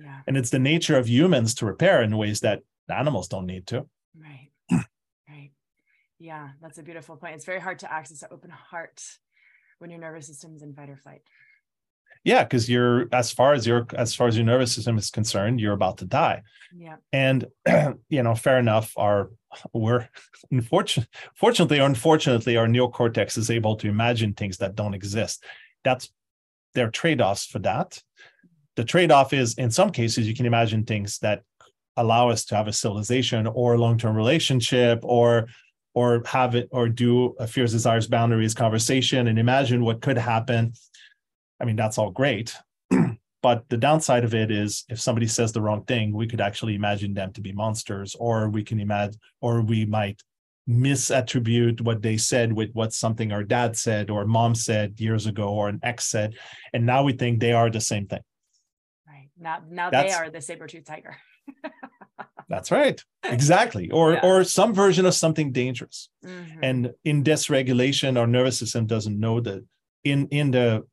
[0.01, 0.19] Yeah.
[0.27, 3.87] And it's the nature of humans to repair in ways that animals don't need to.
[4.17, 4.49] Right.
[5.29, 5.51] right.
[6.19, 7.35] Yeah, that's a beautiful point.
[7.35, 9.03] It's very hard to access an open heart
[9.79, 11.21] when your nervous system is in fight or flight.
[12.23, 15.59] Yeah, because you're as far as your as far as your nervous system is concerned,
[15.59, 16.43] you're about to die.
[16.73, 16.95] Yeah.
[17.11, 17.47] And
[18.09, 19.31] you know, fair enough, our
[19.73, 20.07] we're
[20.49, 25.43] unfortunately fortunately or unfortunately, our neocortex is able to imagine things that don't exist.
[25.83, 26.09] That's
[26.75, 28.01] there are trade-offs for that
[28.75, 31.41] the trade-off is in some cases you can imagine things that
[31.97, 35.47] allow us to have a civilization or a long-term relationship or
[35.95, 40.73] or have it or do a fears desires boundaries conversation and imagine what could happen.
[41.59, 42.55] I mean that's all great
[43.43, 46.75] but the downside of it is if somebody says the wrong thing we could actually
[46.75, 50.21] imagine them to be monsters or we can imagine or we might
[50.67, 55.49] misattribute what they said with what something our dad said or mom said years ago
[55.49, 56.33] or an ex said
[56.73, 58.21] and now we think they are the same thing
[59.37, 61.17] now, now they are the saber-tooth tiger.
[62.49, 63.01] that's right.
[63.23, 63.89] Exactly.
[63.91, 64.19] Or yeah.
[64.23, 66.09] or some version of something dangerous.
[66.25, 66.59] Mm-hmm.
[66.63, 69.65] And in dysregulation, our nervous system doesn't know that
[70.03, 70.85] in in the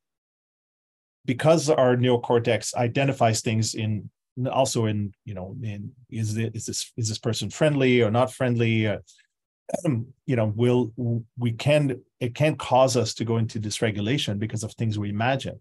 [1.24, 4.08] because our neocortex identifies things in
[4.50, 8.32] also in you know in is it is this is this person friendly or not
[8.32, 8.98] friendly uh,
[10.26, 10.92] you know will
[11.38, 15.60] we can it can cause us to go into dysregulation because of things we imagine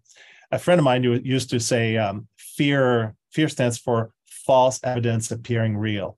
[0.52, 2.28] a friend of mine used to say um,
[2.60, 6.18] fear fear stands for false evidence appearing real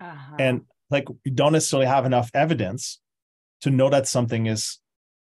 [0.00, 0.36] uh-huh.
[0.38, 0.60] and
[0.90, 3.00] like we don't necessarily have enough evidence
[3.62, 4.78] to know that something is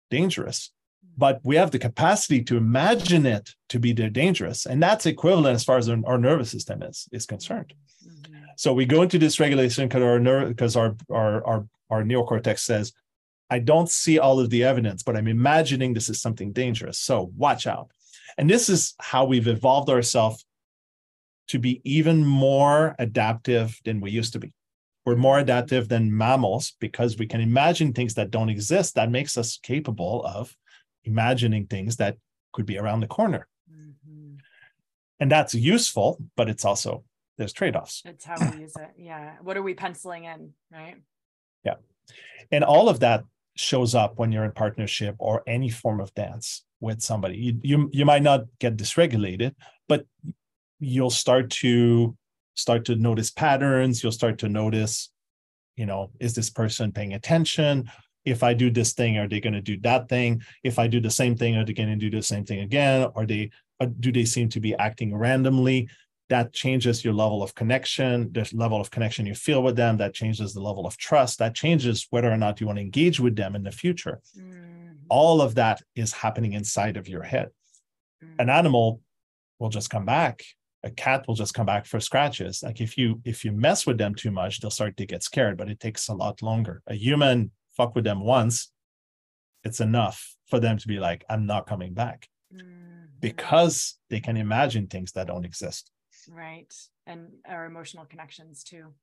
[0.09, 0.71] dangerous
[1.15, 5.63] but we have the capacity to imagine it to be dangerous and that's equivalent as
[5.63, 7.71] far as our, our nervous system is is concerned
[8.03, 8.33] mm-hmm.
[8.55, 12.93] so we go into dysregulation because our nerve because our, our our our neocortex says
[13.51, 17.31] i don't see all of the evidence but i'm imagining this is something dangerous so
[17.37, 17.91] watch out
[18.39, 20.46] and this is how we've evolved ourselves
[21.47, 24.53] to be even more adaptive than we used to be.
[25.05, 28.95] We're more adaptive than mammals because we can imagine things that don't exist.
[28.95, 30.55] That makes us capable of
[31.05, 32.17] imagining things that
[32.51, 33.47] could be around the corner.
[33.71, 34.35] Mm-hmm.
[35.19, 37.05] And that's useful, but it's also,
[37.37, 38.01] there's trade offs.
[38.03, 38.89] It's how we use it.
[38.97, 39.35] Yeah.
[39.41, 40.53] What are we penciling in?
[40.71, 40.95] Right.
[41.63, 41.75] Yeah.
[42.51, 43.23] And all of that
[43.55, 47.37] shows up when you're in partnership or any form of dance with somebody.
[47.37, 49.55] You, you you might not get dysregulated,
[49.87, 50.05] but
[50.79, 52.15] you'll start to
[52.55, 54.01] start to notice patterns.
[54.01, 55.11] You'll start to notice,
[55.75, 57.89] you know, is this person paying attention?
[58.25, 60.41] If I do this thing, are they going to do that thing?
[60.63, 63.09] If I do the same thing, are they going to do the same thing again?
[63.15, 65.89] Are they uh, do they seem to be acting randomly?
[66.29, 69.97] That changes your level of connection, the level of connection you feel with them.
[69.97, 71.39] That changes the level of trust.
[71.39, 74.19] That changes whether or not you want to engage with them in the future.
[74.37, 74.77] Mm
[75.09, 77.49] all of that is happening inside of your head.
[78.23, 78.35] Mm.
[78.39, 79.01] An animal
[79.59, 80.43] will just come back.
[80.83, 82.61] A cat will just come back for scratches.
[82.63, 85.57] Like if you if you mess with them too much, they'll start to get scared,
[85.57, 86.81] but it takes a lot longer.
[86.87, 88.71] A human fuck with them once,
[89.63, 92.27] it's enough for them to be like, I'm not coming back.
[92.53, 93.05] Mm-hmm.
[93.19, 95.91] Because they can imagine things that don't exist.
[96.29, 96.73] Right.
[97.05, 98.93] And our emotional connections too.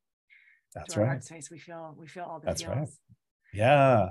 [0.74, 1.06] That's right.
[1.06, 1.51] Heart space.
[1.51, 2.76] We feel we feel all the That's feels.
[2.76, 2.88] right.
[3.52, 4.09] Yeah.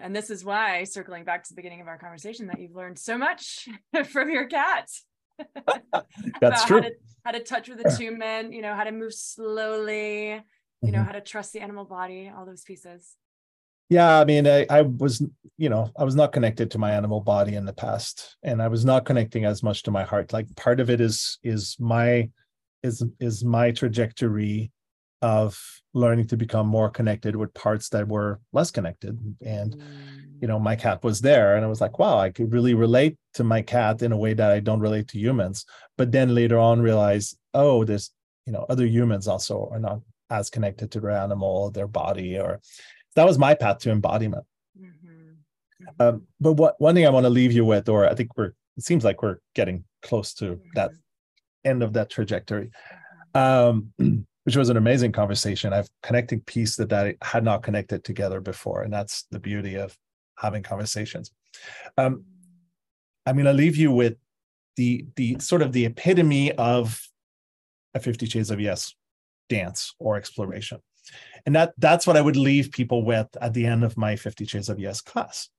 [0.00, 2.98] And this is why circling back to the beginning of our conversation that you've learned
[2.98, 3.68] so much
[4.10, 4.88] from your cat
[6.40, 6.94] that's true how to,
[7.24, 10.90] how to, touch with attunement you know how to move slowly you mm-hmm.
[10.90, 13.16] know how to trust the animal body all those pieces.
[13.88, 15.24] Yeah i mean I, I was
[15.56, 18.68] you know i was not connected to my animal body in the past and i
[18.68, 20.32] was not connecting as much to my heart.
[20.32, 22.30] Like part of it is is my
[22.82, 24.70] is is my trajectory
[25.22, 25.60] of
[25.94, 29.82] learning to become more connected with parts that were less connected and
[30.40, 33.16] you know my cat was there and i was like wow i could really relate
[33.34, 35.64] to my cat in a way that i don't relate to humans
[35.96, 38.10] but then later on realize oh there's
[38.46, 40.00] you know other humans also are not
[40.30, 42.60] as connected to their animal their body or
[43.16, 44.44] that was my path to embodiment
[44.78, 45.08] mm-hmm.
[46.00, 48.52] Um, but what one thing I want to leave you with, or I think we're
[48.76, 51.68] it seems like we're getting close to that mm-hmm.
[51.68, 52.70] end of that trajectory.
[53.34, 53.92] Um,
[54.48, 55.74] which was an amazing conversation.
[55.74, 59.94] I've connecting piece that I had not connected together before, and that's the beauty of
[60.38, 61.32] having conversations.
[61.98, 62.24] Um,
[63.26, 64.16] I'm going to leave you with
[64.76, 66.98] the the sort of the epitome of
[67.92, 68.94] a Fifty Shades of Yes
[69.50, 70.80] dance or exploration,
[71.44, 74.46] and that that's what I would leave people with at the end of my Fifty
[74.46, 75.50] Shades of Yes class.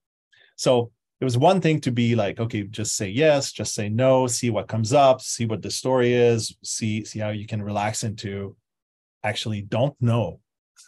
[0.55, 0.91] So
[1.21, 4.49] it was one thing to be like, okay, just say yes, just say no, see
[4.49, 8.55] what comes up, see what the story is, see see how you can relax into
[9.23, 10.39] actually don't know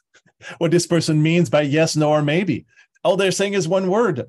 [0.58, 2.66] what this person means by yes, no, or maybe.
[3.04, 4.28] All they're saying is one word.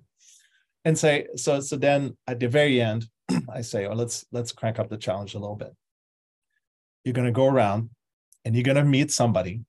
[0.84, 3.06] And say, so so then at the very end,
[3.52, 5.74] I say, oh, let's let's crank up the challenge a little bit.
[7.04, 7.90] You're gonna go around
[8.44, 9.60] and you're gonna meet somebody,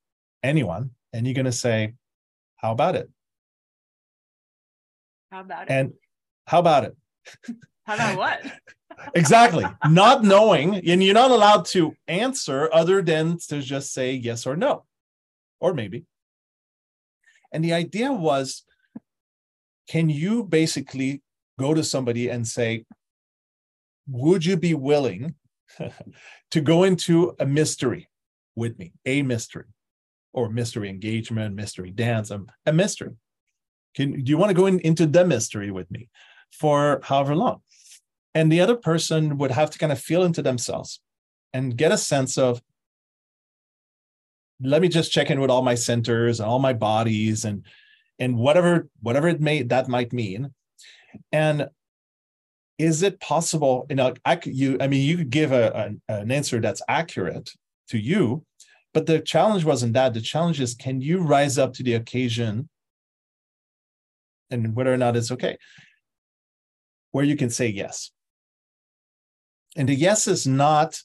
[0.41, 1.93] anyone, and you're gonna say,
[2.55, 3.09] How about it?
[5.31, 5.71] How about it?
[5.71, 5.93] And
[6.45, 6.97] how about it?
[7.85, 8.41] How about what?
[9.15, 9.65] exactly.
[9.87, 14.55] Not knowing, and you're not allowed to answer other than to just say yes or
[14.55, 14.85] no,
[15.59, 16.05] or maybe.
[17.51, 18.63] And the idea was
[19.87, 21.21] can you basically
[21.59, 22.85] go to somebody and say,
[24.07, 25.35] Would you be willing
[26.51, 28.09] to go into a mystery
[28.55, 29.65] with me, a mystery,
[30.31, 33.15] or mystery engagement, mystery dance, a, a mystery?
[33.95, 36.09] Can, do you want to go in, into the mystery with me
[36.51, 37.61] for however long?
[38.35, 40.99] And the other person would have to kind of feel into themselves
[41.53, 42.61] and get a sense of
[44.61, 47.65] let me just check in with all my centers and all my bodies and
[48.19, 50.53] and whatever whatever it may that might mean.
[51.31, 51.67] And
[52.79, 56.59] is it possible you know I, you i mean you could give a, an answer
[56.59, 57.51] that's accurate
[57.89, 58.43] to you
[58.93, 60.13] but the challenge wasn't that.
[60.13, 62.69] The challenge is can you rise up to the occasion
[64.51, 65.57] and whether or not it's okay
[67.11, 68.11] where you can say yes
[69.75, 71.01] and a yes is not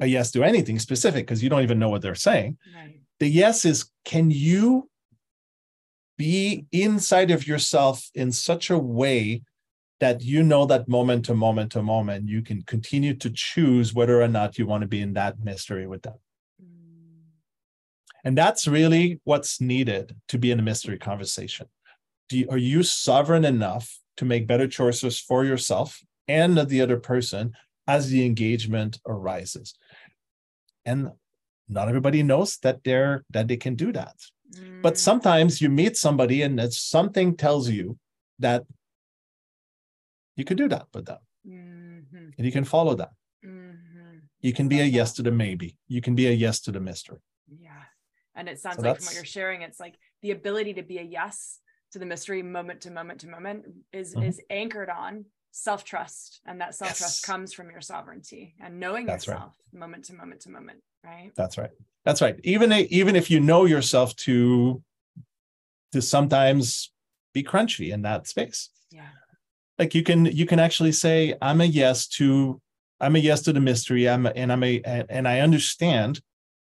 [0.00, 2.58] a yes to anything specific because you don't even know what they're saying.
[2.74, 3.00] Right.
[3.20, 4.88] The yes is can you
[6.18, 9.42] be inside of yourself in such a way
[10.00, 14.20] that you know that moment to moment to moment you can continue to choose whether
[14.20, 16.14] or not you want to be in that mystery with them.
[16.60, 17.22] Mm.
[18.24, 21.68] And that's really what's needed to be in a mystery conversation.
[22.30, 26.98] You, are you sovereign enough to make better choices for yourself and of the other
[26.98, 27.52] person
[27.86, 29.74] as the engagement arises.
[30.84, 31.10] And
[31.68, 34.16] not everybody knows that they're that they can do that.
[34.54, 34.82] Mm.
[34.82, 37.98] But sometimes you meet somebody and that something tells you
[38.38, 38.64] that
[40.36, 41.18] you can do that with them.
[41.46, 42.28] Mm-hmm.
[42.36, 43.12] And you can follow that.
[43.44, 44.18] Mm-hmm.
[44.40, 45.76] You can be a yes to the maybe.
[45.88, 47.18] You can be a yes to the mystery.
[47.60, 47.70] Yeah.
[48.34, 50.98] And it sounds so like from what you're sharing, it's like the ability to be
[50.98, 51.58] a yes
[51.92, 54.28] to the mystery moment to moment to moment is mm-hmm.
[54.28, 57.20] is anchored on self-trust and that self-trust yes.
[57.20, 59.78] comes from your sovereignty and knowing that's yourself right.
[59.78, 61.32] moment to moment to moment right?
[61.36, 61.70] That's right.
[62.04, 62.38] That's right.
[62.42, 64.82] Even even if you know yourself to
[65.92, 66.90] to sometimes
[67.32, 68.70] be crunchy in that space.
[68.90, 69.08] Yeah.
[69.78, 72.60] Like you can you can actually say i'm a yes to
[73.00, 74.08] i'm a yes to the mystery.
[74.08, 76.20] I'm a, and i'm a and i understand.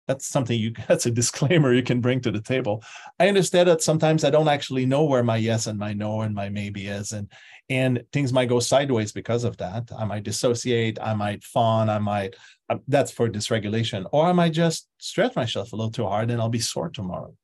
[0.09, 2.83] That's something you that's a disclaimer you can bring to the table.
[3.19, 6.35] I understand that sometimes i don't actually know where my yes and my no and
[6.35, 7.31] my maybe is and
[7.73, 9.91] and things might go sideways because of that.
[9.97, 12.37] I might dissociate i might fawn i might
[12.71, 14.07] uh, that's for dysregulation.
[14.13, 17.35] Or i might just stretch myself a little too hard and i'll be sore tomorrow.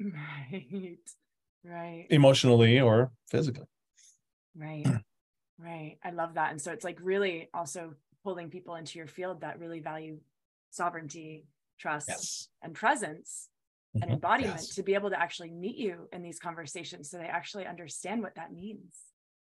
[0.00, 0.98] Right.
[1.62, 2.06] Right.
[2.10, 3.66] Emotionally or physically.
[4.56, 4.86] Right.
[5.62, 5.98] Right.
[6.02, 6.52] I love that.
[6.52, 7.92] And so it's like really also
[8.24, 10.16] pulling people into your field that really value
[10.70, 11.44] sovereignty
[11.78, 12.48] trust yes.
[12.62, 13.50] and presence
[13.94, 14.02] mm-hmm.
[14.02, 14.74] and embodiment yes.
[14.76, 18.34] to be able to actually meet you in these conversations so they actually understand what
[18.36, 18.94] that means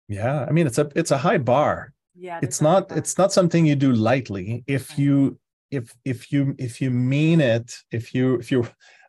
[0.09, 1.93] yeah i mean it's a it's a high bar.
[2.15, 4.65] Yeah it's not it's not something you do lightly.
[4.67, 4.99] If right.
[4.99, 5.39] you
[5.71, 8.63] if if you if you mean it if you if you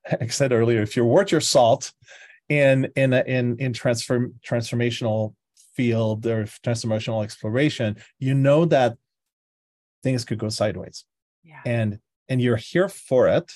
[0.09, 1.91] like i said earlier if you're worth your salt
[2.49, 5.33] in in a, in in transform transformational
[5.75, 8.95] field or transformational exploration you know that
[10.03, 11.05] things could go sideways.
[11.43, 11.61] Yeah.
[11.65, 11.99] and
[12.29, 13.51] and you're here for it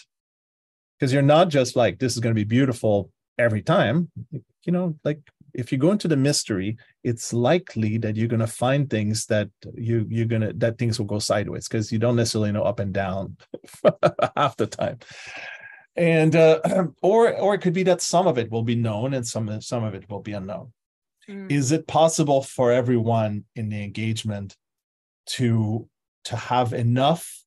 [1.00, 4.12] because you're not just like this is going to be beautiful every time.
[4.32, 5.22] You know like
[5.54, 9.50] if you go into the mystery it's likely that you're going to find things that
[9.76, 12.80] you you're going to that things will go sideways because you don't necessarily know up
[12.80, 13.36] and down
[14.36, 14.98] half the time
[15.96, 16.60] and uh,
[17.02, 19.84] or or it could be that some of it will be known and some some
[19.84, 20.72] of it will be unknown
[21.30, 21.52] mm.
[21.52, 24.56] is it possible for everyone in the engagement
[25.26, 25.88] to
[26.24, 27.44] to have enough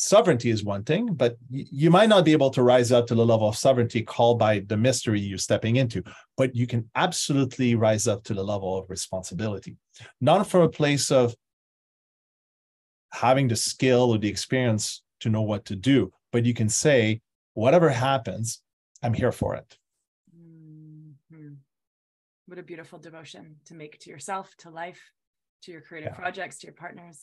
[0.00, 3.24] sovereignty is one thing, but you might not be able to rise up to the
[3.24, 6.02] level of sovereignty called by the mystery you're stepping into,
[6.38, 9.76] but you can absolutely rise up to the level of responsibility,
[10.20, 11.34] not from a place of
[13.12, 17.20] having the skill or the experience to know what to do, but you can say,
[17.52, 18.62] whatever happens,
[19.02, 19.76] I'm here for it.
[20.34, 21.54] Mm-hmm.
[22.46, 25.02] What a beautiful devotion to make to yourself, to life,
[25.64, 26.18] to your creative yeah.
[26.18, 27.20] projects, to your partners.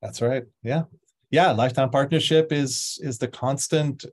[0.00, 0.44] That's right.
[0.62, 0.84] Yeah.
[1.30, 1.52] Yeah.
[1.52, 4.04] Lifetime partnership is is the constant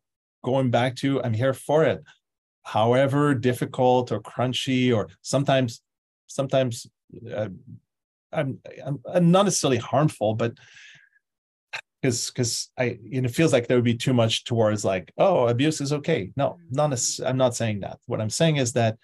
[0.43, 2.03] going back to I'm here for it.
[2.63, 5.81] However difficult or crunchy or sometimes
[6.27, 6.87] sometimes
[7.33, 7.49] uh,
[8.31, 10.53] I'm, I'm, I'm not necessarily harmful, but
[12.01, 15.11] because because I you know, it feels like there would be too much towards like
[15.17, 16.31] oh abuse is okay.
[16.35, 17.99] No, not necessarily, I'm not saying that.
[18.05, 18.97] What I'm saying is that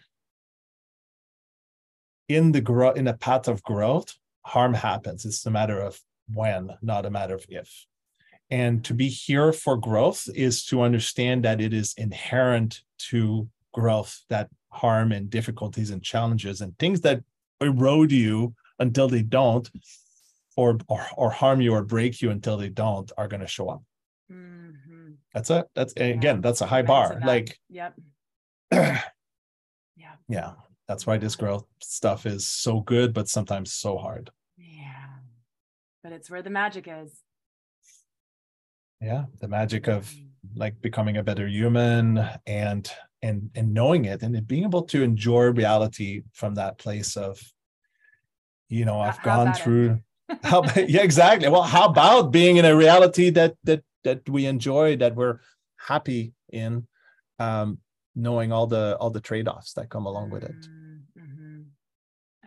[2.29, 4.13] in the grow in a path of growth,
[4.45, 5.25] harm happens.
[5.25, 5.99] It's a matter of
[6.33, 7.87] when, not a matter of if.
[8.51, 14.21] And to be here for growth is to understand that it is inherent to growth
[14.29, 17.23] that harm and difficulties and challenges and things that
[17.61, 19.69] erode you until they don't
[20.57, 23.69] or or, or harm you or break you until they don't are going to show
[23.69, 23.83] up.
[24.31, 25.11] Mm-hmm.
[25.33, 26.05] that's it that's yeah.
[26.05, 27.93] again that's a high bar like yep.
[28.71, 29.01] Yeah
[30.29, 30.51] yeah.
[30.87, 34.29] That's why this growth stuff is so good but sometimes so hard.
[34.57, 35.07] Yeah.
[36.03, 37.13] But it's where the magic is
[39.01, 40.13] yeah the magic of
[40.55, 42.91] like becoming a better human and
[43.21, 47.39] and and knowing it and being able to enjoy reality from that place of
[48.69, 49.99] you know i've How gone through
[50.43, 51.49] how yeah exactly.
[51.49, 55.39] Well how about being in a reality that that that we enjoy that we're
[55.77, 56.87] happy in
[57.39, 57.79] um
[58.15, 60.55] knowing all the all the trade-offs that come along with it?
[61.17, 61.61] Mm-hmm.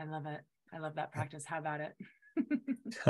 [0.01, 0.41] i love it.
[0.73, 1.45] I love that practice.
[1.45, 1.95] How about it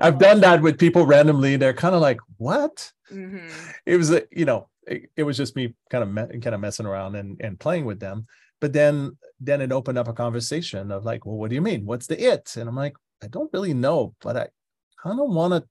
[0.00, 2.92] i've done that with people randomly they're kind of like what?
[3.10, 3.46] Mm-hmm.
[3.86, 6.86] it was you know it, it, was just me kind of me- kind of messing
[6.86, 8.26] around and and playing with them
[8.60, 11.86] but then then it opened up a conversation of like well what do you mean?
[11.86, 12.56] What's the it?
[12.56, 14.48] And i'm like i don't really know but i
[15.02, 15.64] kind of want to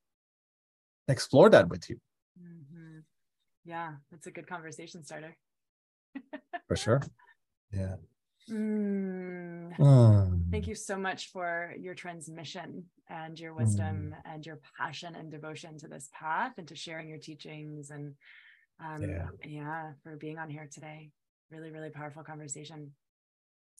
[1.07, 1.97] explore that with you.
[2.41, 2.99] Mm-hmm.
[3.65, 5.35] yeah that's a good conversation starter.
[6.67, 7.01] For sure.
[7.71, 7.95] Yeah
[8.49, 9.77] mm.
[9.77, 10.51] Mm.
[10.51, 14.33] Thank you so much for your transmission and your wisdom mm.
[14.33, 18.13] and your passion and devotion to this path and to sharing your teachings and
[18.79, 19.27] um, yeah.
[19.45, 21.11] yeah, for being on here today
[21.51, 22.91] really really powerful conversation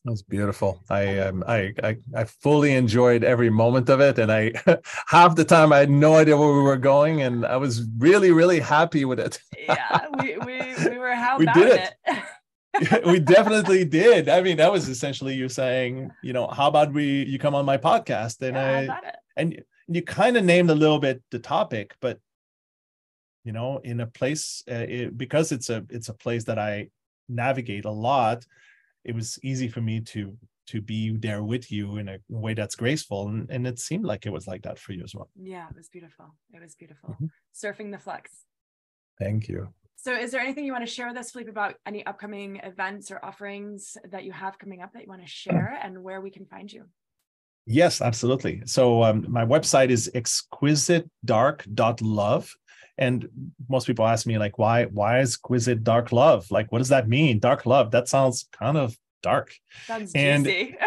[0.06, 0.84] it was beautiful.
[0.88, 4.52] I um I, I I fully enjoyed every moment of it, and I
[5.08, 8.32] half the time I had no idea where we were going, and I was really
[8.32, 9.40] really happy with it.
[9.58, 11.94] yeah, we we we were how we did it.
[12.06, 12.24] it.
[13.06, 14.30] we definitely did.
[14.30, 17.66] I mean, that was essentially you saying, you know, how about we you come on
[17.66, 21.96] my podcast, and yeah, I and you kind of named a little bit the topic,
[22.00, 22.20] but
[23.44, 26.90] you know, in a place uh, it, because it's a it's a place that I
[27.28, 28.46] navigate a lot
[29.06, 30.36] it was easy for me to
[30.68, 34.26] to be there with you in a way that's graceful and, and it seemed like
[34.26, 35.30] it was like that for you as well.
[35.40, 36.36] Yeah it was beautiful.
[36.52, 37.12] It was beautiful.
[37.12, 37.28] Mm-hmm.
[37.54, 38.32] surfing the flex.
[39.20, 39.70] Thank you
[40.06, 43.10] so is there anything you want to share with us Philippe about any upcoming events
[43.10, 46.30] or offerings that you have coming up that you want to share and where we
[46.30, 46.84] can find you?
[47.66, 48.62] Yes absolutely.
[48.68, 52.54] So um, my website is exquisitedark.love
[53.00, 53.28] and
[53.68, 57.10] most people ask me like why why is exquisite dark love like what does that
[57.10, 57.40] mean?
[57.40, 57.90] Dark love?
[57.90, 59.56] That sounds kind of dark.
[59.88, 60.46] Sounds and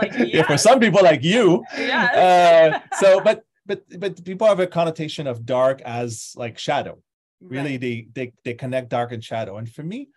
[0.00, 0.46] like, yeah.
[0.46, 1.62] for some people like you.
[1.76, 6.98] Yeah uh, so but but but people have a connotation of dark as like shadow.
[7.40, 7.80] Really right.
[7.80, 9.58] they they they connect dark and shadow.
[9.58, 10.08] And for me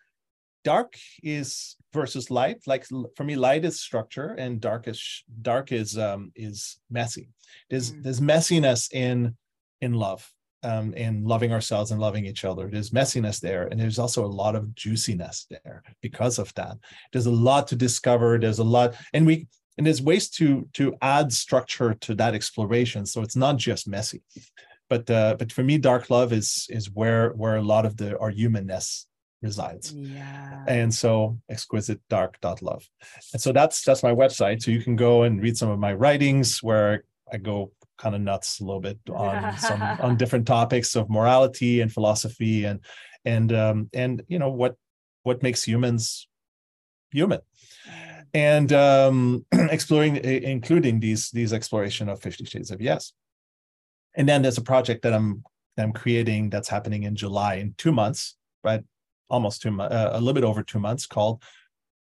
[0.64, 2.60] dark is versus light.
[2.68, 7.30] Like for me light is structure and dark is dark is um is messy.
[7.70, 8.04] There's mm.
[8.04, 9.36] there's messiness in
[9.82, 10.30] in love
[10.64, 12.70] um in loving ourselves and loving each other.
[12.70, 16.78] There's messiness there and there's also a lot of juiciness there because of that.
[17.12, 18.38] There's a lot to discover.
[18.38, 19.48] There's a lot and we
[19.78, 24.22] and there's ways to to add structure to that exploration so it's not just messy
[24.90, 28.18] but uh but for me dark love is is where where a lot of the
[28.20, 29.08] our humanness
[29.42, 29.94] resides.
[29.94, 30.64] Yeah.
[30.68, 32.88] And so exquisite dark dot love.
[33.34, 34.62] And so that's that's my website.
[34.62, 38.22] So you can go and read some of my writings where I go kind of
[38.22, 42.80] nuts a little bit on some on different topics of morality and philosophy and
[43.26, 44.76] and um and you know what
[45.24, 46.28] what makes humans
[47.12, 47.42] human.
[48.34, 53.14] And um exploring including these these exploration of 50 shades of yes
[54.16, 55.44] and then there's a project that i'm
[55.76, 58.84] that i'm creating that's happening in july in two months right
[59.30, 61.44] almost two uh, a little bit over two months called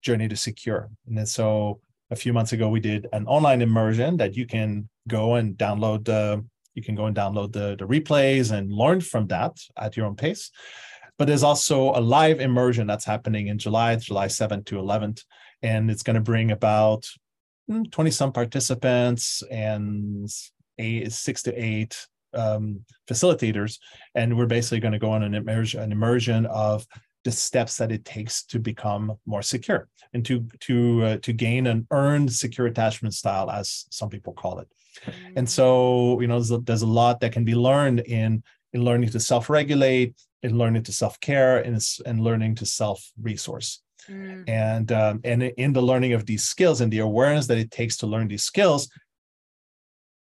[0.01, 0.89] Journey to Secure.
[1.07, 1.79] And then so
[2.11, 6.05] a few months ago we did an online immersion that you can go and download
[6.05, 10.05] the you can go and download the, the replays and learn from that at your
[10.05, 10.51] own pace.
[11.17, 15.23] But there's also a live immersion that's happening in July, July 7th to 11th.
[15.61, 17.07] And it's going to bring about
[17.67, 20.29] hmm, 20 some participants and
[20.77, 23.79] eight, six to eight um, facilitators.
[24.15, 26.85] And we're basically going to go on an immersion, an immersion of
[27.23, 31.67] the steps that it takes to become more secure and to to uh, to gain
[31.67, 34.67] an earned secure attachment style as some people call it
[35.35, 38.43] and so, you know, there's a, there's a lot that can be learned in
[38.73, 43.81] in learning to self-regulate, in learning to self-care, and and learning to self-resource.
[44.09, 44.47] Mm.
[44.47, 47.97] And um, and in the learning of these skills and the awareness that it takes
[47.97, 48.89] to learn these skills,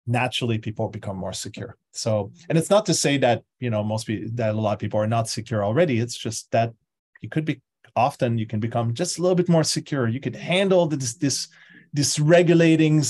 [0.06, 1.76] naturally people become more secure.
[1.92, 4.78] So, and it's not to say that you know most people that a lot of
[4.78, 5.98] people are not secure already.
[5.98, 6.72] It's just that
[7.20, 7.60] you could be
[7.94, 10.08] often you can become just a little bit more secure.
[10.08, 11.48] You could handle this this
[11.94, 13.04] dysregulating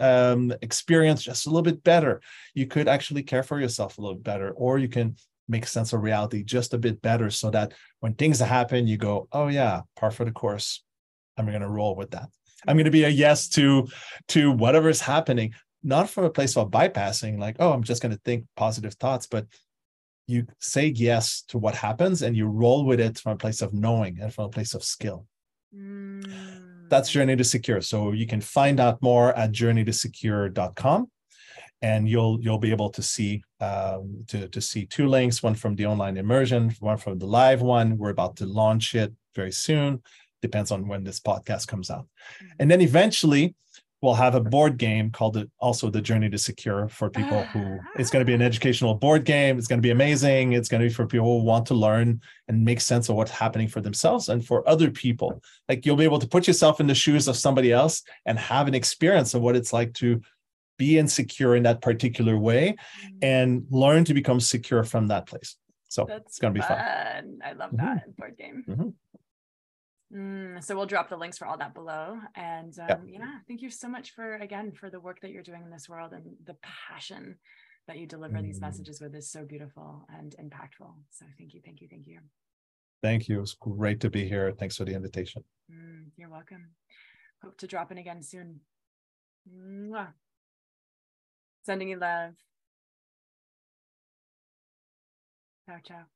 [0.00, 2.20] um, experience just a little bit better.
[2.54, 5.16] You could actually care for yourself a little better, or you can
[5.48, 9.28] make sense of reality just a bit better so that when things happen, you go,
[9.32, 10.84] oh yeah, par for the course.
[11.36, 12.28] I'm going to roll with that.
[12.66, 13.86] I'm going to be a yes to
[14.28, 18.12] to whatever is happening, not from a place of bypassing, like, oh, I'm just going
[18.12, 19.46] to think positive thoughts, but
[20.26, 23.72] you say yes to what happens and you roll with it from a place of
[23.72, 25.24] knowing and from a place of skill.
[25.74, 27.80] Mm that's Journey to Secure.
[27.80, 31.10] So you can find out more at journeytosecure.com
[31.82, 35.76] and you'll you'll be able to see um, to to see two links one from
[35.76, 37.98] the online immersion one from the live one.
[37.98, 40.02] We're about to launch it very soon.
[40.42, 42.06] Depends on when this podcast comes out.
[42.06, 42.56] Mm-hmm.
[42.60, 43.54] and then eventually
[44.00, 47.78] we'll have a board game called the, also the journey to secure for people who
[47.96, 49.58] it's going to be an educational board game.
[49.58, 50.52] It's going to be amazing.
[50.52, 53.30] It's going to be for people who want to learn and make sense of what's
[53.30, 55.42] happening for themselves and for other people.
[55.68, 58.68] Like you'll be able to put yourself in the shoes of somebody else and have
[58.68, 60.20] an experience of what it's like to
[60.78, 63.18] be insecure in that particular way mm-hmm.
[63.22, 65.56] and learn to become secure from that place
[65.88, 66.78] so That's it's going to be fun.
[66.78, 67.38] fun.
[67.44, 68.10] i love that mm-hmm.
[68.16, 68.88] board game mm-hmm.
[70.14, 72.18] Mm, so we'll drop the links for all that below.
[72.34, 73.18] And um, yeah.
[73.18, 75.88] yeah, thank you so much for again for the work that you're doing in this
[75.88, 77.36] world and the passion
[77.86, 78.42] that you deliver mm.
[78.42, 80.92] these messages with is so beautiful and impactful.
[81.10, 82.20] So thank you, thank you, thank you.
[83.02, 83.40] Thank you.
[83.40, 84.52] It's great to be here.
[84.52, 85.44] Thanks for the invitation.
[85.72, 86.70] Mm, you're welcome.
[87.42, 88.60] Hope to drop in again soon.
[89.48, 90.08] Mwah.
[91.68, 92.32] Sending you love.
[95.66, 96.06] Ciao, ciao.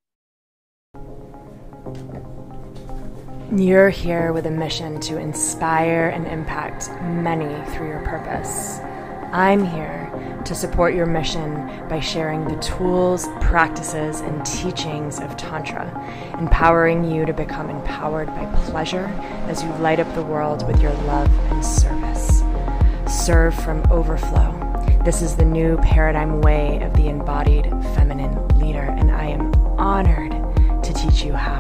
[3.55, 8.79] You're here with a mission to inspire and impact many through your purpose.
[9.31, 15.87] I'm here to support your mission by sharing the tools, practices, and teachings of Tantra,
[16.39, 19.05] empowering you to become empowered by pleasure
[19.51, 22.43] as you light up the world with your love and service.
[23.07, 24.62] Serve from overflow.
[25.05, 27.65] This is the new paradigm way of the embodied
[27.97, 30.31] feminine leader, and I am honored
[30.85, 31.59] to teach you how.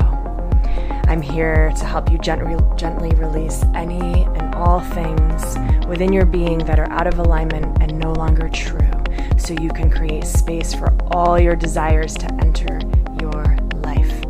[1.09, 5.56] I'm here to help you gently, gently release any and all things
[5.89, 8.89] within your being that are out of alignment and no longer true,
[9.36, 12.78] so you can create space for all your desires to enter
[13.20, 14.24] your life.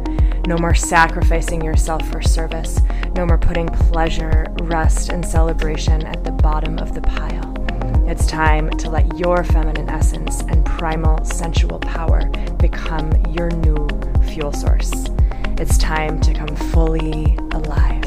[0.47, 2.81] No more sacrificing yourself for service.
[3.15, 7.52] No more putting pleasure, rest, and celebration at the bottom of the pile.
[8.13, 12.27] It's time to let your feminine essence and primal sensual power
[12.59, 13.89] become your new
[14.29, 14.93] fuel source.
[15.57, 18.05] It's time to come fully alive.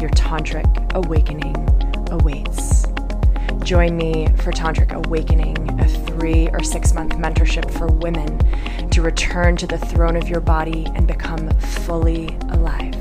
[0.00, 0.64] Your tantric
[0.94, 1.54] awakening
[2.10, 2.86] awaits.
[3.62, 8.38] Join me for Tantric Awakening, a three or six month mentorship for women
[8.92, 12.96] to return to the throne of your body and become fully alive.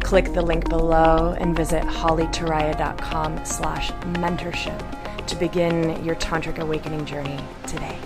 [0.00, 7.38] Click the link below and visit hollyturiya.com slash mentorship to begin your Tantric Awakening journey
[7.66, 7.98] today.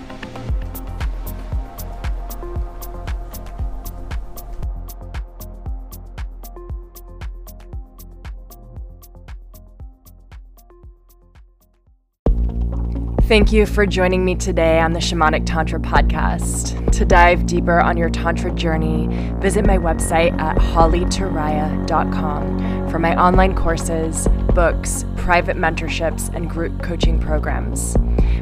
[13.26, 16.92] Thank you for joining me today on the Shamanic Tantra podcast.
[16.92, 19.08] To dive deeper on your Tantra journey,
[19.40, 27.18] visit my website at hollyturiya.com for my online courses, books, private mentorships, and group coaching
[27.18, 27.96] programs.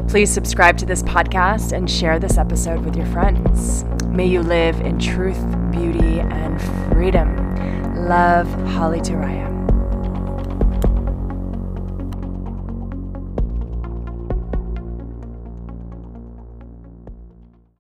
[0.06, 3.84] Please subscribe to this podcast and share this episode with your friends.
[4.08, 6.60] May you live in truth, beauty, and
[6.92, 7.34] freedom.
[8.06, 9.53] Love, Holly Turiya.